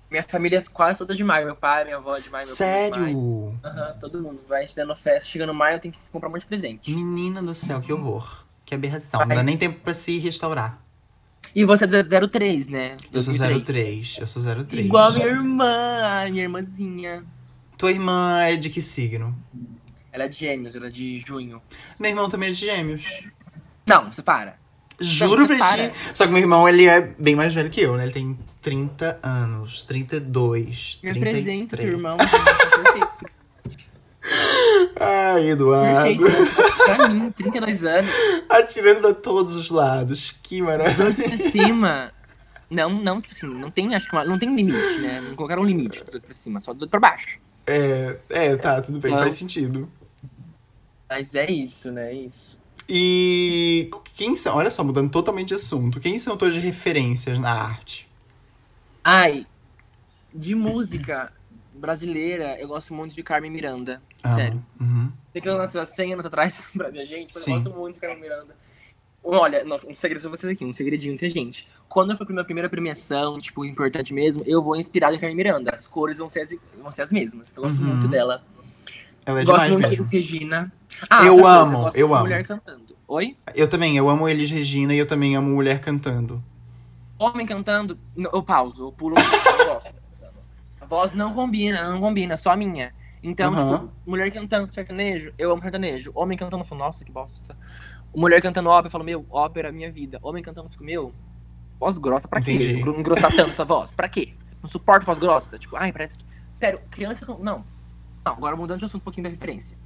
Minha 0.10 0.24
família 0.24 0.60
é 0.60 0.64
quase 0.74 0.98
toda 0.98 1.14
de 1.14 1.24
maio. 1.24 1.46
Meu 1.46 1.56
pai, 1.56 1.84
minha 1.84 1.98
avó 1.98 2.18
é 2.18 2.22
de 2.22 2.30
maio, 2.32 2.42
é. 2.42 2.46
Sério? 2.46 3.54
Aham, 3.64 3.96
todo 4.00 4.20
mundo. 4.20 4.40
Vai 4.50 4.66
dando 4.76 4.96
festa. 4.96 5.26
Chegando 5.26 5.54
maio, 5.54 5.80
tem 5.80 5.92
que 5.92 6.00
comprar 6.12 6.28
um 6.30 6.32
monte 6.32 6.42
de 6.42 6.48
presente. 6.48 6.92
Menina 6.92 7.42
do 7.42 7.54
céu, 7.54 7.82
que 7.82 7.94
horror. 7.94 8.46
Que 8.66 8.74
aberração. 8.74 9.20
Não 9.20 9.28
dá 9.28 9.36
Mas- 9.36 9.46
nem 9.46 9.58
tempo 9.58 9.80
pra 9.84 9.94
se 9.94 10.18
restaurar. 10.18 10.82
E 11.56 11.64
você 11.66 11.84
é 11.86 11.88
do 11.88 12.30
03, 12.30 12.68
né? 12.68 12.98
Eu 13.12 13.22
sou 13.22 13.34
2003. 13.34 13.66
03. 13.66 14.18
Eu 14.20 14.28
sou 14.28 14.42
03. 14.66 14.86
Igual 14.86 15.08
a 15.08 15.12
minha 15.12 15.28
irmã, 15.28 16.26
a 16.26 16.30
minha 16.30 16.44
irmãzinha. 16.44 17.24
Tua 17.78 17.92
irmã 17.92 18.42
é 18.42 18.56
de 18.56 18.70
que 18.70 18.82
signo? 18.82 19.38
Ela 20.12 20.24
é 20.26 20.28
de 20.28 20.38
gêmeos, 20.40 20.76
ela 20.76 20.88
é 20.88 20.90
de 20.90 21.20
junho. 21.20 21.62
Meu 22.00 22.10
irmão 22.10 22.30
também 22.30 22.50
é 22.50 22.52
de 22.52 22.60
gêmeos. 22.60 23.24
Não, 23.88 24.12
você 24.12 24.22
para. 24.22 24.58
Juro 25.00 25.46
pra 25.46 25.58
ti. 25.58 25.92
Só 26.14 26.26
que 26.26 26.32
meu 26.32 26.42
irmão, 26.42 26.68
ele 26.68 26.86
é 26.88 27.02
bem 27.20 27.36
mais 27.36 27.54
velho 27.54 27.70
que 27.70 27.82
eu, 27.82 27.96
né? 27.96 28.04
Ele 28.04 28.14
tem 28.14 28.40
30 28.62 29.20
anos, 29.22 29.84
32, 29.84 31.00
Me 31.04 31.12
apresenta 31.12 31.78
33. 31.78 31.82
seu 31.82 31.90
irmão. 31.92 32.18
Perfeito. 32.18 33.37
Ai, 35.00 35.50
Eduardo. 35.50 36.24
Perfeito. 36.24 36.86
Pra 36.86 37.10
mim, 37.10 37.32
32 37.32 37.84
anos. 37.84 38.12
Atirando 38.50 39.02
pra 39.02 39.14
todos 39.14 39.56
os 39.56 39.70
lados. 39.70 40.36
Que 40.42 40.62
maravilha. 40.62 41.14
pra 41.14 41.38
cima. 41.50 42.12
Não, 42.70 42.90
não, 42.90 43.22
tipo 43.22 43.34
assim, 43.34 43.48
não 43.48 43.72
tem, 43.72 43.96
acho 43.96 44.10
que 44.10 44.16
não 44.26 44.38
tem 44.38 44.54
limite, 44.54 45.00
né? 45.00 45.22
Não 45.22 45.36
colocaram 45.36 45.62
um 45.62 45.66
limite 45.66 46.04
18 46.04 46.22
pra 46.22 46.36
cima, 46.36 46.60
só 46.60 46.74
18 46.74 46.90
pra 46.90 47.00
baixo. 47.00 47.40
É, 47.66 48.18
é, 48.30 48.56
tá, 48.58 48.82
tudo 48.82 49.00
bem, 49.00 49.12
Não. 49.12 49.20
faz 49.20 49.36
sentido. 49.36 49.90
Mas 51.10 51.34
é 51.36 51.50
isso, 51.50 51.92
né? 51.92 52.12
É 52.12 52.14
isso. 52.14 52.60
E 52.90 53.90
quem 54.16 54.36
são, 54.36 54.56
olha 54.56 54.72
só, 54.72 54.84
mudando 54.84 55.10
totalmente 55.10 55.50
de 55.50 55.56
assunto, 55.56 56.00
quem 56.00 56.20
são 56.20 56.38
tuas 56.38 56.56
referências 56.56 57.40
na 57.40 57.52
arte? 57.52 58.08
Ai, 59.04 59.46
de 60.34 60.54
música 60.56 61.32
brasileira, 61.78 62.60
eu 62.60 62.68
gosto 62.68 62.94
muito 62.94 63.14
de 63.16 63.24
Carmen 63.24 63.52
Miranda. 63.52 64.02
Amo. 64.24 64.36
Sério. 64.36 64.66
Uhum. 64.80 65.12
Sei 65.32 65.42
que 65.42 65.48
ela 65.48 65.58
nasceu 65.60 65.80
há 65.82 65.86
100 65.86 66.14
anos 66.14 66.26
atrás 66.26 66.68
no 66.74 66.80
Brasil, 66.80 67.06
gente, 67.06 67.34
mas 67.34 67.44
Sim. 67.44 67.52
eu 67.54 67.58
gosto 67.64 67.78
muito 67.78 67.94
de 67.96 68.00
Carmen 68.02 68.20
Miranda. 68.22 68.56
Olha, 69.24 69.64
um 69.86 69.96
segredo 69.96 70.22
pra 70.22 70.30
vocês 70.30 70.54
aqui, 70.54 70.64
um 70.64 70.72
segredinho 70.72 71.14
entre 71.14 71.26
a 71.28 71.30
gente. 71.30 71.68
Quando 71.90 72.12
eu 72.12 72.18
for 72.18 72.26
pra 72.26 72.34
minha 72.34 72.46
primeira 72.46 72.70
premiação, 72.70 73.38
tipo, 73.40 73.66
importante 73.66 74.14
mesmo, 74.14 74.42
eu 74.46 74.62
vou 74.64 74.76
inspirado 74.78 75.16
em 75.16 75.20
Carmen 75.20 75.36
Miranda. 75.36 75.72
As 75.74 75.86
cores 75.86 76.18
vão 76.18 76.30
ser 76.30 76.42
as, 76.42 76.56
vão 76.80 76.90
ser 76.90 77.02
as 77.02 77.12
mesmas. 77.12 77.54
Eu 77.56 77.64
gosto 77.64 77.80
Uhum. 77.82 77.88
muito 77.88 78.08
dela. 78.08 78.42
Ela 79.26 79.42
é 79.42 79.44
gosto 79.44 79.56
demais 79.64 79.72
muito 79.74 79.84
de 79.84 79.90
mesmo. 79.90 80.04
Elis 80.04 80.12
Regina. 80.12 80.72
Eu 81.26 81.34
outra 81.36 81.50
amo, 81.52 81.78
gosto 81.80 81.98
eu 81.98 82.08
de 82.08 82.14
amo. 82.14 82.22
mulher 82.24 82.46
cantando. 82.48 82.96
Oi? 83.06 83.36
Eu 83.54 83.68
também, 83.68 83.98
eu 83.98 84.08
amo 84.10 84.30
Elis 84.30 84.50
Regina 84.50 84.94
e 84.94 84.98
eu 84.98 85.06
também 85.06 85.36
amo 85.36 85.50
mulher 85.50 85.82
cantando. 85.82 86.42
Homem 87.20 87.46
cantando, 87.46 87.98
eu 88.16 88.44
pauso, 88.44 88.86
eu 88.88 88.92
pulo 88.94 89.16
eu 89.18 89.74
gosto. 89.74 89.94
A 90.88 90.90
voz 90.90 91.12
não 91.12 91.34
combina, 91.34 91.92
não 91.92 92.00
combina, 92.00 92.38
só 92.38 92.52
a 92.52 92.56
minha. 92.56 92.96
Então, 93.22 93.54
Aham. 93.54 93.78
tipo, 93.80 93.94
mulher 94.06 94.32
cantando 94.32 94.74
sertanejo, 94.74 95.34
eu 95.38 95.52
amo 95.52 95.62
sertanejo. 95.62 96.14
Homem 96.16 96.38
cantando, 96.38 96.64
eu 96.64 96.66
falo, 96.66 96.80
nossa, 96.80 97.04
que 97.04 97.12
bosta. 97.12 97.58
Mulher 98.16 98.42
cantando 98.42 98.70
ópera, 98.70 98.88
eu 98.88 98.92
falo, 98.92 99.04
meu, 99.04 99.26
ópera 99.30 99.68
é 99.68 99.72
minha 99.74 99.92
vida. 99.92 100.18
Homem 100.22 100.42
cantando, 100.42 100.68
eu 100.68 100.72
fico, 100.72 100.86
meu, 100.86 101.14
voz 101.78 101.98
grossa, 101.98 102.26
pra 102.26 102.40
quê? 102.40 102.54
Engrossar 102.98 103.36
tanto 103.36 103.50
essa 103.50 103.66
voz, 103.66 103.94
pra 103.94 104.08
quê? 104.08 104.34
Não 104.64 104.70
suporto 104.70 105.06
voz 105.06 105.20
grossa. 105.20 105.60
Tipo, 105.60 105.76
ai, 105.76 105.92
parece. 105.92 106.20
Sério, 106.54 106.80
criança 106.90 107.26
com. 107.26 107.38
Não. 107.38 107.66
Não, 108.26 108.32
agora 108.32 108.56
mudando 108.56 108.80
de 108.80 108.86
assunto 108.86 109.02
um 109.02 109.04
pouquinho 109.04 109.26
da 109.26 109.30
referência. 109.30 109.78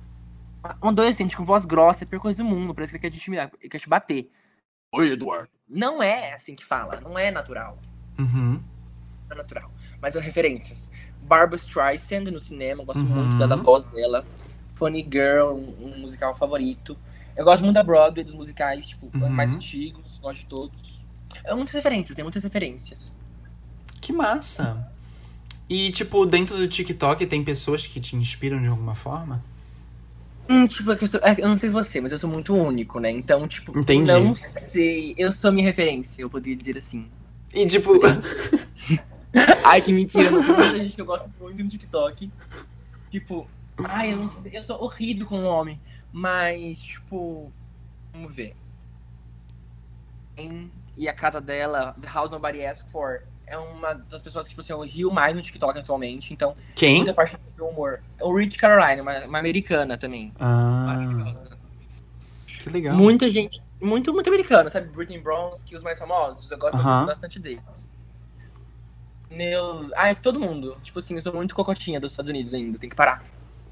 Um 0.84 0.90
adolescente 0.90 1.36
com 1.36 1.44
voz 1.44 1.66
grossa 1.66 2.04
é 2.04 2.06
a 2.06 2.08
pior 2.08 2.20
coisa 2.20 2.38
do 2.38 2.46
mundo, 2.48 2.76
parece 2.76 2.92
que 2.92 2.98
ele 2.98 3.02
quer 3.02 3.10
te 3.10 3.18
intimidar, 3.18 3.52
ele 3.60 3.70
quer 3.70 3.80
te 3.80 3.90
bater. 3.90 4.30
Oi, 4.94 5.14
Eduardo. 5.14 5.50
Não 5.68 6.04
é 6.04 6.34
assim 6.34 6.54
que 6.54 6.64
fala, 6.64 7.02
não 7.02 7.18
é 7.18 7.32
natural 7.32 7.80
Uhum. 8.20 8.62
Natural. 9.36 9.72
Mas 10.02 10.14
são 10.14 10.22
referências. 10.22 10.90
Barbara 11.24 11.56
Streisand 11.56 12.26
no 12.32 12.40
cinema, 12.40 12.82
eu 12.82 12.86
gosto 12.86 13.00
Uhum. 13.02 13.06
muito 13.26 13.38
da, 13.38 13.48
da 13.48 13.56
voz 13.56 13.84
dela. 13.86 14.26
Funny 14.76 15.08
Girl, 15.12 15.52
um, 15.54 15.94
um 15.96 16.00
musical 16.00 16.36
favorito. 16.36 16.98
Eu 17.36 17.46
gosto 17.46 17.62
muito 17.64 17.76
da 17.76 17.84
Broadway, 17.84 18.24
dos 18.24 18.34
musicais, 18.34 18.88
tipo, 18.90 19.10
Uhum. 19.14 19.30
mais 19.30 19.52
antigos, 19.52 20.20
gosto 20.20 20.40
de 20.42 20.46
todos. 20.48 21.06
É 21.44 21.54
muitas 21.56 21.74
referências, 21.74 22.16
tem 22.16 22.24
muitas 22.24 22.44
referências. 22.44 23.16
Que 24.02 24.12
massa. 24.12 24.88
E, 25.70 25.92
tipo, 25.92 26.26
dentro 26.26 26.58
do 26.58 26.68
TikTok 26.68 27.26
tem 27.26 27.44
pessoas 27.44 27.86
que 27.86 28.00
te 28.00 28.16
inspiram 28.16 28.62
de 28.62 28.68
alguma 28.68 28.94
forma? 28.96 29.44
Hum, 30.50 30.68
tipo, 30.68 30.92
é 30.92 30.98
eu, 31.00 31.08
sou, 31.08 31.20
é, 31.24 31.36
eu 31.40 31.48
não 31.48 31.58
sei 31.58 31.70
você, 31.70 32.02
mas 32.02 32.12
eu 32.12 32.20
sou 32.20 32.30
muito 32.30 32.54
único, 32.54 33.00
né? 33.00 33.10
Então, 33.10 33.48
tipo, 33.48 33.78
Entendi. 33.80 34.12
não 34.12 34.36
sei. 34.36 35.14
Eu 35.18 35.32
sou 35.32 35.52
minha 35.52 35.64
referência, 35.66 36.22
eu 36.24 36.30
poderia 36.30 36.58
dizer 36.58 36.78
assim. 36.78 37.08
E, 37.54 37.66
tipo, 37.66 37.94
Ai, 39.64 39.82
que 39.82 39.94
mentira, 39.94 40.30
não 40.30 40.44
tem 40.44 40.54
muita 40.56 40.78
gente 40.78 40.96
que 40.96 41.02
eu 41.02 41.06
gosto 41.06 41.30
muito 41.40 41.64
no 41.64 41.70
TikTok. 41.70 42.32
Tipo, 43.10 43.48
ai, 43.86 44.14
eu 44.14 44.18
não 44.18 44.28
sei, 44.28 44.52
eu 44.58 44.64
sou 44.64 44.82
horrível 44.84 45.26
com 45.26 45.40
o 45.40 45.46
homem. 45.46 45.80
Mas, 46.12 46.82
tipo, 46.84 47.52
vamos 48.14 48.34
ver. 48.36 48.56
Em- 50.38 50.72
E 50.98 51.08
a 51.08 51.14
casa 51.14 51.40
dela, 51.40 51.96
The 52.02 52.10
House 52.10 52.32
Nobody 52.32 52.66
Asked 52.66 52.92
For, 52.92 53.22
é 53.48 53.58
uma 53.58 53.94
das 53.94 54.22
pessoas 54.22 54.46
que, 54.46 54.50
tipo 54.52 54.62
assim, 54.62 54.74
eu 54.74 54.82
rio 54.82 55.10
mais 55.10 55.34
no 55.34 55.42
TikTok 55.42 55.80
atualmente. 55.80 56.34
Então, 56.34 56.56
quem? 56.76 56.98
muita 56.98 57.14
parte 57.14 57.38
do 57.58 57.66
humor. 57.66 58.02
É 58.20 58.26
o 58.26 58.36
Rich 58.36 58.58
Caroline, 58.58 59.02
uma, 59.02 59.20
uma 59.26 59.40
americana 59.40 59.98
também. 59.98 60.34
Ah, 60.40 61.34
que 62.62 62.70
legal. 62.70 62.96
Muita 62.96 63.30
gente, 63.30 63.64
muito, 63.82 64.14
muito 64.14 64.28
americana, 64.30 64.70
sabe? 64.70 64.90
Britney 64.90 65.20
Bronze, 65.20 65.64
os 65.74 65.82
mais 65.84 65.98
famosos, 65.98 66.52
eu 66.52 66.58
gosto 66.58 66.76
Aham. 66.78 67.06
bastante 67.06 67.40
deles. 67.40 67.90
Neil... 69.32 69.90
Ai, 69.96 70.14
todo 70.16 70.40
mundo. 70.40 70.78
Tipo 70.84 71.00
assim, 71.00 71.16
eu 71.16 71.22
sou 71.22 71.34
muito 71.34 71.56
cocotinha 71.56 72.00
dos 72.00 72.12
Estados 72.12 72.30
Unidos 72.30 72.54
ainda, 72.54 72.78
tem 72.78 72.90
que 72.90 72.96
parar. 72.96 73.24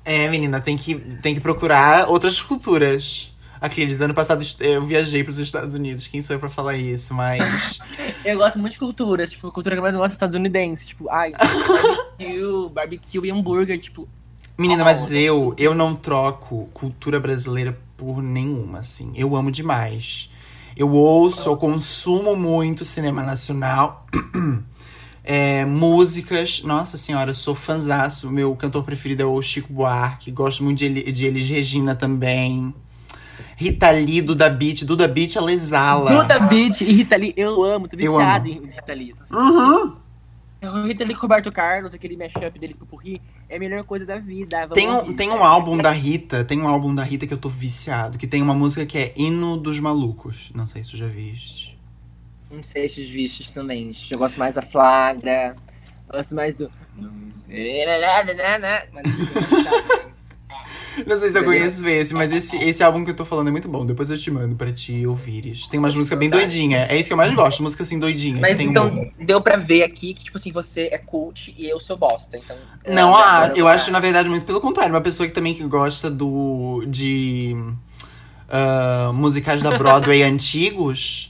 É, 0.06 0.28
menina, 0.30 0.60
tem 0.60 0.78
que, 0.78 0.96
tem 0.96 1.36
que 1.36 1.42
procurar 1.42 2.10
outras 2.10 2.42
culturas. 2.42 3.34
Aqueles, 3.62 4.00
ano 4.00 4.14
passado 4.14 4.44
eu 4.62 4.86
viajei 4.86 5.22
pros 5.22 5.38
Estados 5.38 5.76
Unidos, 5.76 6.08
quem 6.08 6.22
sou 6.22 6.34
eu 6.34 6.40
pra 6.40 6.50
falar 6.50 6.78
isso, 6.78 7.14
mas... 7.14 7.78
Eu 8.24 8.38
gosto 8.38 8.58
muito 8.60 8.74
de 8.74 8.80
cultura, 8.80 9.26
tipo, 9.28 9.48
a 9.48 9.52
cultura 9.52 9.76
que 9.76 9.80
eu 9.80 9.84
mais 9.84 9.96
gosto 9.96 10.12
é 10.12 10.14
estadunidense. 10.14 10.86
Tipo, 10.86 11.10
ai, 11.10 11.32
barbecue, 12.20 12.70
barbecue 12.74 13.28
e 13.28 13.32
hambúrguer, 13.32 13.80
tipo... 13.80 14.08
Menina, 14.58 14.84
Oh, 14.84 14.86
mas 14.86 15.12
eu, 15.12 15.54
eu 15.58 15.74
não 15.74 15.96
troco 15.96 16.70
cultura 16.74 17.18
brasileira 17.18 17.78
por 17.96 18.22
nenhuma, 18.22 18.80
assim. 18.80 19.12
Eu 19.16 19.36
amo 19.36 19.50
demais. 19.52 20.30
Eu 20.76 20.92
ouço, 20.92 21.50
eu 21.50 21.56
consumo 21.56 22.36
muito 22.36 22.84
cinema 22.84 23.24
nacional. 23.24 24.06
É, 25.32 25.64
músicas, 25.64 26.64
nossa 26.64 26.98
senhora, 26.98 27.30
eu 27.30 27.36
sou 27.36 27.54
fanzaço. 27.54 28.32
Meu 28.32 28.56
cantor 28.56 28.84
preferido 28.84 29.22
é 29.22 29.26
o 29.28 29.40
Chico 29.44 29.72
Buarque. 29.72 30.32
Gosto 30.32 30.64
muito 30.64 30.80
de, 30.80 30.86
Eli- 30.86 31.12
de 31.12 31.28
Elis 31.28 31.48
Regina 31.48 31.94
também. 31.94 32.74
Rita 33.56 33.92
Lee, 33.92 34.22
Duda 34.24 34.50
Beat. 34.50 34.84
Duda 34.86 35.08
Beat, 35.08 35.36
ela 35.36 35.52
exala. 35.54 36.24
Duda 36.24 36.40
Beat 36.40 36.82
e 36.82 36.86
Rita 36.86 37.16
Lee, 37.16 37.32
eu 37.38 37.64
amo, 37.64 37.88
tô 37.88 37.96
viciado 37.96 38.50
amo. 38.50 38.66
em 38.66 38.70
Rita 38.72 38.94
Lee. 38.94 39.14
Uhum. 39.32 39.94
O 40.64 40.88
Rita 40.88 41.04
Lee 41.04 41.14
com 41.14 41.20
o 41.20 41.22
Roberto 41.22 41.52
Carlos, 41.52 41.94
aquele 41.94 42.18
mashup 42.18 42.58
dele 42.58 42.74
com 42.74 42.84
o 42.86 42.88
Purri, 42.88 43.22
é 43.48 43.58
a 43.58 43.60
melhor 43.60 43.84
coisa 43.84 44.08
da 44.08 44.18
vida. 44.18 44.68
Tem 44.74 44.90
um, 44.92 45.14
tem 45.14 45.30
um 45.30 45.44
álbum 45.44 45.78
da 45.78 45.92
Rita, 45.92 46.44
tem 46.44 46.60
um 46.60 46.68
álbum 46.68 46.94
da 46.96 47.04
Rita 47.04 47.28
que 47.28 47.34
eu 47.34 47.38
tô 47.38 47.50
viciado, 47.50 48.18
que 48.18 48.26
tem 48.26 48.42
uma 48.42 48.56
música 48.56 48.84
que 48.84 48.98
é 48.98 49.14
Hino 49.16 49.58
dos 49.58 49.80
Malucos. 49.80 50.50
Não 50.56 50.66
sei 50.68 50.84
se 50.84 50.90
tu 50.90 50.98
já 50.98 51.06
viste. 51.08 51.69
Sei 52.64 52.86
esses 52.86 53.08
vistos 53.10 53.52
também. 53.52 53.92
Eu 54.12 54.18
gosto 54.20 54.38
mais 54.38 54.56
da 54.56 54.62
Flagra. 54.62 55.56
Gosto 56.12 56.34
mais 56.36 56.56
do. 56.56 56.70
Não 56.98 57.12
sei. 57.32 57.86
Não 61.06 61.18
sei 61.18 61.30
se 61.30 61.40
eu 61.40 61.46
conheço 61.46 61.88
esse, 61.88 62.14
mas 62.14 62.32
esse, 62.32 62.58
esse 62.58 62.84
álbum 62.84 63.06
que 63.06 63.12
eu 63.12 63.16
tô 63.16 63.24
falando 63.24 63.48
é 63.48 63.52
muito 63.52 63.70
bom. 63.70 63.86
Depois 63.86 64.10
eu 64.10 64.18
te 64.18 64.30
mando 64.30 64.56
pra 64.56 64.72
te 64.74 65.06
ouvires. 65.06 65.68
Tem 65.68 65.80
umas 65.80 65.96
músicas 65.96 66.20
bem 66.20 66.30
doidinhas. 66.30 66.90
É 66.90 66.98
isso 66.98 67.08
que 67.10 67.14
eu 67.14 67.18
mais 67.18 67.34
gosto, 67.34 67.64
música 67.64 67.84
assim 67.84 67.98
doidinha. 67.98 68.40
Mas 68.42 68.60
então, 68.60 68.90
humor. 68.90 69.08
deu 69.18 69.40
pra 69.42 69.56
ver 69.56 69.84
aqui 69.84 70.14
que, 70.14 70.26
tipo 70.26 70.38
assim, 70.38 70.52
você 70.52 70.90
é 70.92 70.98
cult 70.98 71.54
e 71.58 71.70
eu 71.70 71.80
sou 71.80 71.96
bosta. 71.96 72.38
Então. 72.38 72.58
Não, 72.88 73.16
ah, 73.16 73.52
eu 73.56 73.64
vou- 73.64 73.68
acho, 73.68 73.92
na 73.92 74.00
verdade, 74.00 74.28
muito 74.28 74.46
pelo 74.46 74.60
contrário. 74.60 74.94
Uma 74.94 75.02
pessoa 75.02 75.26
que 75.28 75.34
também 75.34 75.54
que 75.54 75.64
gosta 75.64 76.10
do. 76.10 76.84
de. 76.88 77.56
ah, 78.50 79.12
musicais 79.14 79.62
da 79.62 79.78
Broadway 79.78 80.22
antigos. 80.24 81.29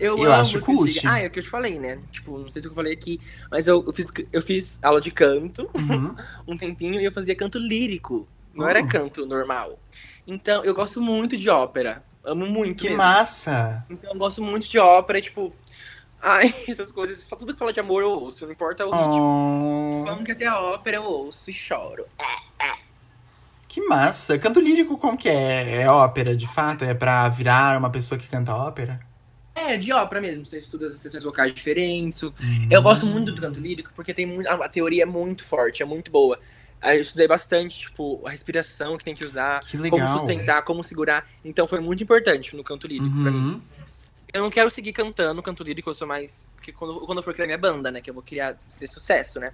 Eu, 0.00 0.16
eu 0.18 0.32
amo 0.32 0.40
acho 0.42 0.60
cult. 0.60 1.06
Ah, 1.06 1.20
é 1.20 1.26
o 1.26 1.30
que 1.30 1.38
eu 1.38 1.42
te 1.42 1.48
falei, 1.50 1.78
né? 1.78 2.00
Tipo, 2.10 2.38
não 2.38 2.48
sei 2.50 2.62
se 2.62 2.68
eu 2.68 2.74
falei 2.74 2.92
aqui, 2.92 3.20
mas 3.50 3.66
eu, 3.68 3.84
eu, 3.86 3.92
fiz, 3.92 4.08
eu 4.32 4.42
fiz 4.42 4.78
aula 4.82 5.00
de 5.00 5.10
canto 5.10 5.68
Uhum. 5.74 6.14
um 6.48 6.56
tempinho 6.56 7.00
e 7.00 7.04
eu 7.04 7.12
fazia 7.12 7.34
canto 7.36 7.58
lírico. 7.58 8.26
Não 8.54 8.64
Oh. 8.66 8.68
era 8.68 8.84
canto 8.86 9.24
normal. 9.26 9.78
Então, 10.26 10.64
eu 10.64 10.74
gosto 10.74 11.00
muito 11.00 11.36
de 11.36 11.48
ópera. 11.50 12.02
Amo 12.24 12.46
muito. 12.46 12.76
Que 12.76 12.88
mesmo. 12.88 12.98
massa! 12.98 13.84
Então 13.88 14.12
eu 14.12 14.18
gosto 14.18 14.42
muito 14.42 14.68
de 14.68 14.78
ópera, 14.78 15.20
tipo. 15.20 15.52
Ai, 16.22 16.54
essas 16.68 16.92
coisas. 16.92 17.26
Tudo 17.26 17.52
que 17.54 17.58
fala 17.58 17.72
de 17.72 17.80
amor 17.80 18.02
eu 18.02 18.10
ouço, 18.10 18.44
não 18.44 18.52
importa 18.52 18.84
o 18.86 18.90
ritmo. 18.90 20.02
Oh, 20.02 20.06
Funk 20.06 20.30
até 20.30 20.46
a 20.46 20.60
ópera 20.60 20.96
eu 20.98 21.04
ouço 21.04 21.48
e 21.50 21.52
choro. 21.52 22.04
que 23.68 23.80
massa! 23.86 24.38
Canto 24.38 24.60
lírico 24.60 24.98
como 24.98 25.16
que 25.16 25.28
é? 25.28 25.82
É 25.82 25.88
ópera, 25.88 26.36
de 26.36 26.46
fato? 26.48 26.84
É 26.84 26.92
pra 26.92 27.28
virar 27.28 27.78
uma 27.78 27.88
pessoa 27.90 28.18
que 28.18 28.28
canta 28.28 28.54
ópera? 28.54 29.00
É, 29.54 29.76
de 29.76 29.92
ópera 29.92 30.20
mesmo. 30.20 30.44
Você 30.46 30.58
estuda 30.58 30.86
as 30.86 30.94
extensões 30.94 31.22
vocais 31.22 31.52
diferentes. 31.52 32.22
Hum. 32.22 32.32
Eu 32.70 32.82
gosto 32.82 33.06
muito 33.06 33.32
do 33.32 33.40
canto 33.40 33.60
lírico 33.60 33.92
porque 33.94 34.14
tem 34.14 34.26
muito. 34.26 34.48
A 34.48 34.68
teoria 34.68 35.02
é 35.02 35.06
muito 35.06 35.44
forte, 35.44 35.82
é 35.82 35.86
muito 35.86 36.10
boa. 36.10 36.38
Eu 36.82 37.00
estudei 37.00 37.28
bastante, 37.28 37.78
tipo, 37.78 38.26
a 38.26 38.30
respiração 38.30 38.96
que 38.96 39.04
tem 39.04 39.14
que 39.14 39.24
usar, 39.24 39.60
Que 39.60 39.76
como 39.90 40.08
sustentar, 40.08 40.62
como 40.62 40.82
segurar. 40.82 41.26
Então 41.44 41.68
foi 41.68 41.78
muito 41.78 42.02
importante 42.02 42.56
no 42.56 42.64
canto 42.64 42.86
lírico 42.86 43.20
pra 43.20 43.30
mim. 43.30 43.38
Uhum. 43.38 43.62
Eu 44.32 44.42
não 44.42 44.50
quero 44.50 44.70
seguir 44.70 44.92
cantando, 44.92 45.42
canto 45.42 45.62
lírico, 45.62 45.90
eu 45.90 45.94
sou 45.94 46.06
mais. 46.06 46.48
Porque 46.54 46.72
quando, 46.72 47.00
quando 47.00 47.18
eu 47.18 47.22
for 47.22 47.34
criar 47.34 47.46
minha 47.46 47.58
banda, 47.58 47.90
né? 47.90 48.00
Que 48.00 48.08
eu 48.08 48.14
vou 48.14 48.22
criar 48.22 48.56
ser 48.68 48.86
sucesso, 48.86 49.40
né? 49.40 49.52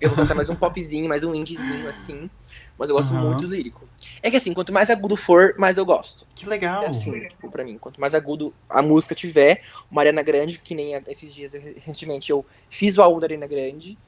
Eu 0.00 0.10
vou 0.10 0.18
cantar 0.18 0.34
mais 0.34 0.50
um 0.50 0.54
popzinho, 0.54 1.08
mais 1.08 1.24
um 1.24 1.34
indiezinho, 1.34 1.88
assim. 1.88 2.30
Mas 2.78 2.88
eu 2.88 2.96
gosto 2.96 3.12
Aham. 3.12 3.24
muito 3.26 3.46
do 3.46 3.54
lírico. 3.54 3.88
É 4.22 4.30
que 4.30 4.36
assim, 4.36 4.54
quanto 4.54 4.72
mais 4.72 4.88
agudo 4.88 5.16
for, 5.16 5.54
mais 5.58 5.76
eu 5.76 5.84
gosto. 5.84 6.24
Que 6.34 6.48
legal. 6.48 6.84
É 6.84 6.86
assim, 6.86 7.26
tipo, 7.26 7.50
pra 7.50 7.64
mim. 7.64 7.76
Quanto 7.76 8.00
mais 8.00 8.14
agudo 8.14 8.54
a 8.68 8.80
música 8.80 9.14
tiver, 9.14 9.62
uma 9.90 10.00
Ariana 10.00 10.22
Grande, 10.22 10.58
que 10.58 10.74
nem 10.74 10.94
esses 11.08 11.34
dias, 11.34 11.52
recentemente, 11.54 12.30
eu 12.30 12.46
fiz 12.70 12.96
o 12.96 13.02
álbum 13.02 13.18
da 13.18 13.26
Ariana 13.26 13.48
Grande, 13.48 13.98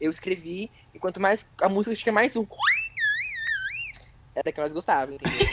eu 0.00 0.10
escrevi, 0.10 0.70
e 0.94 0.98
quanto 0.98 1.20
mais 1.20 1.46
a 1.60 1.68
música 1.68 1.94
tiver 1.94 2.12
mais 2.12 2.34
um. 2.36 2.46
Era 4.34 4.48
a 4.48 4.52
que 4.52 4.60
eu 4.60 4.62
mais 4.62 4.72
gostava, 4.72 5.12
entendeu? 5.12 5.46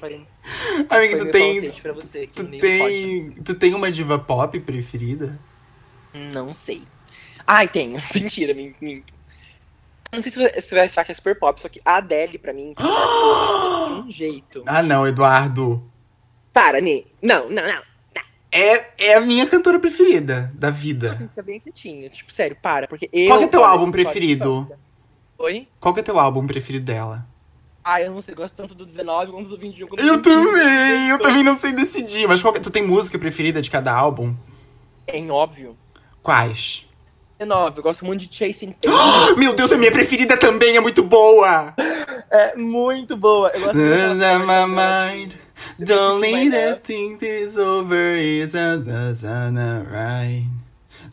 Amiga, 0.88 1.18
tu 1.18 1.30
tem. 1.30 1.70
você, 1.94 2.26
que 2.26 2.34
Tu 2.34 2.48
tem. 2.48 3.30
Tu 3.32 3.54
tem 3.54 3.74
uma 3.74 3.90
diva 3.90 4.18
pop 4.18 4.58
preferida? 4.60 5.38
Não 6.32 6.52
sei. 6.52 6.82
Ai, 7.46 7.66
tenho. 7.66 7.98
Mentira, 8.14 8.54
min- 8.54 8.74
minto. 8.80 9.17
Não 10.12 10.22
sei 10.22 10.32
se 10.32 10.60
você 10.60 10.74
vai 10.74 10.86
achar 10.86 11.04
que 11.04 11.12
é 11.12 11.14
super 11.14 11.38
pop, 11.38 11.60
só 11.60 11.68
que 11.68 11.80
a 11.84 11.96
Adele, 11.96 12.38
pra 12.38 12.52
mim, 12.52 12.74
de 12.78 12.82
um 12.82 14.10
jeito. 14.10 14.62
Ah, 14.66 14.82
não, 14.82 15.06
Eduardo. 15.06 15.82
Para, 16.52 16.80
Nê. 16.80 17.04
Não, 17.22 17.48
não, 17.50 17.62
não. 17.62 17.82
É, 18.50 19.10
é 19.10 19.14
a 19.14 19.20
minha 19.20 19.46
cantora 19.46 19.78
preferida 19.78 20.50
da 20.54 20.70
vida. 20.70 21.16
Fica 21.16 21.42
bem 21.42 21.60
quietinho. 21.60 22.08
Tipo, 22.08 22.32
sério, 22.32 22.56
para. 22.60 22.88
Porque 22.88 23.08
eu. 23.12 23.28
Qual 23.28 23.38
que 23.38 23.44
é 23.44 23.48
teu 23.48 23.64
álbum 23.64 23.90
preferido? 23.90 24.66
Oi? 25.38 25.68
Qual 25.78 25.92
que 25.92 26.00
é 26.00 26.02
teu 26.02 26.18
álbum 26.18 26.46
preferido 26.46 26.86
dela? 26.86 27.26
Ah, 27.84 28.02
eu 28.02 28.10
não 28.10 28.20
sei, 28.20 28.34
gosto 28.34 28.54
tanto 28.54 28.74
do 28.74 28.84
19 28.84 29.32
quanto 29.32 29.48
do 29.48 29.56
21. 29.56 29.86
quanto 29.86 30.02
Eu 30.02 30.16
25. 30.16 30.44
também, 30.44 31.08
eu 31.08 31.18
também 31.18 31.42
não 31.42 31.56
sei 31.56 31.72
decidir. 31.72 32.26
Mas 32.26 32.42
qual 32.42 32.52
que... 32.52 32.60
tu 32.60 32.70
tem 32.70 32.86
música 32.86 33.18
preferida 33.18 33.62
de 33.62 33.70
cada 33.70 33.94
álbum? 33.94 34.34
Tem, 35.06 35.30
óbvio. 35.30 35.76
Quais? 36.22 36.87
19, 37.38 37.78
eu 37.78 37.82
gosto 37.82 38.04
muito 38.04 38.26
de 38.26 38.34
Chasing 38.34 38.72
Paper. 38.82 39.36
Meu 39.36 39.54
Deus, 39.54 39.70
a 39.72 39.78
minha 39.78 39.92
preferida 39.92 40.36
também 40.36 40.76
é 40.76 40.80
muito 40.80 41.02
boa! 41.02 41.74
é 42.30 42.56
muito 42.56 43.16
boa. 43.16 43.50
Eu 43.54 43.60
gosto 43.60 43.74
my 44.46 44.66
mind. 44.66 45.32
Don't 45.78 46.20
to 46.52 46.80
think 46.82 47.20
over. 47.56 48.16
It's 48.16 48.54
a 48.54 48.78
right. 49.88 50.46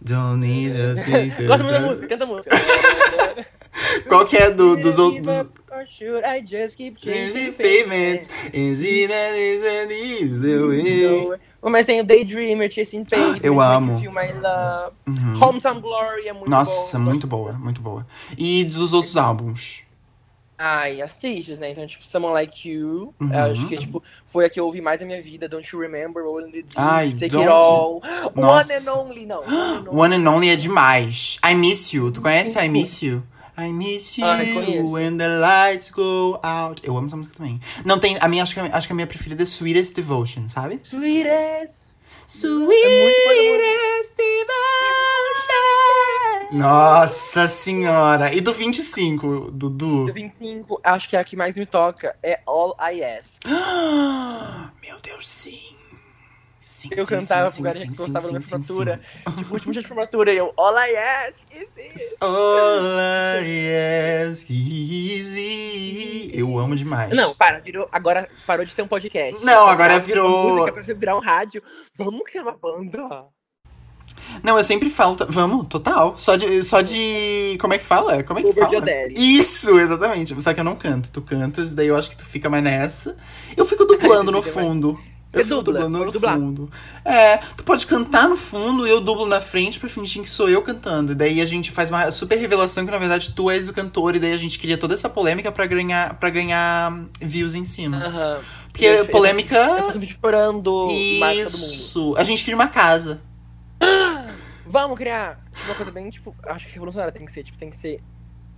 Don't 0.04 0.40
need 0.40 0.74
this 0.74 1.00
Gosto 1.48 1.64
muito 1.64 1.74
da 1.74 1.80
música, 1.80 2.08
canta 2.08 2.24
a 2.26 2.28
música. 2.28 2.56
Qual 4.08 4.26
que 4.26 4.38
é 4.38 4.50
do, 4.50 4.76
dos 4.76 4.98
outros? 4.98 5.28
Or 5.72 5.86
should 5.88 6.24
I 6.24 6.42
just 6.42 6.78
keep 6.78 6.98
chasing 7.02 7.54
Payments. 7.54 8.30
Is 8.54 8.82
it 8.82 9.10
that 9.10 9.36
is 9.36 9.66
an 9.66 9.92
easy 9.92 10.58
way? 10.58 11.40
Mas 11.70 11.86
tem 11.86 12.00
o 12.00 12.04
Daydreamer, 12.04 12.72
Chasing 12.72 13.04
Paper. 13.04 13.40
Eu 13.44 13.60
amo. 13.60 14.00
My 14.00 14.32
Love. 14.40 14.96
Uhum. 15.08 15.44
Hometown 15.44 15.80
Glory 15.82 16.28
é 16.28 16.34
muito 16.34 16.50
Nossa, 16.50 16.98
bom. 16.98 17.04
muito 17.06 17.28
boa, 17.28 17.54
muito 17.54 17.82
boa. 17.82 18.06
E 18.38 18.64
dos 18.64 18.94
outros 18.94 19.18
álbuns? 19.18 19.84
Ai, 20.58 21.02
as 21.02 21.16
tristes, 21.18 21.60
né? 21.60 21.72
Então, 21.72 21.86
tipo, 21.86 22.08
Someone 22.08 22.34
Like 22.34 22.70
You. 22.70 23.14
Uhum. 23.20 23.30
Acho 23.52 23.68
que, 23.68 23.76
tipo, 23.78 24.02
foi 24.26 24.46
a 24.46 24.50
que 24.50 24.58
eu 24.58 24.66
ouvi 24.66 24.80
mais 24.80 25.02
na 25.02 25.06
minha 25.08 25.22
vida. 25.22 25.50
Don't 25.50 25.68
You 25.76 25.82
Remember, 25.82 26.24
Rolling 26.24 26.52
the 26.52 26.62
Deep, 26.62 26.74
Ai, 26.78 27.12
Take 27.12 27.28
Don't- 27.36 27.42
It 27.42 27.50
All. 27.50 28.02
Nossa. 28.36 28.74
One 28.74 28.88
and 28.88 28.94
Only, 28.94 29.26
não. 29.26 29.44
One 29.92 30.16
and 30.16 30.30
Only 30.32 30.50
é 30.50 30.56
demais. 30.56 31.38
I 31.44 31.54
Miss 31.56 31.92
You. 31.92 32.10
Tu 32.10 32.22
conhece 32.22 32.58
I 32.58 32.70
Miss 32.70 33.02
You? 33.02 33.22
I 33.58 33.72
miss 33.72 34.18
you 34.18 34.26
Ai, 34.26 34.54
conheço. 34.54 34.92
when 34.92 35.18
the 35.18 35.28
lights 35.40 35.90
go 35.90 36.40
out. 36.44 36.82
Eu 36.84 36.98
amo 36.98 37.08
essa 37.08 37.16
música 37.16 37.36
também. 37.36 37.60
Não, 37.86 37.98
tem. 38.00 38.18
A 38.20 38.28
minha, 38.28 38.44
acho 38.44 38.54
que, 38.54 38.60
acho 38.60 38.88
que 38.88 38.94
a 38.94 38.96
minha 38.96 39.08
preferida 39.08 39.44
é 39.44 39.46
Sweetest 39.46 39.96
Devotion, 39.96 40.48
sabe? 40.48 40.80
Sweetest. 40.84 41.86
Sweetest 42.28 44.16
Devotion. 44.18 44.46
Nossa 46.52 47.48
senhora. 47.48 48.34
E 48.34 48.42
do 48.42 48.54
25, 48.54 49.52
Dudu? 49.52 50.06
Do 50.06 50.14
25, 50.14 50.80
acho 50.84 51.10
que 51.10 51.18
a 51.18 51.24
que 51.24 51.36
mais 51.36 51.58
me 51.58 51.66
toca 51.66 52.16
é 52.22 52.40
All 52.46 52.76
I 52.80 53.04
Ask. 53.04 53.44
Meu 54.82 55.00
Deus, 55.02 55.28
sim. 55.28 55.75
Sim, 56.68 56.90
Eu 56.98 57.06
sim, 57.06 57.12
cantava 57.16 57.52
sim, 57.52 57.62
pro 57.62 57.72
cara 57.72 57.86
sim, 57.86 57.92
que 57.92 57.98
gostava 57.98 58.22
da 58.26 58.28
minha 58.30 58.42
formatura. 58.42 59.00
Tipo, 59.38 59.54
último 59.54 59.72
dia 59.72 59.82
de 59.84 59.88
formatura, 59.88 60.34
e 60.34 60.38
eu, 60.38 60.52
All 60.58 60.74
I 60.76 60.96
Ask 60.98 61.36
is 61.54 61.70
it. 61.78 62.00
sim. 62.00 62.16
All 62.22 62.82
I 63.46 64.32
ask 64.32 64.50
is 64.50 65.36
you. 65.38 66.32
Eu 66.34 66.58
amo 66.58 66.76
demais. 66.76 67.14
Não, 67.16 67.36
para, 67.36 67.60
virou. 67.60 67.88
Agora 67.92 68.28
parou 68.48 68.66
de 68.66 68.74
ser 68.74 68.82
um 68.82 68.88
podcast. 68.88 69.46
Não, 69.46 69.68
agora 69.68 70.00
virou- 70.00 70.54
Música 70.56 70.74
pra 70.74 70.84
você 70.84 70.96
virar 70.96 71.16
um 71.16 71.20
rádio. 71.22 71.62
Vamos 71.96 72.24
criar 72.24 72.42
uma 72.42 72.58
banda. 72.58 73.26
Não, 74.44 74.58
eu 74.58 74.64
sempre 74.64 74.90
falo. 74.90 75.16
Vamos, 75.30 75.68
total. 75.68 76.18
Só 76.18 76.36
de. 76.36 76.64
Só 76.64 76.82
de. 76.82 77.58
Como 77.62 77.76
é 77.76 77.78
que 77.78 77.86
fala? 77.86 78.24
Como 78.24 78.40
é 78.40 78.42
que 78.44 78.52
de 78.54 78.60
fala? 78.60 78.84
Isso, 79.16 79.78
exatamente. 79.80 80.42
Só 80.42 80.52
que 80.52 80.60
eu 80.60 80.64
não 80.64 80.76
canto. 80.76 81.12
Tu 81.12 81.22
cantas, 81.22 81.76
daí 81.76 81.88
eu 81.88 81.96
acho 81.96 82.10
que 82.10 82.18
tu 82.18 82.26
fica 82.26 82.50
mais 82.50 82.64
nessa. 82.64 83.16
Eu 83.56 83.66
fico 83.66 83.86
dublando 83.86 84.32
no 84.34 84.42
fica 84.42 84.56
mais- 84.56 84.68
fundo. 84.68 85.00
Você 85.36 85.54
eu 85.54 85.62
dubla, 85.62 85.82
dublando 85.82 86.06
no 86.06 86.12
dublar. 86.12 86.36
fundo. 86.36 86.72
É, 87.04 87.38
tu 87.58 87.64
pode 87.64 87.86
cantar 87.86 88.28
no 88.30 88.36
fundo 88.38 88.88
e 88.88 88.90
eu 88.90 89.00
dublo 89.02 89.26
na 89.28 89.40
frente 89.42 89.80
pra 89.80 89.88
fingir 89.90 90.24
que 90.24 90.30
sou 90.30 90.50
eu 90.50 90.62
cantando. 90.62 91.12
E 91.12 91.16
daí 91.16 91.42
a 91.42 91.46
gente 91.46 91.72
faz 91.72 91.90
uma 91.90 92.10
super 92.12 92.38
revelação 92.38 92.86
que 92.86 92.92
na 92.92 92.98
verdade 92.98 93.34
tu 93.34 93.50
és 93.50 93.68
o 93.68 93.74
cantor. 93.74 94.16
E 94.16 94.20
daí 94.20 94.34
a 94.34 94.38
gente 94.38 94.58
cria 94.60 94.78
toda 94.78 94.94
essa 94.94 95.10
polêmica 95.10 95.52
pra 95.52 95.66
ganhar, 95.66 96.16
pra 96.16 96.30
ganhar 96.30 97.06
views 97.22 97.54
em 97.56 97.64
cima. 97.66 97.98
Aham. 97.98 98.40
Porque 98.72 98.86
Eu- 98.86 99.06
polêmica. 99.08 99.56
Eu 99.56 99.84
faço 99.86 99.98
um 99.98 100.02
vídeo 100.02 100.18
chorando 100.24 100.88
e. 100.92 101.20
Isso. 101.42 102.14
A 102.18 102.24
gente 102.24 102.44
cria 102.44 102.56
uma 102.56 102.68
casa. 102.68 103.22
Vamos 104.66 104.98
criar 104.98 105.40
uma 105.66 105.76
coisa 105.76 105.92
bem, 105.92 106.10
tipo, 106.10 106.36
acho 106.48 106.68
que 106.68 106.74
revolucionária 106.74 107.12
tem 107.14 107.26
que 107.26 107.32
ser, 107.32 107.44
tipo, 107.44 107.58
tem 107.58 107.70
que 107.70 107.78
ser 107.78 108.02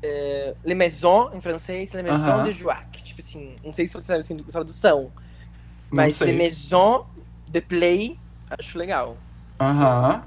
é, 0.01 0.55
Le 0.63 0.73
Maison, 0.73 1.29
em 1.33 1.41
francês, 1.41 1.91
Le 1.93 2.01
Maison 2.01 2.15
Aham. 2.15 2.43
de 2.45 2.51
Joac. 2.53 3.03
Tipo 3.03 3.19
assim, 3.21 3.55
não 3.63 3.73
sei 3.73 3.85
se 3.87 3.93
você 3.93 4.05
sabe 4.05 4.19
assim, 4.19 4.37
essa 4.39 4.51
tradução, 4.53 5.11
mas 5.91 6.15
sei. 6.15 6.32
Le 6.32 6.38
Maison 6.38 7.06
de 7.50 7.62
Play, 7.62 8.19
acho 8.60 8.78
legal. 8.78 9.17
Aham. 9.60 10.23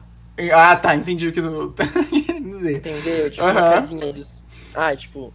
Ah, 0.55 0.75
tá, 0.77 0.97
entendi 0.97 1.29
o 1.29 1.33
que 1.33 1.43
tu 1.43 1.75
dizer. 2.43 2.77
Entendeu? 2.79 3.31
Tipo, 3.31 3.43
Aham. 3.45 3.53
uma 3.53 3.71
casinha 3.71 4.13
dos. 4.13 4.43
Ah, 4.75 4.95
tipo, 4.97 5.33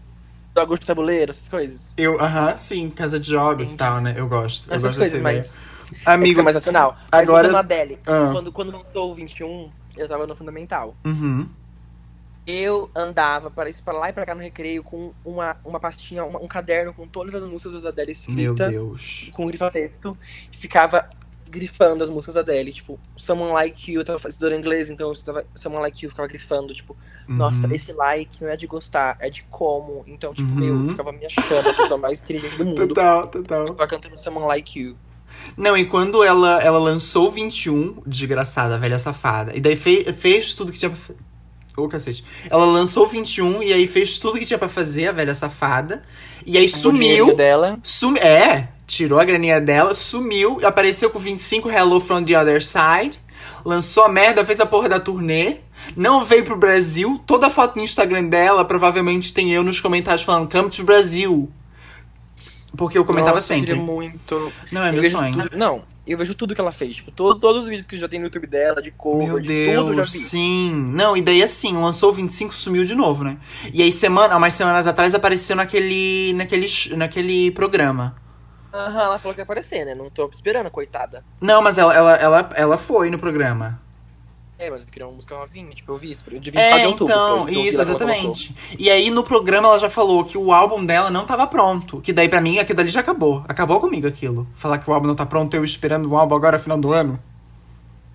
jogos 0.58 0.80
de 0.80 0.86
tabuleiro, 0.86 1.30
essas 1.32 1.48
coisas. 1.50 1.94
Eu, 1.98 2.20
aham, 2.20 2.56
sim, 2.58 2.90
casa 2.90 3.20
de 3.20 3.30
jogos 3.30 3.72
e 3.72 3.76
tal, 3.78 4.02
né? 4.02 4.14
Eu 4.18 4.28
gosto. 4.28 4.68
Eu 4.70 4.76
Essas 4.78 4.96
gosto 4.96 5.00
dessa 5.00 5.22
coisas, 5.22 5.22
ideia. 5.22 5.36
mas. 5.38 5.76
Amigo, 6.06 6.24
Amigo, 6.32 6.44
mais 6.44 6.56
nacional. 6.56 6.98
Mas 7.12 7.22
agora- 7.30 7.44
voltando 7.50 7.56
a 7.58 7.60
Adele, 7.60 8.00
quando, 8.04 8.52
quando 8.52 8.72
lançou 8.72 9.12
o 9.12 9.16
21, 9.16 9.70
eu 9.96 10.08
tava 10.10 10.26
no 10.26 10.36
Fundamental. 10.36 10.96
Uhum. 11.06 11.48
Eu 12.48 12.90
andava 12.96 13.50
para 13.50 13.70
isso, 13.70 13.82
para 13.84 13.98
lá 13.98 14.10
e 14.10 14.14
pra 14.14 14.26
cá 14.26 14.36
no 14.36 14.42
recreio 14.42 14.84
com 14.84 15.12
uma, 15.26 15.58
uma 15.66 15.80
pastinha, 15.80 16.24
uma- 16.24 16.40
um 16.40 16.48
caderno 16.48 16.94
com 16.94 17.08
todas 17.08 17.34
as 17.34 17.50
músicas 17.50 17.82
da 17.82 17.90
Adele 17.90 18.14
Meu 18.30 18.54
escrita, 18.54 18.70
Deus. 18.70 19.30
com 19.34 19.48
grifa-texto, 19.48 20.16
e 20.52 20.56
ficava 20.58 21.10
grifando 21.50 22.04
as 22.04 22.10
músicas 22.10 22.36
da 22.36 22.42
Adele, 22.42 22.72
tipo, 22.72 23.00
Someone 23.16 23.52
Like 23.54 23.92
You, 23.92 24.02
eu 24.02 24.06
tava 24.06 24.28
estudando 24.30 24.58
inglês, 24.60 24.90
então 24.90 25.08
eu 25.08 25.14
estudava 25.14 25.46
Someone 25.56 25.84
Like 25.84 26.04
You, 26.06 26.10
ficava 26.12 26.28
grifando, 26.28 26.72
tipo, 26.74 26.96
nossa, 27.28 27.66
Uhum. 27.66 27.74
esse 27.74 27.94
like 27.94 28.44
não 28.44 28.50
é 28.50 28.58
de 28.58 28.68
gostar, 28.68 29.16
é 29.20 29.30
de 29.30 29.44
como, 29.50 30.04
então, 30.06 30.34
tipo, 30.34 30.50
Uhum. 30.52 30.56
meu, 30.60 30.84
eu 30.84 30.90
ficava 30.90 31.12
me 31.12 31.26
achando 31.26 31.58
a 31.68 31.74
pessoa 31.74 31.98
mais 31.98 32.22
inteligente 32.22 32.58
do 32.58 32.66
mundo. 32.66 32.88
Total, 32.90 33.26
total. 33.28 33.68
Eu 33.68 33.74
tava 33.74 33.90
cantando 33.90 34.18
Someone 34.20 34.46
Like 34.48 34.80
You. 34.80 34.96
Não, 35.58 35.76
e 35.76 35.86
quando 35.86 36.24
ela, 36.24 36.62
ela 36.62 36.78
lançou 36.78 37.28
o 37.30 37.32
21, 37.32 38.02
desgraçada, 38.06 38.78
velha 38.78 39.00
safada, 39.00 39.56
e 39.56 39.60
daí 39.60 39.76
fe- 39.76 40.12
fez 40.14 40.54
tudo 40.54 40.72
que 40.72 40.78
tinha. 40.80 40.94
Ô, 41.78 41.88
cacete. 41.90 42.24
Ela 42.50 42.66
lançou 42.66 43.06
o 43.06 43.08
21 43.08 43.62
e 43.64 43.74
aí 43.74 43.88
fez 43.88 44.18
tudo 44.18 44.40
que 44.40 44.46
tinha 44.46 44.58
pra 44.58 44.70
fazer, 44.70 45.08
a 45.08 45.12
velha 45.12 45.34
safada. 45.34 46.04
E 46.46 46.58
aí 46.58 46.66
O 46.66 46.70
sumiu. 46.70 47.36
dela. 47.36 47.78
Sumi 47.84 48.20
é, 48.20 48.70
tirou 48.88 49.20
a 49.20 49.26
graninha 49.26 49.60
dela, 49.60 49.94
sumiu, 49.96 50.60
apareceu 50.64 51.10
com 51.10 51.20
25 51.20 51.70
Hello 51.70 52.00
from 52.00 52.24
the 52.24 52.40
Other 52.40 52.64
Side, 52.64 53.20
lançou 53.66 54.04
a 54.04 54.10
merda, 54.10 54.46
fez 54.46 54.60
a 54.60 54.66
porra 54.66 54.88
da 54.88 55.00
turnê, 55.00 55.58
não 55.98 56.24
veio 56.24 56.44
pro 56.46 56.56
Brasil, 56.58 57.22
toda 57.26 57.50
foto 57.50 57.76
no 57.78 57.84
Instagram 57.84 58.26
dela 58.26 58.64
provavelmente 58.64 59.34
tem 59.34 59.52
eu 59.52 59.64
nos 59.64 59.80
comentários 59.80 60.24
falando 60.24 60.50
Come 60.50 60.70
to 60.70 60.84
Brasil. 60.84 61.52
Porque 62.78 62.98
eu 62.98 63.06
comentava 63.06 63.38
Nossa, 63.38 63.54
eu 63.54 63.58
sempre. 63.58 63.72
queria 63.72 63.84
muito. 63.86 64.52
Não, 64.72 64.84
é 64.84 64.90
Eu 64.90 65.02
meu 65.02 65.10
sonho. 65.10 65.50
não, 65.54 65.84
eu 66.12 66.18
vejo 66.18 66.36
tudo 66.36 66.54
que 66.56 66.62
ela 66.62 66.72
fez. 66.72 66.98
Tipo, 66.98 67.12
todo- 67.12 67.40
todos 67.40 67.64
os 67.64 67.68
vídeos 67.70 67.86
que 67.86 67.98
já 67.98 68.08
tem 68.08 68.20
no 68.20 68.26
YouTube 68.26 68.48
dela, 68.48 68.82
de 68.82 68.92
cover, 68.92 69.28
Meu 69.28 69.40
de 69.40 69.48
tudo, 69.48 69.90
eu 69.90 69.96
já 69.96 70.02
Deus, 70.02 70.12
vi. 70.14 70.20
sim. 70.20 70.72
Não, 70.94 71.16
e 71.18 71.22
daí 71.22 71.42
assim, 71.44 71.74
lançou 71.76 72.10
o 72.10 72.14
25, 72.14 72.54
sumiu 72.54 72.86
de 72.86 72.96
novo, 72.96 73.24
né? 73.24 73.38
E 73.74 73.82
aí, 73.82 73.92
semana, 73.92 74.36
umas 74.38 74.54
semanas 74.54 74.88
atrás, 74.88 75.14
apareceu 75.14 75.56
naquele, 75.56 76.34
naquele, 76.34 76.68
naquele 76.96 77.52
programa. 77.52 78.16
Aham, 78.74 79.04
ela 79.04 79.20
falou 79.20 79.34
que 79.34 79.40
ia 79.40 79.44
aparecer, 79.44 79.86
né? 79.86 79.96
Não 79.96 80.10
tô 80.10 80.30
esperando, 80.34 80.70
coitada. 80.70 81.24
Não, 81.40 81.62
mas 81.62 81.78
ela, 81.78 81.94
ela, 81.96 82.16
ela, 82.18 82.50
ela 82.56 82.78
foi 82.78 83.10
no 83.10 83.18
programa. 83.18 83.82
É, 84.58 84.70
mas 84.70 84.82
eu 84.82 84.88
queria 84.88 85.06
uma 85.06 85.14
música 85.16 85.36
novinha, 85.38 85.70
tipo, 85.72 85.92
eu 85.92 85.98
vi 85.98 86.12
isso. 86.12 86.24
Eu 86.32 86.40
devia 86.40 86.62
É, 86.62 86.80
de 86.80 86.86
outubro. 86.88 87.14
então, 87.14 87.50
isso, 87.50 87.82
exatamente. 87.82 88.56
E 88.80 88.90
aí, 88.90 89.10
no 89.10 89.22
programa, 89.24 89.68
ela 89.68 89.78
já 89.80 89.90
falou 89.90 90.24
que 90.24 90.38
o 90.38 90.52
álbum 90.54 90.86
dela 90.86 91.10
não 91.10 91.26
tava 91.26 91.46
pronto. 91.46 92.00
Que 92.00 92.14
daí, 92.14 92.30
pra 92.30 92.40
mim, 92.40 92.58
aquilo 92.58 92.78
dali 92.78 92.90
já 92.90 93.02
acabou. 93.02 93.44
Acabou 93.50 93.82
comigo 93.82 94.08
aquilo. 94.08 94.48
Falar 94.56 94.78
que 94.78 94.90
o 94.90 94.94
álbum 94.94 95.08
não 95.08 95.16
tá 95.16 95.26
pronto, 95.26 95.54
eu 95.56 95.64
esperando 95.66 96.10
o 96.10 96.18
álbum 96.18 96.36
agora, 96.36 96.58
final 96.58 96.78
do 96.78 96.94
ano. 96.94 97.20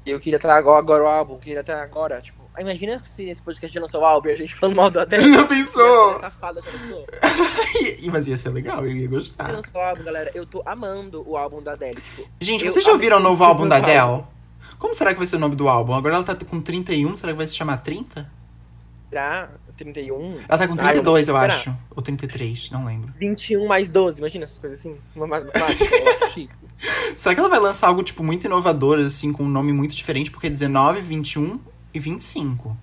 Eu 0.07 0.19
queria 0.19 0.37
estar 0.39 0.55
agora, 0.57 0.79
agora 0.79 1.05
o 1.05 1.07
álbum, 1.07 1.39
queria 1.39 1.61
estar 1.61 1.83
agora, 1.83 2.21
tipo. 2.23 2.41
Imagina 2.59 3.01
se 3.05 3.29
esse 3.29 3.41
podcast 3.41 3.73
já 3.73 3.81
lançou 3.81 4.01
o 4.01 4.05
álbum 4.05 4.29
e 4.29 4.33
a 4.33 4.37
gente 4.37 4.55
falando 4.55 4.77
mal 4.77 4.91
da 4.91 5.03
Adele. 5.03 5.27
Não 5.29 5.47
pensou? 5.47 6.19
Safada 6.21 6.61
já. 6.63 6.71
E- 8.03 8.11
Mas 8.11 8.27
ia 8.27 8.37
ser 8.37 8.49
legal, 8.49 8.85
eu 8.85 8.91
ia 8.93 9.03
Se 9.03 9.07
gostar. 9.09 9.53
lançou 9.53 9.81
o 9.81 9.85
álbum, 9.85 10.03
galera, 10.03 10.31
eu 10.35 10.45
tô 10.47 10.63
amando 10.67 11.23
o 11.29 11.37
álbum 11.37 11.63
da 11.63 11.73
Adele. 11.73 12.01
Tipo, 12.01 12.29
Gente, 12.41 12.65
vocês 12.65 12.85
já 12.85 12.93
ouviram 12.93 13.19
o 13.19 13.21
novo 13.21 13.45
álbum 13.45 13.69
da 13.69 13.77
Adele? 13.77 14.25
Como 14.81 14.95
será 14.97 15.13
que 15.13 15.19
vai 15.19 15.27
ser 15.27 15.37
o 15.37 15.39
nome 15.39 15.55
do 15.55 15.69
álbum? 15.69 15.95
Agora 15.95 16.17
ela 16.17 16.25
tá 16.25 16.35
com 16.35 16.61
31, 16.61 17.17
será 17.17 17.33
que 17.33 17.37
vai 17.39 17.47
se 17.47 17.55
chamar 17.55 17.77
30? 17.77 18.29
será 19.09 19.49
31? 19.77 20.39
Ela 20.49 20.59
tá 20.59 20.67
com 20.69 20.75
Ah, 20.75 20.95
eu 20.95 21.03
32, 21.03 21.05
vou 21.05 21.17
eu 21.17 21.21
esperar. 21.21 21.51
acho. 21.51 21.77
Ou 21.95 22.03
33, 22.03 22.71
não 22.71 22.85
lembro. 22.85 23.13
21 23.19 23.67
mais 23.69 23.89
12, 23.89 24.19
imagina 24.21 24.45
essas 24.45 24.59
coisas 24.59 24.79
assim. 24.81 24.97
Uma 25.15 25.27
mais 25.27 25.45
matemática, 25.45 25.85
eu. 25.85 26.49
Será 27.17 27.35
que 27.35 27.41
ela 27.41 27.49
vai 27.49 27.59
lançar 27.61 27.89
algo, 27.89 28.03
tipo, 28.03 28.23
muito 28.25 28.45
inovador, 28.47 28.99
assim, 29.01 29.33
com 29.33 29.43
um 29.45 29.49
nome 29.49 29.73
muito 29.73 29.95
diferente? 29.95 30.31
Porque 30.31 30.47
é 30.47 30.51
19, 30.51 31.01
21 31.03 31.61
e 31.93 31.99
25. 32.01 32.77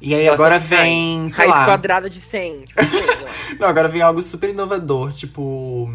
E 0.00 0.14
aí 0.14 0.22
Nossa, 0.24 0.34
agora 0.34 0.58
vem, 0.58 1.28
sei 1.28 1.44
Raiz 1.44 1.56
lá. 1.58 1.64
quadrada 1.66 2.08
de 2.08 2.20
100. 2.20 2.60
Tipo. 2.66 2.80
Não, 3.60 3.68
agora 3.68 3.88
vem 3.88 4.00
algo 4.00 4.22
super 4.22 4.48
inovador, 4.50 5.12
tipo. 5.12 5.92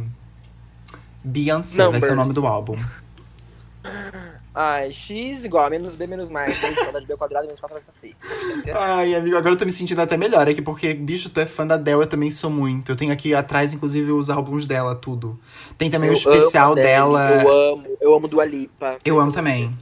Beyoncé 1.24 1.78
vai 1.90 2.02
ser 2.02 2.08
o 2.12 2.16
Numbers. 2.16 2.16
nome 2.16 2.34
do 2.34 2.46
álbum. 2.46 2.76
Ai, 4.60 4.91
x 4.91 5.46
igual 5.46 5.65
a 5.65 5.70
menos 5.70 5.93
b 5.93 6.08
menos 6.08 6.32
mais. 6.32 6.60
Raiz 6.60 6.76
quadrada 6.76 7.00
de 7.02 7.06
b 7.06 7.13
ao 7.13 7.17
quadrado 7.20 7.46
menos 7.46 7.60
4 7.60 7.76
vai 7.76 7.84
ser 7.84 7.91
c. 7.91 8.15
Assim. 8.58 8.72
Ai, 8.72 9.13
amigo, 9.13 9.38
agora 9.38 9.54
eu 9.54 9.58
tô 9.58 9.65
me 9.65 9.72
sentindo 9.72 10.02
até 10.02 10.17
melhor 10.17 10.50
aqui, 10.50 10.63
porque, 10.63 10.96
bicho, 10.96 11.30
tu 11.30 11.39
é 11.39 11.46
fã 11.46 11.67
da 11.67 11.76
Adele, 11.76 12.02
eu 12.02 12.08
também 12.08 12.32
sou 12.32 12.50
muito. 12.50 12.91
Eu 12.91 12.96
tenho 12.96 13.13
aqui 13.13 13.36
atrás, 13.36 13.72
inclusive, 13.72 14.12
os 14.12 14.32
álbuns 14.32 14.65
dela, 14.65 14.96
tudo. 14.96 15.39
Tem 15.78 15.91
também 15.91 16.10
o 16.10 16.13
Eu 16.13 16.17
especial 16.17 16.72
amo 16.72 16.80
a 16.80 16.82
Adele, 16.82 16.88
dela. 16.88 17.30
Eu 17.43 17.74
amo, 17.74 17.98
eu 18.02 18.15
amo 18.15 18.28
Dua 18.28 18.46
Lipa. 18.46 18.98
Eu 19.06 19.20
amo 19.20 19.32
também. 19.32 19.78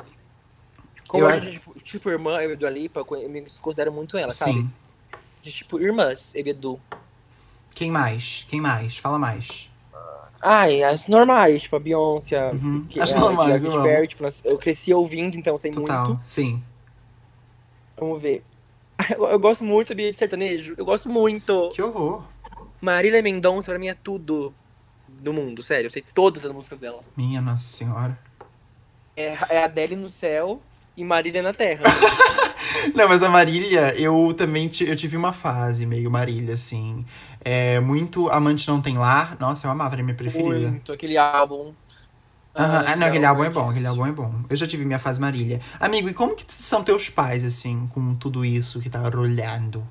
Como 1.08 1.24
Eu 1.24 1.30
a 1.30 1.34
a- 1.34 1.40
gente, 1.40 1.54
tipo, 1.54 1.80
tipo, 1.80 2.10
irmã, 2.10 2.42
eu 2.42 2.52
e 2.52 2.56
Dua 2.58 2.70
Lipa, 2.70 3.00
eu 3.10 3.30
me 3.30 3.46
considero 3.62 3.94
muito 3.94 4.18
ela, 4.18 4.34
sabe? 4.34 4.52
Sim. 4.54 4.70
A 5.14 5.46
gente, 5.46 5.58
tipo, 5.60 5.80
irmãs, 5.80 6.34
eu 6.36 6.46
e 6.46 6.50
Edu. 6.50 6.80
Quem 7.74 7.90
mais? 7.92 8.46
Quem 8.50 8.60
mais? 8.60 8.98
Fala 8.98 9.18
mais. 9.18 9.70
Ai, 10.42 10.84
as 10.84 11.08
normais, 11.08 11.64
tipo, 11.64 11.76
a 11.76 11.80
Beyoncé. 11.80 12.52
Uhum. 12.52 12.88
As 13.00 13.14
a- 13.14 13.20
normais, 13.20 13.64
a 13.66 13.68
eu. 13.68 13.82
Perry, 13.84 14.08
tipo, 14.08 14.24
eu 14.44 14.58
cresci 14.58 14.94
ouvindo, 14.94 15.38
então 15.38 15.58
sei 15.58 15.72
Total, 15.72 16.08
muito. 16.10 16.24
sim. 16.24 16.62
Vamos 17.98 18.22
ver. 18.22 18.44
Eu, 19.18 19.26
eu 19.28 19.40
gosto 19.40 19.64
muito, 19.64 19.88
sabia, 19.90 20.10
de 20.10 20.16
sertanejo. 20.16 20.74
Eu 20.78 20.86
gosto 20.86 21.10
muito. 21.10 21.70
Que 21.74 21.82
horror. 21.82 22.24
Marília 22.80 23.22
Mendonça, 23.22 23.72
pra 23.72 23.78
mim, 23.80 23.90
é 23.90 23.94
tudo 23.94 24.54
do 25.08 25.34
mundo, 25.34 25.62
sério. 25.62 25.88
Eu 25.88 25.92
sei 25.92 26.04
todas 26.14 26.46
as 26.46 26.52
músicas 26.52 26.80
dela. 26.80 27.02
Minha 27.16 27.42
Nossa 27.42 27.66
Senhora. 27.68 28.18
É, 29.18 29.38
é 29.50 29.64
Adele 29.64 29.96
no 29.98 30.08
céu 30.10 30.62
e 30.96 31.04
Marília 31.04 31.42
na 31.42 31.54
terra. 31.54 31.84
Não, 32.96 33.08
mas 33.08 33.24
a 33.24 33.30
Marília, 33.30 33.94
eu 34.00 34.34
também 34.38 34.70
eu 34.82 34.96
tive 34.96 35.18
uma 35.18 35.32
fase 35.32 35.86
meio 35.86 36.10
Marília, 36.12 36.54
assim. 36.54 37.06
É, 37.42 37.80
muito 37.80 38.30
Amante 38.30 38.68
Não 38.68 38.82
Tem 38.82 38.98
Lar. 38.98 39.38
Nossa, 39.40 39.68
eu 39.68 39.72
amava, 39.72 39.96
era 39.96 40.04
minha 40.04 40.16
preferida. 40.16 40.70
muito, 40.72 40.92
aquele 40.92 41.18
álbum. 41.18 41.74
Aham, 42.58 42.84
Ai, 42.86 42.94
Ah, 42.94 42.96
não, 42.96 43.08
aquele 43.08 43.26
álbum 43.26 43.44
é 43.44 43.50
bom, 43.50 43.70
aquele 43.70 43.88
álbum 43.88 44.06
é 44.06 44.12
bom. 44.12 44.34
Eu 44.50 44.56
já 44.56 44.66
tive 44.66 44.86
minha 44.86 45.00
fase 45.00 45.20
Marília. 45.20 45.60
Amigo, 45.80 46.10
e 46.10 46.14
como 46.14 46.36
que 46.36 46.46
são 46.48 46.84
teus 46.84 47.10
pais, 47.10 47.44
assim, 47.44 47.88
com 47.94 48.16
tudo 48.16 48.46
isso 48.46 48.80
que 48.82 48.90
tá 48.90 49.02
rolando? 49.10 49.86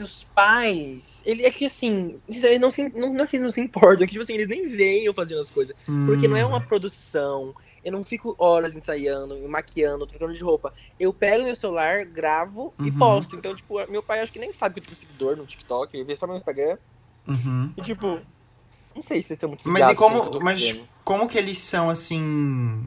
Meus 0.00 0.24
pais, 0.34 1.22
ele 1.26 1.44
é 1.44 1.50
que 1.50 1.66
assim, 1.66 2.14
eles 2.26 2.58
não, 2.58 2.70
se, 2.70 2.88
não, 2.88 3.12
não 3.12 3.24
é 3.24 3.26
que 3.26 3.36
eles 3.36 3.44
não 3.44 3.50
se 3.50 3.60
importam, 3.60 4.02
é 4.04 4.06
que 4.06 4.12
tipo 4.12 4.22
assim, 4.22 4.32
eles 4.32 4.48
nem 4.48 4.66
veem 4.66 5.04
eu 5.04 5.12
fazendo 5.12 5.40
as 5.40 5.50
coisas. 5.50 5.76
Porque 6.06 6.26
não 6.26 6.36
é 6.38 6.44
Hum, 6.44 6.48
uma 6.48 6.60
produção. 6.60 7.54
Eu 7.84 7.92
não 7.92 8.02
fico 8.02 8.34
horas 8.38 8.74
ensaiando, 8.74 9.34
me 9.36 9.46
maquiando, 9.46 10.06
trocando 10.06 10.32
de 10.32 10.42
roupa. 10.42 10.72
Eu 10.98 11.12
pego 11.12 11.44
meu 11.44 11.54
celular, 11.54 12.06
gravo 12.06 12.74
e 12.82 12.90
Uhum. 12.90 12.96
posto. 12.98 13.36
Então, 13.36 13.54
tipo, 13.54 13.74
meu 13.90 14.02
pai 14.02 14.20
acho 14.20 14.32
que 14.32 14.38
nem 14.38 14.50
sabe 14.52 14.74
que 14.74 14.80
eu 14.80 14.84
tenho 14.86 14.96
seguidor 14.96 15.36
no 15.36 15.44
TikTok, 15.44 15.94
ele 15.94 16.04
vê 16.04 16.16
só 16.16 16.26
meu 16.26 16.36
Instagram. 16.36 16.78
uhum. 17.28 17.72
E 17.76 17.82
tipo, 17.82 18.06
não 18.94 19.02
sei 19.02 19.22
se 19.22 19.28
eles 19.28 19.30
estão 19.32 19.50
muito 19.50 19.68
Mas 19.68 19.86
e 19.88 19.94
como, 19.94 20.30
tô 20.30 20.40
mas 20.40 20.76
como 21.04 21.28
que 21.28 21.36
eles 21.36 21.58
são, 21.58 21.90
assim, 21.90 22.86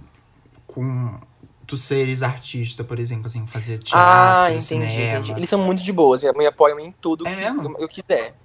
com 0.66 1.20
tu 1.66 1.78
seres 1.78 2.22
artista, 2.24 2.84
por 2.84 3.00
exemplo, 3.00 3.28
assim, 3.28 3.46
fazer 3.48 3.80
teatro, 3.80 3.98
Ah, 4.08 4.42
fazer 4.52 4.76
entendi, 4.76 4.92
cinema? 4.92 5.20
entendi. 5.20 5.40
Eles 5.40 5.50
são 5.50 5.60
muito 5.60 5.82
de 5.84 5.92
boas, 5.92 6.22
me 6.24 6.46
apoiam 6.46 6.80
em 6.80 6.92
tudo 6.92 7.28
É 7.28 7.32
que 7.34 7.40
mesmo? 7.42 7.76
eu, 7.80 7.88
quiser. 7.88 8.36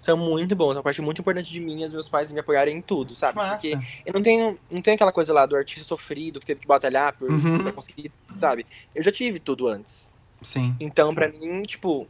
São 0.00 0.16
muito 0.18 0.54
bons, 0.54 0.72
é 0.72 0.76
uma 0.76 0.82
parte 0.82 1.00
muito 1.00 1.20
importante 1.22 1.50
de 1.50 1.58
mim, 1.58 1.82
os 1.84 1.92
meus 1.92 2.08
pais 2.10 2.30
me 2.30 2.38
apoiarem 2.38 2.76
em 2.76 2.82
tudo, 2.82 3.14
sabe? 3.14 3.36
massa. 3.36 3.56
Porque 3.70 3.86
eu 4.04 4.12
não 4.12 4.20
tenho, 4.22 4.58
não 4.70 4.82
tenho 4.82 4.94
aquela 4.96 5.10
coisa 5.12 5.32
lá 5.32 5.46
do 5.46 5.56
artista 5.56 5.82
sofrido 5.82 6.38
que 6.40 6.46
teve 6.46 6.60
que 6.60 6.66
batalhar 6.66 7.16
por, 7.16 7.30
Uhum. 7.30 7.62
pra 7.62 7.72
conseguir, 7.72 8.12
sabe? 8.34 8.66
Eu 8.94 9.02
já 9.02 9.10
tive 9.10 9.38
tudo 9.40 9.66
antes. 9.66 10.12
Sim. 10.42 10.76
Então, 10.78 11.14
pra 11.14 11.28
mim, 11.28 11.62
tipo, 11.62 12.06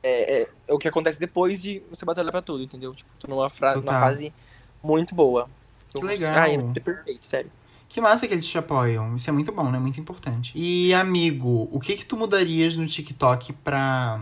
é, 0.00 0.42
é- 0.42 0.48
é 0.68 0.72
o 0.72 0.78
que 0.78 0.86
acontece 0.86 1.18
depois 1.18 1.60
de 1.60 1.82
você 1.90 2.04
batalhar 2.04 2.30
pra 2.30 2.40
tudo, 2.40 2.62
entendeu? 2.62 2.94
Tipo, 2.94 3.10
tô 3.18 3.26
numa, 3.26 3.50
fra- 3.50 3.74
numa 3.74 3.98
fase 3.98 4.32
muito 4.80 5.12
boa. 5.12 5.48
Que 5.90 5.98
Eu- 5.98 6.02
legal. 6.02 6.34
Ai, 6.38 6.54
é 6.76 6.80
perfeito, 6.80 7.26
sério. 7.26 7.50
Que 7.94 8.00
massa 8.00 8.26
que 8.26 8.34
eles 8.34 8.48
te 8.48 8.58
apoiam. 8.58 9.14
Isso 9.14 9.30
é 9.30 9.32
muito 9.32 9.52
bom, 9.52 9.70
né? 9.70 9.78
Muito 9.78 10.00
importante. 10.00 10.50
E, 10.52 10.92
amigo, 10.92 11.68
o 11.70 11.78
que 11.78 11.96
que 11.96 12.04
tu 12.04 12.16
mudarias 12.16 12.74
no 12.74 12.84
TikTok 12.88 13.52
pra 13.52 14.20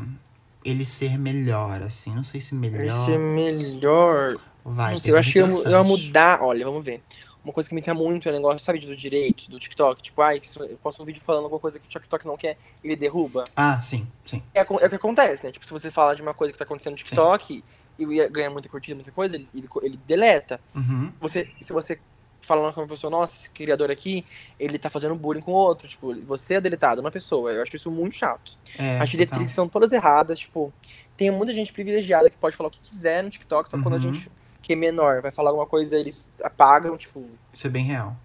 ele 0.63 0.85
ser 0.85 1.19
melhor, 1.19 1.81
assim? 1.81 2.15
Não 2.15 2.23
sei 2.23 2.39
se 2.43 2.55
melhor. 2.55 2.87
Vai 2.87 3.07
ser 3.07 3.19
melhor. 3.19 4.37
Vai, 4.63 4.93
Não 4.93 4.99
sei, 4.99 5.15
eu 5.15 5.17
acho 5.17 5.33
que 5.33 5.39
eu, 5.39 5.47
eu 5.47 5.71
ia 5.71 5.83
mudar. 5.83 6.43
Olha, 6.43 6.67
vamos 6.67 6.85
ver. 6.85 7.03
Uma 7.43 7.51
coisa 7.51 7.67
que 7.67 7.75
me 7.75 7.81
irrita 7.81 7.95
muito 7.95 8.29
é 8.29 8.33
o 8.33 8.35
negócio, 8.35 8.59
sabe, 8.59 8.79
dos 8.79 8.95
direitos 8.95 9.49
do 9.49 9.59
TikTok. 9.59 10.03
Tipo, 10.03 10.21
ai, 10.21 10.39
eu 10.69 10.77
posto 10.77 11.03
um 11.03 11.07
vídeo 11.07 11.23
falando 11.23 11.45
alguma 11.45 11.59
coisa 11.59 11.79
que 11.79 11.87
o 11.87 11.89
TikTok 11.89 12.27
não 12.27 12.37
quer, 12.37 12.59
ele 12.85 12.95
derruba. 12.95 13.45
Ah, 13.57 13.81
sim, 13.81 14.07
sim. 14.27 14.43
É, 14.53 14.61
é 14.61 14.63
o 14.65 14.89
que 14.91 14.97
acontece, 14.97 15.43
né? 15.43 15.51
Tipo, 15.51 15.65
se 15.65 15.73
você 15.73 15.91
fala 15.91 16.15
de 16.15 16.21
uma 16.21 16.35
coisa 16.35 16.53
que 16.53 16.59
tá 16.59 16.65
acontecendo 16.65 16.93
no 16.93 16.99
TikTok 16.99 17.65
e 17.99 18.05
ia 18.05 18.29
ganhar 18.29 18.51
muita 18.51 18.69
curtida, 18.69 18.95
muita 18.95 19.13
coisa, 19.13 19.35
ele, 19.35 19.49
ele, 19.55 19.69
ele 19.81 19.99
deleta. 20.07 20.61
Uhum. 20.75 21.11
Você, 21.21 21.49
se 21.59 21.73
você 21.73 21.99
falar 22.43 22.73
com 22.73 22.81
uma 22.83 22.87
pessoa, 22.89 23.11
nossa, 23.11 23.37
esse 23.37 23.49
criador 23.51 23.91
aqui, 23.91 24.25
ele 24.59 24.79
tá 24.79 24.91
fazendo 24.91 25.15
bullying 25.15 25.41
com 25.41 25.53
outro. 25.53 25.89
Tipo, 25.89 26.15
você 26.23 26.55
é 26.55 26.61
deletado, 26.61 27.01
uma 27.01 27.11
pessoa. 27.11 27.51
Eu 27.53 27.63
acho 27.63 27.75
isso 27.75 27.91
muito 27.91 28.17
chato. 28.17 28.59
É, 28.79 28.99
As 28.99 29.09
diretrizes 29.09 29.53
são 29.53 29.69
todas 29.69 29.93
erradas, 29.93 30.39
tipo, 30.41 30.73
tem 31.17 31.31
muita 31.31 31.55
gente 31.55 31.73
privilegiada 31.73 32.29
que 32.29 32.37
pode 32.37 32.57
falar 32.57 32.69
o 32.69 32.71
que 32.73 32.81
quiser 32.81 33.23
no 33.23 33.31
TikTok, 33.31 33.69
só 33.71 33.77
que 33.77 33.83
quando 33.83 33.95
a 33.95 33.97
Uhum. 33.97 34.13
gente 34.13 34.31
que 34.61 34.73
é 34.75 34.77
menor 34.77 35.21
vai 35.23 35.31
falar 35.33 35.51
alguma 35.51 35.67
coisa, 35.67 35.97
eles 35.99 36.33
apagam, 36.43 36.97
tipo. 36.97 37.29
Isso 37.53 37.67
é 37.67 37.71
bem 37.71 37.85
real. 37.85 38.17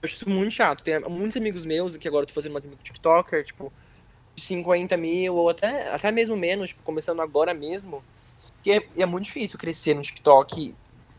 Eu 0.00 0.06
acho 0.06 0.14
isso 0.14 0.28
muito 0.28 0.52
chato. 0.52 0.84
Tem 0.84 1.00
muitos 1.00 1.36
amigos 1.36 1.64
meus, 1.64 1.96
que 1.96 2.06
agora 2.06 2.22
eu 2.22 2.26
tô 2.28 2.34
fazendo 2.34 2.52
mais 2.52 2.64
amigo 2.64 2.80
TikToker, 2.82 3.44
tipo, 3.44 3.72
de 4.36 4.42
50 4.42 4.96
mil, 4.96 5.34
ou 5.34 5.48
até, 5.50 5.92
até 5.92 6.12
mesmo 6.12 6.36
menos, 6.36 6.68
tipo, 6.68 6.82
começando 6.82 7.20
agora 7.20 7.52
mesmo. 7.52 8.02
Que 8.62 8.70
é, 8.72 8.82
é 8.98 9.06
muito 9.06 9.24
difícil 9.24 9.58
crescer 9.58 9.94
no 9.94 10.02
TikTok 10.02 10.74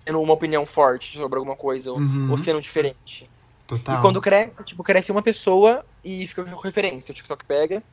tendo 0.10 0.20
uma 0.20 0.34
opinião 0.34 0.66
forte 0.66 1.16
sobre 1.16 1.38
alguma 1.38 1.56
coisa, 1.56 1.92
ou, 1.92 2.00
Uhum. 2.00 2.32
ou 2.32 2.38
sendo 2.38 2.60
diferente. 2.60 3.30
Total. 3.68 4.00
E 4.00 4.02
quando 4.02 4.20
cresce, 4.20 4.64
tipo, 4.64 4.84
cresce 4.84 5.12
uma 5.12 5.22
pessoa 5.22 5.86
e 6.04 6.26
fica 6.26 6.44
com 6.44 6.60
referência. 6.62 7.12
O 7.12 7.16
TikTok 7.16 7.46
pega, 7.46 7.84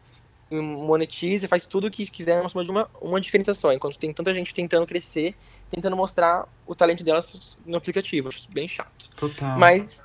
monetiza 0.50 1.46
faz 1.46 1.66
tudo 1.66 1.88
o 1.88 1.90
que 1.90 2.06
quiser 2.10 2.42
em 2.42 2.48
cima 2.48 2.64
de 2.64 2.70
uma, 2.70 2.88
uma 3.02 3.20
diferença 3.20 3.52
só. 3.52 3.70
Enquanto 3.70 3.98
tem 3.98 4.14
tanta 4.14 4.32
gente 4.34 4.54
tentando 4.54 4.86
crescer, 4.86 5.34
tentando 5.70 5.94
mostrar 5.94 6.48
o 6.66 6.74
talento 6.74 7.04
delas 7.04 7.58
no 7.66 7.76
aplicativo. 7.76 8.28
Acho 8.30 8.48
bem 8.50 8.66
chato. 8.66 9.10
Total. 9.14 9.58
Mas, 9.58 10.02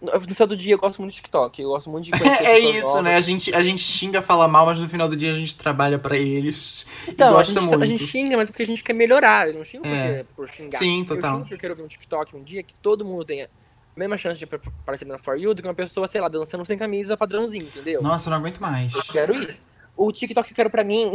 no 0.00 0.20
final 0.20 0.46
do 0.46 0.56
dia, 0.56 0.74
eu 0.74 0.78
gosto 0.78 0.98
muito 1.00 1.10
de 1.12 1.16
TikTok. 1.16 1.60
Eu 1.60 1.70
gosto 1.70 1.90
muito 1.90 2.04
de 2.04 2.10
É 2.46 2.58
isso, 2.58 2.88
novas. 2.88 3.02
né? 3.04 3.16
A 3.16 3.20
gente, 3.20 3.54
a 3.54 3.62
gente 3.62 3.82
xinga, 3.82 4.22
fala 4.22 4.46
mal, 4.46 4.64
mas 4.66 4.78
no 4.80 4.88
final 4.88 5.08
do 5.08 5.16
dia 5.16 5.30
a 5.30 5.34
gente 5.34 5.56
trabalha 5.56 5.98
pra 5.98 6.16
eles. 6.16 6.86
Então, 7.08 7.36
e 7.36 7.40
a 7.40 7.42
gente, 7.42 7.60
muito. 7.60 7.82
a 7.82 7.86
gente 7.86 8.06
xinga, 8.06 8.36
mas 8.36 8.48
é 8.48 8.52
porque 8.52 8.62
a 8.62 8.66
gente 8.66 8.82
quer 8.84 8.92
melhorar. 8.92 9.48
Eu 9.48 9.54
não 9.54 9.64
xingo 9.64 9.86
É. 9.86 10.22
porque, 10.24 10.26
por 10.36 10.48
xingar. 10.48 10.78
Sim, 10.78 11.00
Eu 11.00 11.06
total. 11.06 11.30
xingo 11.30 11.40
porque 11.42 11.54
eu 11.54 11.58
quero 11.58 11.74
ver 11.74 11.82
um 11.82 11.88
TikTok 11.88 12.36
um 12.36 12.42
dia 12.42 12.62
que 12.62 12.74
todo 12.80 13.04
mundo 13.04 13.24
tenha 13.24 13.46
a 13.46 13.98
mesma 13.98 14.16
chance 14.16 14.38
de 14.38 14.44
ap- 14.44 14.68
aparecer 14.82 15.04
na 15.04 15.18
For 15.18 15.36
You 15.36 15.52
do 15.54 15.62
que 15.62 15.66
uma 15.68 15.74
pessoa, 15.74 16.06
sei 16.06 16.20
lá, 16.20 16.28
dançando 16.28 16.64
sem 16.64 16.78
camisa 16.78 17.16
padrãozinho, 17.16 17.64
entendeu? 17.64 18.00
Nossa, 18.00 18.28
eu 18.28 18.30
não 18.30 18.38
aguento 18.38 18.60
mais. 18.60 18.94
Eu 18.94 19.02
quero 19.02 19.34
isso. 19.50 19.66
O 19.96 20.12
TikTok 20.12 20.48
eu 20.52 20.54
quero 20.54 20.70
pra 20.70 20.84
mim. 20.84 21.10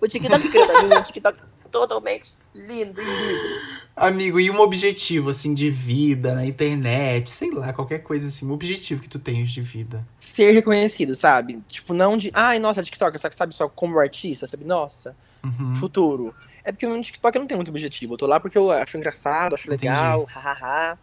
o 0.00 0.06
TikTok 0.06 0.44
eu 0.46 0.52
quero 0.52 0.66
pra 0.68 0.82
mim 0.84 0.94
é 0.94 0.98
um 0.98 1.02
TikTok 1.02 1.38
totalmente 1.68 2.32
lindo 2.54 3.00
e 3.00 3.04
livre. 3.04 3.79
Amigo, 3.94 4.40
e 4.40 4.50
um 4.50 4.60
objetivo, 4.60 5.30
assim, 5.30 5.52
de 5.52 5.68
vida 5.70 6.34
na 6.34 6.46
internet, 6.46 7.28
sei 7.30 7.50
lá, 7.50 7.72
qualquer 7.72 7.98
coisa 7.98 8.28
assim, 8.28 8.46
um 8.46 8.52
objetivo 8.52 9.02
que 9.02 9.08
tu 9.08 9.18
tens 9.18 9.50
de 9.50 9.60
vida. 9.60 10.06
Ser 10.18 10.52
reconhecido, 10.52 11.14
sabe? 11.14 11.60
Tipo, 11.68 11.92
não 11.92 12.16
de. 12.16 12.30
Ai, 12.32 12.58
nossa, 12.58 12.82
TikTok, 12.82 13.18
só 13.18 13.28
que 13.28 13.36
sabe 13.36 13.54
só 13.54 13.68
como 13.68 13.98
artista, 13.98 14.46
sabe? 14.46 14.64
Nossa, 14.64 15.14
Uhum. 15.44 15.74
futuro. 15.74 16.34
É 16.64 16.72
porque 16.72 16.86
no 16.86 17.00
TikTok 17.00 17.34
eu 17.36 17.40
não 17.40 17.46
tenho 17.46 17.58
muito 17.58 17.70
objetivo. 17.70 18.14
Eu 18.14 18.18
tô 18.18 18.26
lá 18.26 18.38
porque 18.38 18.56
eu 18.56 18.70
acho 18.70 18.96
engraçado, 18.96 19.54
acho 19.54 19.70
legal, 19.70 20.24
hahaha. 20.24 20.98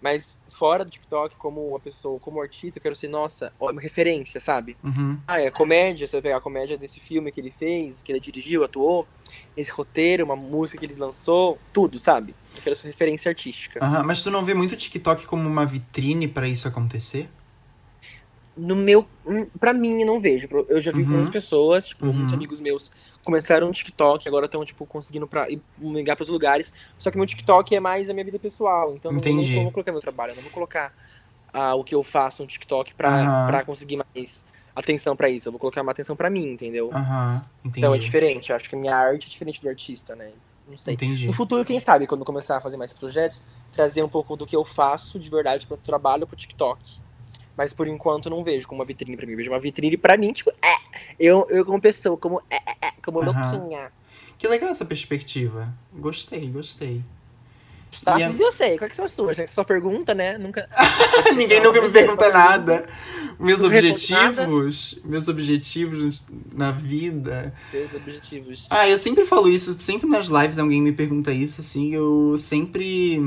Mas 0.00 0.38
fora 0.48 0.84
do 0.84 0.90
TikTok, 0.90 1.36
como 1.36 1.68
uma 1.68 1.80
pessoa, 1.80 2.18
como 2.20 2.40
artista, 2.40 2.78
eu 2.78 2.82
quero 2.82 2.94
ser, 2.94 3.08
nossa, 3.08 3.52
uma 3.58 3.80
referência, 3.80 4.40
sabe? 4.40 4.76
Uhum. 4.82 5.18
Ah, 5.26 5.40
é 5.40 5.50
comédia, 5.50 6.06
você 6.06 6.16
vai 6.16 6.22
pegar 6.22 6.36
a 6.36 6.40
comédia 6.40 6.78
desse 6.78 7.00
filme 7.00 7.32
que 7.32 7.40
ele 7.40 7.50
fez, 7.50 8.02
que 8.02 8.12
ele 8.12 8.20
dirigiu, 8.20 8.64
atuou, 8.64 9.06
esse 9.56 9.70
roteiro, 9.70 10.24
uma 10.24 10.36
música 10.36 10.78
que 10.78 10.86
ele 10.86 10.94
lançou, 11.00 11.58
tudo, 11.72 11.98
sabe? 11.98 12.34
Eu 12.56 12.62
quero 12.62 12.76
ser 12.76 12.86
referência 12.86 13.28
artística. 13.28 13.84
Aham, 13.84 14.04
Mas 14.04 14.22
tu 14.22 14.30
não 14.30 14.44
vê 14.44 14.54
muito 14.54 14.72
o 14.72 14.76
TikTok 14.76 15.26
como 15.26 15.48
uma 15.48 15.66
vitrine 15.66 16.28
pra 16.28 16.48
isso 16.48 16.68
acontecer? 16.68 17.28
No 18.58 18.74
meu. 18.76 19.06
hum, 19.26 19.46
Pra 19.58 19.72
mim, 19.72 20.00
eu 20.00 20.06
não 20.06 20.20
vejo. 20.20 20.48
Eu 20.68 20.80
já 20.80 20.90
vi 20.92 20.98
Uhum. 20.98 21.04
algumas 21.06 21.30
pessoas, 21.30 21.88
tipo, 21.88 22.06
Uhum. 22.06 22.12
muitos 22.12 22.34
amigos 22.34 22.60
meus 22.60 22.90
começaram 23.24 23.66
no 23.68 23.72
TikTok, 23.72 24.26
agora 24.28 24.46
estão, 24.46 24.64
tipo, 24.64 24.84
conseguindo 24.86 25.26
pra 25.26 25.48
ir 25.50 25.60
ligar 25.80 26.16
pros 26.16 26.28
lugares. 26.28 26.72
Só 26.98 27.10
que 27.10 27.16
meu 27.16 27.26
TikTok 27.26 27.74
é 27.74 27.80
mais 27.80 28.10
a 28.10 28.12
minha 28.12 28.24
vida 28.24 28.38
pessoal. 28.38 28.94
Então 28.96 29.10
eu 29.10 29.14
não, 29.14 29.20
não 29.56 29.62
vou 29.64 29.72
colocar 29.72 29.92
meu 29.92 30.00
trabalho, 30.00 30.32
eu 30.32 30.36
não 30.36 30.42
vou 30.42 30.50
colocar 30.52 30.92
ah, 31.52 31.74
o 31.74 31.82
que 31.84 31.94
eu 31.94 32.02
faço 32.02 32.42
no 32.42 32.48
TikTok 32.48 32.94
pra, 32.94 33.46
pra 33.46 33.64
conseguir 33.64 33.96
mais 34.14 34.44
atenção 34.74 35.16
pra 35.16 35.28
isso. 35.30 35.48
Eu 35.48 35.52
vou 35.52 35.58
colocar 35.58 35.80
uma 35.82 35.92
atenção 35.92 36.14
pra 36.14 36.28
mim, 36.28 36.44
entendeu? 36.52 36.90
Entendi. 37.64 37.78
Então 37.78 37.94
é 37.94 37.98
diferente. 37.98 38.50
Eu 38.50 38.56
acho 38.56 38.68
que 38.68 38.74
a 38.74 38.78
minha 38.78 38.94
arte 38.94 39.26
é 39.26 39.30
diferente 39.30 39.60
do 39.62 39.68
artista, 39.68 40.14
né? 40.14 40.32
Não 40.68 40.76
sei. 40.76 40.94
Entendi. 40.94 41.26
No 41.26 41.32
futuro, 41.32 41.64
quem 41.64 41.80
sabe, 41.80 42.06
quando 42.06 42.24
começar 42.24 42.58
a 42.58 42.60
fazer 42.60 42.76
mais 42.76 42.92
projetos, 42.92 43.42
trazer 43.72 44.02
um 44.02 44.08
pouco 44.08 44.36
do 44.36 44.46
que 44.46 44.54
eu 44.54 44.64
faço 44.64 45.18
de 45.18 45.30
verdade 45.30 45.66
para 45.66 45.74
o 45.74 45.78
trabalho 45.78 46.26
pro 46.26 46.36
TikTok. 46.36 47.00
Mas 47.58 47.72
por 47.72 47.88
enquanto 47.88 48.30
não 48.30 48.44
vejo 48.44 48.68
como 48.68 48.80
uma 48.80 48.86
vitrine 48.86 49.16
pra 49.16 49.26
mim. 49.26 49.32
Eu 49.32 49.36
vejo 49.38 49.50
uma 49.50 49.58
vitrine 49.58 49.96
pra 49.96 50.16
mim, 50.16 50.32
tipo, 50.32 50.50
é. 50.62 50.76
Eu, 51.18 51.44
eu 51.50 51.64
como 51.64 51.80
pessoa, 51.80 52.16
como 52.16 52.40
é, 52.48 52.54
é, 52.54 52.86
é, 52.86 52.90
como 53.04 53.20
Aham. 53.20 53.50
louquinha. 53.50 53.92
Que 54.38 54.46
legal 54.46 54.70
essa 54.70 54.84
perspectiva. 54.84 55.74
Gostei, 55.92 56.48
gostei. 56.48 57.02
Tá, 58.04 58.18
E 58.18 58.40
eu 58.40 58.52
sei, 58.52 58.78
qual 58.78 58.86
é 58.86 58.88
que 58.88 58.96
são 58.96 59.04
as 59.04 59.12
suas? 59.12 59.36
Né? 59.36 59.46
Só 59.46 59.64
pergunta, 59.64 60.14
né? 60.14 60.38
Nunca. 60.38 60.68
Ninguém 61.36 61.60
nunca 61.60 61.80
me 61.80 61.90
pergunta 61.90 62.30
nada. 62.30 62.86
Meus 63.38 63.60
Não 63.60 63.68
objetivos, 63.68 64.98
meus 65.04 65.28
objetivos 65.28 66.24
na 66.52 66.72
vida. 66.72 67.54
Seus 67.70 67.94
objetivos. 67.94 68.66
Ah, 68.68 68.88
eu 68.88 68.98
sempre 68.98 69.24
falo 69.24 69.48
isso, 69.48 69.72
sempre 69.80 70.08
nas 70.08 70.26
lives 70.26 70.58
alguém 70.58 70.82
me 70.82 70.92
pergunta 70.92 71.32
isso, 71.32 71.60
assim, 71.60 71.94
eu 71.94 72.36
sempre. 72.36 73.20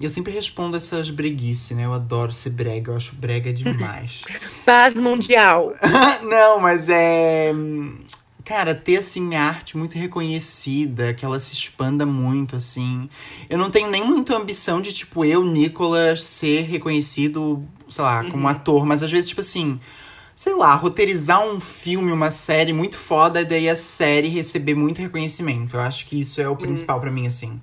Eu 0.00 0.10
sempre 0.10 0.32
respondo 0.32 0.76
essas 0.76 1.10
breguice, 1.10 1.74
né? 1.74 1.84
Eu 1.84 1.92
adoro 1.92 2.32
ser 2.32 2.50
brega, 2.50 2.92
eu 2.92 2.96
acho 2.96 3.14
brega 3.16 3.52
demais. 3.54 4.22
Paz 4.64 4.94
mundial. 4.94 5.74
Não, 6.22 6.60
mas 6.60 6.88
é. 6.88 7.52
Cara, 8.44 8.74
ter 8.74 8.98
assim 8.98 9.20
minha 9.20 9.40
arte 9.42 9.76
muito 9.76 9.96
reconhecida, 9.96 11.14
que 11.14 11.24
ela 11.24 11.38
se 11.38 11.52
expanda 11.54 12.04
muito, 12.04 12.56
assim. 12.56 13.08
Eu 13.48 13.56
não 13.56 13.70
tenho 13.70 13.88
nem 13.90 14.04
muita 14.04 14.36
ambição 14.36 14.80
de, 14.82 14.92
tipo, 14.92 15.24
eu, 15.24 15.44
Nicolas, 15.44 16.22
ser 16.22 16.62
reconhecido, 16.62 17.64
sei 17.88 18.02
lá, 18.04 18.22
como 18.24 18.42
Uhum. 18.44 18.48
ator, 18.48 18.84
mas 18.84 19.02
às 19.02 19.10
vezes, 19.12 19.28
tipo 19.28 19.40
assim, 19.40 19.80
sei 20.34 20.54
lá, 20.54 20.74
roteirizar 20.74 21.46
um 21.46 21.60
filme, 21.60 22.10
uma 22.10 22.30
série 22.32 22.72
muito 22.72 22.98
foda, 22.98 23.40
e 23.42 23.44
daí 23.44 23.68
a 23.68 23.76
série 23.76 24.28
receber 24.28 24.74
muito 24.74 24.98
reconhecimento. 25.00 25.76
Eu 25.76 25.80
acho 25.80 26.04
que 26.06 26.18
isso 26.20 26.40
é 26.40 26.48
o 26.48 26.56
principal 26.56 27.00
pra 27.00 27.10
mim, 27.12 27.26
assim. 27.28 27.60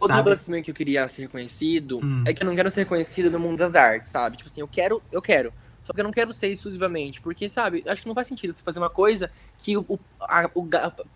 Outra 0.00 0.16
Sabe? 0.16 0.28
coisa 0.30 0.42
também 0.42 0.62
que 0.62 0.70
eu 0.70 0.74
queria 0.74 1.06
ser 1.08 1.22
reconhecido 1.22 2.00
Hum. 2.02 2.22
é 2.26 2.32
que 2.32 2.42
eu 2.42 2.46
não 2.46 2.54
quero 2.56 2.70
ser 2.70 2.80
reconhecido 2.80 3.30
no 3.30 3.38
mundo 3.38 3.58
das 3.58 3.74
artes, 3.76 4.10
sabe? 4.10 4.36
Tipo 4.38 4.48
assim, 4.48 4.60
eu 4.62 4.66
quero, 4.68 5.00
eu 5.12 5.20
quero. 5.22 5.52
Só 5.84 5.92
que 5.92 6.00
eu 6.00 6.04
não 6.04 6.12
quero 6.12 6.32
ser 6.32 6.48
exclusivamente, 6.48 7.20
porque, 7.20 7.48
sabe, 7.48 7.82
acho 7.86 8.02
que 8.02 8.08
não 8.08 8.14
faz 8.14 8.26
sentido 8.28 8.52
você 8.52 8.62
fazer 8.62 8.78
uma 8.78 8.90
coisa 8.90 9.30
que 9.58 9.76
o, 9.76 9.84
o, 9.88 9.98
a- 10.20 10.48
o, 10.54 10.68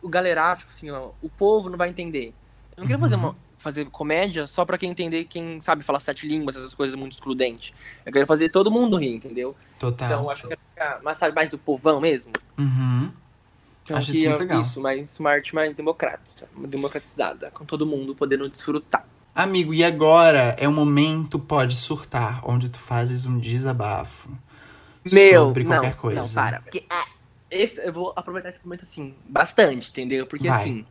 o 0.03 0.09
galerá, 0.09 0.57
tipo 0.57 0.71
assim, 0.73 0.91
ó, 0.91 1.11
o 1.23 1.29
povo 1.29 1.71
não 1.71 1.79
vai 1.79 1.89
entender. 1.89 2.35
Eu 2.77 2.81
não 2.83 2.87
quero 2.87 2.99
fazer 3.01 3.15
Uhum. 3.17 3.23
uma 3.23 3.47
fazer 3.59 3.87
comédia 3.87 4.47
só 4.47 4.65
pra 4.67 4.77
quem 4.77 4.91
entender, 4.91 5.25
quem 5.25 5.61
sabe 5.63 5.83
falar 5.83 5.99
sete 5.99 6.29
línguas, 6.29 6.55
essas 6.57 6.75
coisas 6.75 6.95
muito 6.95 7.13
excludentes. 7.15 7.73
Eu 8.05 8.13
quero 8.13 8.27
fazer 8.27 8.51
todo 8.51 8.71
mundo 8.71 8.99
rir, 8.99 9.15
entendeu? 9.15 9.57
Total. 9.79 10.07
Então 10.07 10.29
acho 10.31 10.43
que 10.43 10.47
eu 10.53 10.59
quero 10.59 10.61
ficar, 10.75 11.01
mas 11.03 11.17
sabe, 11.17 11.35
mais 11.35 11.49
do 11.49 11.57
povão 11.57 11.99
mesmo. 12.01 12.33
Uhum. 12.59 13.11
Então 13.83 13.97
Acho 13.97 14.11
isso 14.11 14.19
queria 14.21 14.31
muito 14.31 14.41
legal. 14.41 14.61
isso, 14.61 14.81
mas 14.81 15.19
uma 15.19 15.31
arte 15.31 15.55
mais 15.55 15.75
democrática, 15.75 16.49
democratizada, 16.69 17.51
com 17.51 17.65
todo 17.65 17.87
mundo 17.87 18.15
podendo 18.15 18.49
desfrutar. 18.49 19.07
Amigo, 19.35 19.73
e 19.73 19.83
agora 19.85 20.55
é 20.59 20.67
o 20.69 20.73
momento 20.73 21.39
pode 21.39 21.77
surtar, 21.77 22.41
onde 22.49 22.69
tu 22.69 22.79
fazes 22.79 23.27
um 23.27 23.39
desabafo. 23.39 24.29
Meu, 25.13 25.47
sobre 25.47 25.65
não, 25.65 25.71
qualquer 25.71 25.97
coisa. 25.97 26.21
não, 26.23 26.29
para. 26.35 26.61
Porque, 26.61 26.85
ah, 26.91 27.07
esse- 27.51 27.81
eu 27.85 27.93
vou 27.93 28.13
aproveitar 28.17 28.49
esse 28.49 28.65
momento, 28.65 28.83
assim, 28.83 29.15
bastante, 29.29 29.91
entendeu? 29.91 30.27
Porque, 30.27 30.49
Vai. 30.49 30.61
assim, 30.61 30.87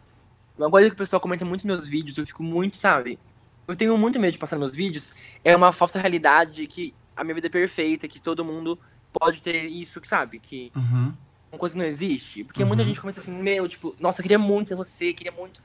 uma 0.57 0.69
coisa 0.69 0.89
que 0.89 0.95
o 0.95 0.97
pessoal 0.97 1.19
comenta 1.19 1.43
muito 1.45 1.65
nos 1.67 1.83
meus 1.83 1.87
vídeos, 1.87 2.17
eu 2.17 2.25
fico 2.25 2.43
muito, 2.43 2.77
sabe? 2.77 3.19
Eu 3.67 3.75
tenho 3.75 3.97
muito 3.97 4.19
medo 4.19 4.31
de 4.33 4.37
passar 4.37 4.57
nos 4.57 4.71
meus 4.71 4.75
vídeos, 4.75 5.13
é 5.43 5.55
uma 5.55 5.71
falsa 5.71 5.99
realidade 5.99 6.67
que 6.67 6.93
a 7.15 7.23
minha 7.23 7.35
vida 7.35 7.47
é 7.47 7.49
perfeita, 7.49 8.07
que 8.07 8.19
todo 8.19 8.45
mundo 8.45 8.79
pode 9.11 9.41
ter 9.41 9.65
isso, 9.65 9.99
que 9.99 10.07
sabe? 10.07 10.39
Que 10.39 10.71
Uhum. 10.75 11.13
uma 11.51 11.59
coisa 11.59 11.73
que 11.73 11.79
não 11.79 11.85
existe. 11.85 12.43
Porque 12.43 12.63
muita 12.63 12.83
Uhum. 12.83 12.89
gente 12.89 13.01
comenta 13.01 13.19
assim, 13.21 13.31
meu, 13.31 13.67
tipo, 13.67 13.95
nossa, 13.99 14.21
eu 14.21 14.23
queria 14.23 14.37
muito 14.39 14.67
ser 14.69 14.75
você, 14.75 15.13
queria 15.13 15.31
muito 15.31 15.61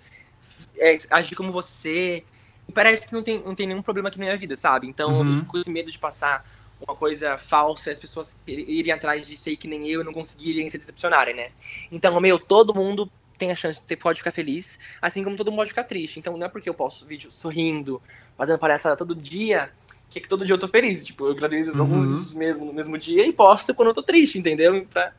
é, 0.79 0.99
agir 1.11 1.35
como 1.35 1.53
você. 1.53 2.25
E 2.69 2.73
parece 2.73 3.07
que 3.07 3.13
não 3.13 3.23
tem, 3.23 3.43
não 3.43 3.55
tem 3.55 3.67
nenhum 3.67 3.83
problema 3.83 4.09
aqui 4.09 4.19
na 4.19 4.25
minha 4.27 4.37
vida, 4.37 4.57
sabe? 4.57 4.87
Então 4.87 5.11
Uhum. 5.11 5.31
eu 5.31 5.37
fico 5.37 5.49
com 5.53 5.59
esse 5.59 5.71
medo 5.71 5.91
de 5.91 5.99
passar 5.99 6.45
uma 6.87 6.97
coisa 6.97 7.37
falsa 7.39 7.91
e 7.91 7.93
as 7.93 7.99
pessoas 7.99 8.41
irem 8.47 8.93
atrás 8.93 9.27
de 9.27 9.37
ser 9.37 9.57
que 9.57 9.69
nem 9.69 9.89
eu 9.89 10.01
e 10.01 10.05
não 10.05 10.13
conseguirem 10.13 10.69
se 10.69 10.79
decepcionarem, 10.79 11.35
né? 11.35 11.51
Então, 11.91 12.19
meu, 12.21 12.39
todo 12.39 12.75
mundo 12.75 13.11
tem 13.39 13.51
a 13.51 13.55
chance 13.55 13.81
de 13.81 13.87
ter, 13.87 13.97
pode 13.97 14.19
ficar 14.19 14.31
feliz, 14.31 14.79
assim 15.01 15.25
como 15.25 15.37
todo 15.37 15.51
mundo 15.51 15.61
pode 15.61 15.71
ficar 15.71 15.85
triste. 15.85 16.19
Então 16.19 16.37
não 16.37 16.47
é 16.47 16.49
porque 16.49 16.69
eu 16.69 16.75
posto 16.75 17.07
vídeo 17.07 17.31
sorrindo, 17.31 18.03
fazendo 18.37 18.59
palhaçada 18.59 18.97
todo 18.97 19.15
dia, 19.15 19.71
que, 20.11 20.19
é 20.19 20.23
que 20.23 20.29
todo 20.29 20.45
dia 20.45 20.55
eu 20.55 20.59
tô 20.59 20.69
feliz. 20.69 21.05
Tipo, 21.05 21.27
eu 21.27 21.35
gravei 21.35 21.63
Uhum. 21.63 21.81
alguns 21.81 22.05
vídeos 22.05 22.35
mesmo 22.35 22.67
no 22.67 22.73
mesmo 22.73 22.99
dia 22.99 23.27
e 23.27 23.33
posto 23.33 23.75
quando 23.75 23.89
eu 23.89 23.95
tô 23.95 24.03
triste, 24.03 24.39
entendeu? 24.39 24.87
Pra... 24.87 25.13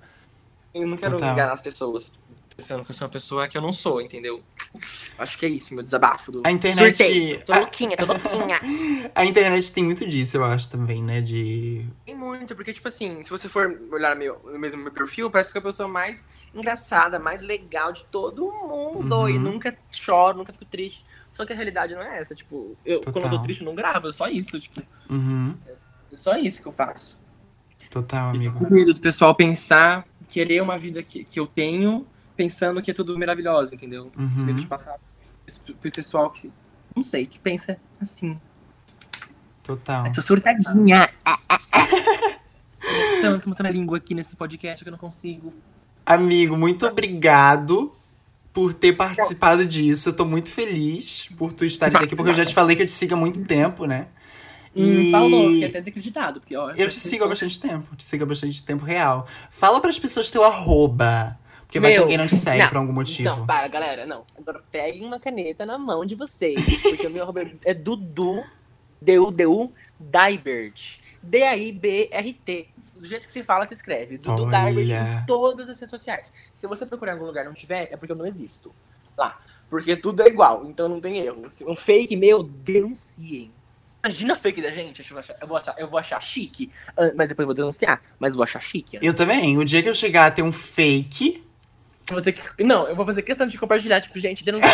Eu 0.73 0.85
não 0.85 0.97
quero 0.97 1.15
Total. 1.15 1.33
enganar 1.33 1.53
as 1.53 1.61
pessoas 1.61 2.11
pensando 2.61 2.85
que 2.85 2.91
eu 2.91 2.95
sou 2.95 3.05
uma 3.07 3.11
pessoa 3.11 3.47
que 3.47 3.57
eu 3.57 3.61
não 3.61 3.71
sou, 3.71 3.99
entendeu? 4.01 4.41
Acho 5.17 5.37
que 5.37 5.45
é 5.45 5.49
isso, 5.49 5.73
meu 5.73 5.83
desabafo. 5.83 6.31
Do... 6.31 6.43
A 6.45 6.51
internet- 6.51 6.95
Surtei. 6.95 7.37
Tô 7.39 7.53
louquinha, 7.57 7.97
tô 7.97 8.05
louquinha. 8.05 8.59
A 9.15 9.25
internet 9.25 9.71
tem 9.73 9.83
muito 9.83 10.07
disso, 10.07 10.37
eu 10.37 10.43
acho 10.45 10.69
também, 10.69 11.03
né? 11.03 11.19
De. 11.21 11.85
Tem 12.05 12.15
muito, 12.15 12.55
porque, 12.55 12.71
tipo 12.71 12.87
assim, 12.87 13.21
se 13.23 13.29
você 13.29 13.49
for 13.49 13.81
olhar 13.91 14.15
meu, 14.15 14.39
mesmo 14.57 14.81
meu 14.81 14.91
perfil, 14.91 15.29
parece 15.29 15.51
que 15.51 15.57
é 15.57 15.61
a 15.61 15.63
pessoa 15.63 15.89
mais 15.89 16.25
engraçada, 16.53 17.19
mais 17.19 17.41
legal 17.41 17.91
de 17.91 18.03
todo 18.05 18.51
mundo. 18.51 19.15
Uhum. 19.15 19.29
E 19.29 19.39
nunca 19.39 19.75
choro, 19.91 20.37
nunca 20.37 20.53
fico 20.53 20.65
triste. 20.65 21.03
Só 21.33 21.45
que 21.45 21.53
a 21.53 21.55
realidade 21.55 21.93
não 21.95 22.01
é 22.01 22.19
essa. 22.21 22.35
Tipo, 22.35 22.77
eu, 22.85 22.99
quando 23.01 23.15
eu 23.17 23.21
Total. 23.23 23.37
tô 23.37 23.43
triste, 23.43 23.61
eu 23.61 23.65
não 23.65 23.75
gravo. 23.75 24.07
É 24.09 24.11
só 24.11 24.27
isso, 24.27 24.59
tipo. 24.59 24.81
Uhum. 25.09 25.55
É 26.11 26.15
só 26.15 26.37
isso 26.37 26.61
que 26.61 26.67
eu 26.67 26.73
faço. 26.73 27.19
Total, 27.89 28.33
E 28.35 28.39
fico 28.39 28.49
amigo. 28.51 28.65
com 28.67 28.73
medo 28.73 28.93
do 28.93 29.01
pessoal 29.01 29.35
pensar, 29.35 30.05
querer 30.29 30.61
uma 30.61 30.77
vida 30.79 31.03
que, 31.03 31.23
que 31.25 31.37
eu 31.39 31.45
tenho, 31.47 32.05
pensando 32.41 32.81
que 32.81 32.89
é 32.89 32.93
tudo 32.93 33.17
maravilhoso, 33.19 33.75
entendeu? 33.75 34.11
Esse 34.31 34.39
Uhum. 34.39 34.45
medo 34.47 34.59
de 34.59 34.65
passar 34.65 34.95
pro 35.79 35.91
pessoal 35.91 36.29
que, 36.31 36.51
não 36.95 37.03
sei, 37.03 37.27
que 37.27 37.37
pensa 37.37 37.77
assim. 37.99 38.39
Total. 39.61 40.07
Eu 40.07 40.11
tô 40.11 40.21
surtadinha. 40.23 41.07
Ah, 41.23 41.37
ah, 41.47 41.59
ah. 41.71 41.87
Tanto 43.21 43.47
mostrando 43.47 43.67
a 43.67 43.71
língua 43.71 43.97
aqui 43.97 44.15
nesse 44.15 44.35
podcast 44.35 44.83
que 44.83 44.89
eu 44.89 44.91
não 44.91 44.97
consigo. 44.97 45.53
Amigo, 46.03 46.57
muito 46.57 46.87
obrigado 46.87 47.93
por 48.51 48.73
ter 48.73 48.93
participado 48.93 49.63
disso. 49.65 50.09
Eu 50.09 50.13
tô 50.13 50.25
muito 50.25 50.49
feliz 50.49 51.29
por 51.37 51.53
tu 51.53 51.63
estares 51.63 52.01
aqui, 52.01 52.15
porque 52.15 52.31
eu 52.31 52.35
já 52.35 52.43
te 52.45 52.55
falei 52.55 52.75
que 52.75 52.81
eu 52.81 52.87
te 52.87 52.91
sigo 52.91 53.13
há 53.13 53.17
muito 53.17 53.43
tempo, 53.45 53.85
né? 53.85 54.07
Hum, 54.75 55.11
falou, 55.11 55.49
fiquei 55.51 55.65
até 55.65 55.79
desacreditado. 55.79 56.39
Porque, 56.39 56.55
ó, 56.57 56.71
Eu 56.71 56.89
te 56.89 56.99
sigo 56.99 57.23
há 57.23 57.27
bastante 57.27 57.59
tempo. 57.59 57.95
Te 57.95 58.03
sigo 58.03 58.23
há 58.23 58.27
bastante 58.27 58.63
tempo 58.63 58.83
real. 58.83 59.27
Fala 59.51 59.79
pras 59.79 59.99
pessoas 59.99 60.31
teu 60.31 60.43
arroba. 60.43 61.37
Porque 61.71 61.79
vai 61.79 61.91
que 61.91 61.95
Meu, 61.95 62.03
alguém 62.03 62.17
não 62.17 62.27
te 62.27 62.35
segue 62.35 62.63
não, 62.63 62.67
por 62.67 62.77
algum 62.79 62.91
motivo. 62.91 63.29
Não, 63.29 63.45
para, 63.45 63.65
galera, 63.69 64.05
não. 64.05 64.25
Agora 64.37 64.61
peguem 64.69 65.05
uma 65.05 65.17
caneta 65.21 65.65
na 65.65 65.77
mão 65.77 66.05
de 66.05 66.15
vocês. 66.15 66.59
Porque 66.81 67.07
o 67.07 67.09
meu 67.09 67.23
arroba 67.23 67.49
é 67.63 67.73
Dudu, 67.73 68.43
D-U-D-U, 69.01 69.71
Daibert. 69.97 70.99
D-A-I-B-R-T. 71.23 72.67
Do 72.97 73.07
jeito 73.07 73.25
que 73.25 73.31
se 73.31 73.41
fala, 73.41 73.65
se 73.65 73.73
escreve. 73.73 74.17
Dudu 74.17 74.43
Olha. 74.43 74.51
Daibert 74.51 74.89
em 74.89 75.25
todas 75.25 75.69
as 75.69 75.79
redes 75.79 75.89
sociais. 75.89 76.33
Se 76.53 76.67
você 76.67 76.85
procurar 76.85 77.13
em 77.13 77.15
algum 77.15 77.25
lugar 77.25 77.45
e 77.45 77.47
não 77.47 77.53
tiver, 77.53 77.87
é 77.89 77.95
porque 77.95 78.11
eu 78.11 78.17
não 78.17 78.27
existo. 78.27 78.75
Lá. 79.17 79.39
Porque 79.69 79.95
tudo 79.95 80.23
é 80.23 80.27
igual, 80.27 80.65
então 80.65 80.89
não 80.89 80.99
tem 80.99 81.19
erro. 81.19 81.49
Se 81.49 81.63
um 81.63 81.73
fake 81.73 82.17
meu, 82.17 82.43
denunciem. 82.43 83.49
Imagina 84.03 84.35
fake 84.35 84.61
da 84.61 84.71
gente, 84.71 84.99
eu 84.99 85.07
vou 85.07 85.19
achar, 85.19 85.35
eu 85.39 85.47
vou 85.47 85.57
achar, 85.57 85.75
eu 85.77 85.87
vou 85.87 85.99
achar 85.99 86.21
chique, 86.21 86.69
ah, 86.97 87.13
mas 87.15 87.29
depois 87.29 87.43
eu 87.43 87.47
vou 87.47 87.53
denunciar, 87.53 88.01
mas 88.19 88.35
vou 88.35 88.43
achar 88.43 88.59
chique. 88.59 88.99
Eu 89.01 89.13
também. 89.13 89.57
O 89.57 89.63
dia 89.63 89.81
que 89.81 89.87
eu 89.87 89.93
chegar 89.93 90.25
a 90.25 90.31
ter 90.31 90.41
um 90.41 90.51
fake. 90.51 91.49
Eu 92.11 92.15
vou 92.15 92.21
ter 92.21 92.33
que. 92.33 92.63
Não, 92.63 92.87
eu 92.87 92.95
vou 92.95 93.05
fazer 93.05 93.21
questão 93.21 93.47
de 93.47 93.57
compartilhar, 93.57 94.01
tipo, 94.01 94.19
gente, 94.19 94.43
denunciar. 94.43 94.71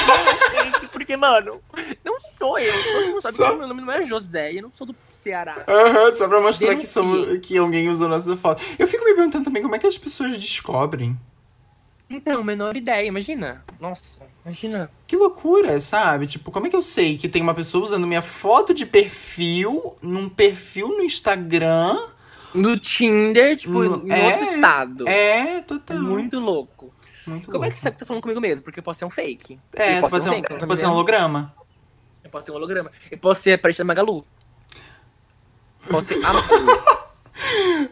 gente, 0.63 0.87
porque, 0.87 1.15
mano, 1.15 1.61
não 2.03 2.19
sou 2.37 2.57
eu. 2.57 2.73
Todo 2.83 3.07
mundo 3.09 3.21
sabe 3.21 3.35
Só- 3.37 3.51
que 3.51 3.57
meu 3.59 3.67
nome 3.67 3.81
não 3.81 3.93
é 3.93 4.01
José 4.01 4.51
e 4.53 4.57
eu 4.57 4.63
não 4.63 4.71
sou 4.73 4.87
do 4.87 4.95
Ceará. 5.09 5.63
Aham, 5.67 6.11
só 6.11 6.27
pra 6.27 6.41
mostrar 6.41 6.75
que, 6.75 6.87
somos, 6.87 7.37
que 7.39 7.55
alguém 7.57 7.89
usou 7.89 8.07
nossa 8.07 8.35
foto. 8.35 8.61
Eu 8.79 8.87
fico 8.87 9.05
me 9.05 9.13
perguntando 9.13 9.43
também 9.45 9.61
como 9.61 9.75
é 9.75 9.79
que 9.79 9.85
as 9.87 9.97
pessoas 9.97 10.35
descobrem. 10.37 11.17
Então, 12.09 12.41
menor 12.43 12.75
ideia, 12.77 13.05
imagina. 13.05 13.63
Nossa, 13.79 14.21
imagina. 14.45 14.89
Que 15.05 15.15
loucura, 15.17 15.77
sabe? 15.79 16.25
Tipo, 16.25 16.51
como 16.51 16.65
é 16.65 16.69
que 16.69 16.75
eu 16.75 16.81
sei 16.81 17.17
que 17.17 17.27
tem 17.27 17.41
uma 17.41 17.53
pessoa 17.53 17.83
usando 17.83 18.07
minha 18.07 18.21
foto 18.21 18.73
de 18.73 18.85
perfil 18.85 19.95
num 20.01 20.29
perfil 20.29 20.87
no 20.87 21.01
Instagram? 21.03 21.97
No 22.55 22.79
Tinder, 22.79 23.57
tipo, 23.57 23.83
No- 23.83 24.07
em 24.07 24.11
é, 24.11 24.25
outro 24.31 24.45
estado. 24.55 25.07
É, 25.07 25.57
É 25.57 25.61
total. 25.61 25.97
muito 25.97 26.39
louco. 26.39 26.93
Muito 27.29 27.51
Como 27.51 27.65
é 27.65 27.67
que 27.69 27.73
louco. 27.73 27.77
você 27.77 27.81
sabe 27.83 27.93
que 27.95 27.99
você 27.99 28.05
tá 28.05 28.07
falando 28.07 28.21
comigo 28.23 28.41
mesmo? 28.41 28.63
Porque 28.63 28.79
eu 28.79 28.83
posso 28.83 28.99
ser 28.99 29.05
um 29.05 29.09
fake. 29.09 29.59
É, 29.75 29.93
eu 29.93 29.95
tu 29.97 30.01
posso 30.01 30.11
pode 30.11 30.23
ser 30.23 30.29
um, 30.29 30.33
fake, 30.33 30.65
pode 30.65 30.79
ser 30.79 30.87
um 30.87 30.91
holograma. 30.91 31.53
Eu 32.23 32.29
posso 32.29 32.45
ser 32.45 32.51
um 32.51 32.55
holograma. 32.55 32.91
Eu 33.11 33.17
posso 33.17 33.41
ser 33.41 33.53
a 33.53 33.57
parede 33.57 33.77
da 33.77 33.83
Magalu. 33.85 34.25
Posso 35.89 36.07
ser 36.09 36.23
a 36.25 36.33
Magalu. 36.33 36.97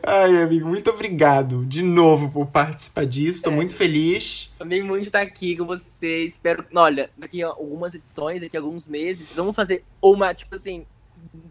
Ai, 0.03 0.41
amigo, 0.41 0.67
muito 0.67 0.89
obrigado 0.89 1.65
de 1.65 1.81
novo 1.83 2.29
por 2.31 2.47
participar 2.47 3.05
disso. 3.05 3.43
Tô 3.43 3.51
É. 3.51 3.53
muito 3.53 3.75
feliz. 3.75 4.51
Também 4.57 4.81
muito 4.83 5.05
estar 5.05 5.21
aqui 5.21 5.55
com 5.55 5.65
vocês. 5.65 6.33
Espero. 6.33 6.65
Olha, 6.73 7.09
daqui 7.17 7.43
a 7.43 7.47
algumas 7.47 7.93
edições, 7.93 8.41
daqui 8.41 8.57
a 8.57 8.59
alguns 8.59 8.87
meses, 8.87 9.33
vamos 9.35 9.55
fazer 9.55 9.83
uma, 10.01 10.33
tipo 10.33 10.55
assim, 10.55 10.85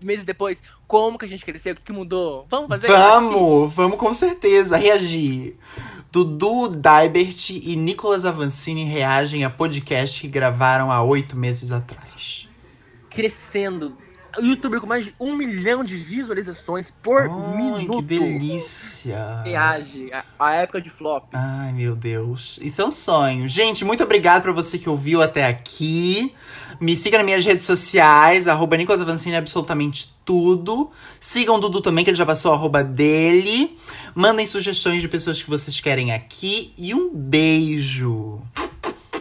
meses 0.03 0.25
depois, 0.25 0.63
como 0.87 1.19
que 1.19 1.25
a 1.25 1.29
gente 1.29 1.45
cresceu, 1.45 1.73
o 1.73 1.77
que, 1.77 1.83
que 1.83 1.93
mudou? 1.93 2.47
Vamos 2.51 2.69
fazer? 2.69 2.89
Vamos, 2.89 3.73
vamos 3.75 3.99
com 3.99 4.13
certeza 4.13 4.77
reagir. 4.77 5.57
Dudu 6.13 6.69
Daibert 6.69 7.51
e 7.51 7.75
Nicolas 7.75 8.25
Avancini 8.25 8.85
reagem 8.85 9.45
a 9.45 9.51
podcast 9.51 10.21
que 10.21 10.29
gravaram 10.29 10.93
há 10.93 11.03
oito 11.03 11.37
meses 11.37 11.73
atrás. 11.73 12.49
Crescendo. 13.11 13.97
O 14.39 14.43
youtuber 14.45 14.81
com 14.81 14.87
mais 14.87 15.05
de 15.05 15.15
um 15.19 15.37
milhão 15.37 15.85
de 15.85 15.97
visualizações 15.97 16.93
por 17.03 17.23
Ai, 17.31 17.57
minuto. 17.57 17.99
que 17.99 18.03
delícia! 18.19 19.43
Reage. 19.45 20.13
A, 20.13 20.25
a 20.39 20.53
época 20.55 20.81
de 20.81 20.91
flop. 20.91 21.25
Ai, 21.33 21.73
meu 21.73 21.95
Deus. 21.95 22.59
Isso 22.63 22.83
é 22.83 22.85
um 22.85 22.91
sonho. 22.91 23.49
Gente, 23.49 23.85
muito 23.85 24.03
obrigado 24.03 24.43
pra 24.43 24.53
você 24.53 24.79
que 24.79 24.89
ouviu 24.89 25.23
até 25.23 25.47
aqui. 25.47 26.35
Me 26.81 26.97
siga 26.97 27.19
nas 27.19 27.25
minhas 27.25 27.45
redes 27.45 27.65
sociais, 27.65 28.49
arroba 28.49 28.77
Nicolas 28.77 29.01
Avancini, 29.01 29.37
absolutamente 29.37 30.13
tudo. 30.25 30.91
Sigam 31.21 31.57
o 31.57 31.61
Dudu 31.61 31.81
também, 31.81 32.05
que 32.05 32.11
ele 32.11 32.17
já 32.17 32.27
passou 32.27 32.51
o 32.51 32.55
arroba 32.55 32.83
dele. 32.83 33.79
Mandem 34.15 34.47
sugestões 34.47 35.01
de 35.01 35.09
pessoas 35.09 35.41
que 35.43 35.49
vocês 35.49 35.79
querem 35.81 36.13
aqui. 36.13 36.73
E 36.77 36.93
um 36.93 37.11
beijo. 37.15 38.41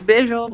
Beijo. 0.02 0.48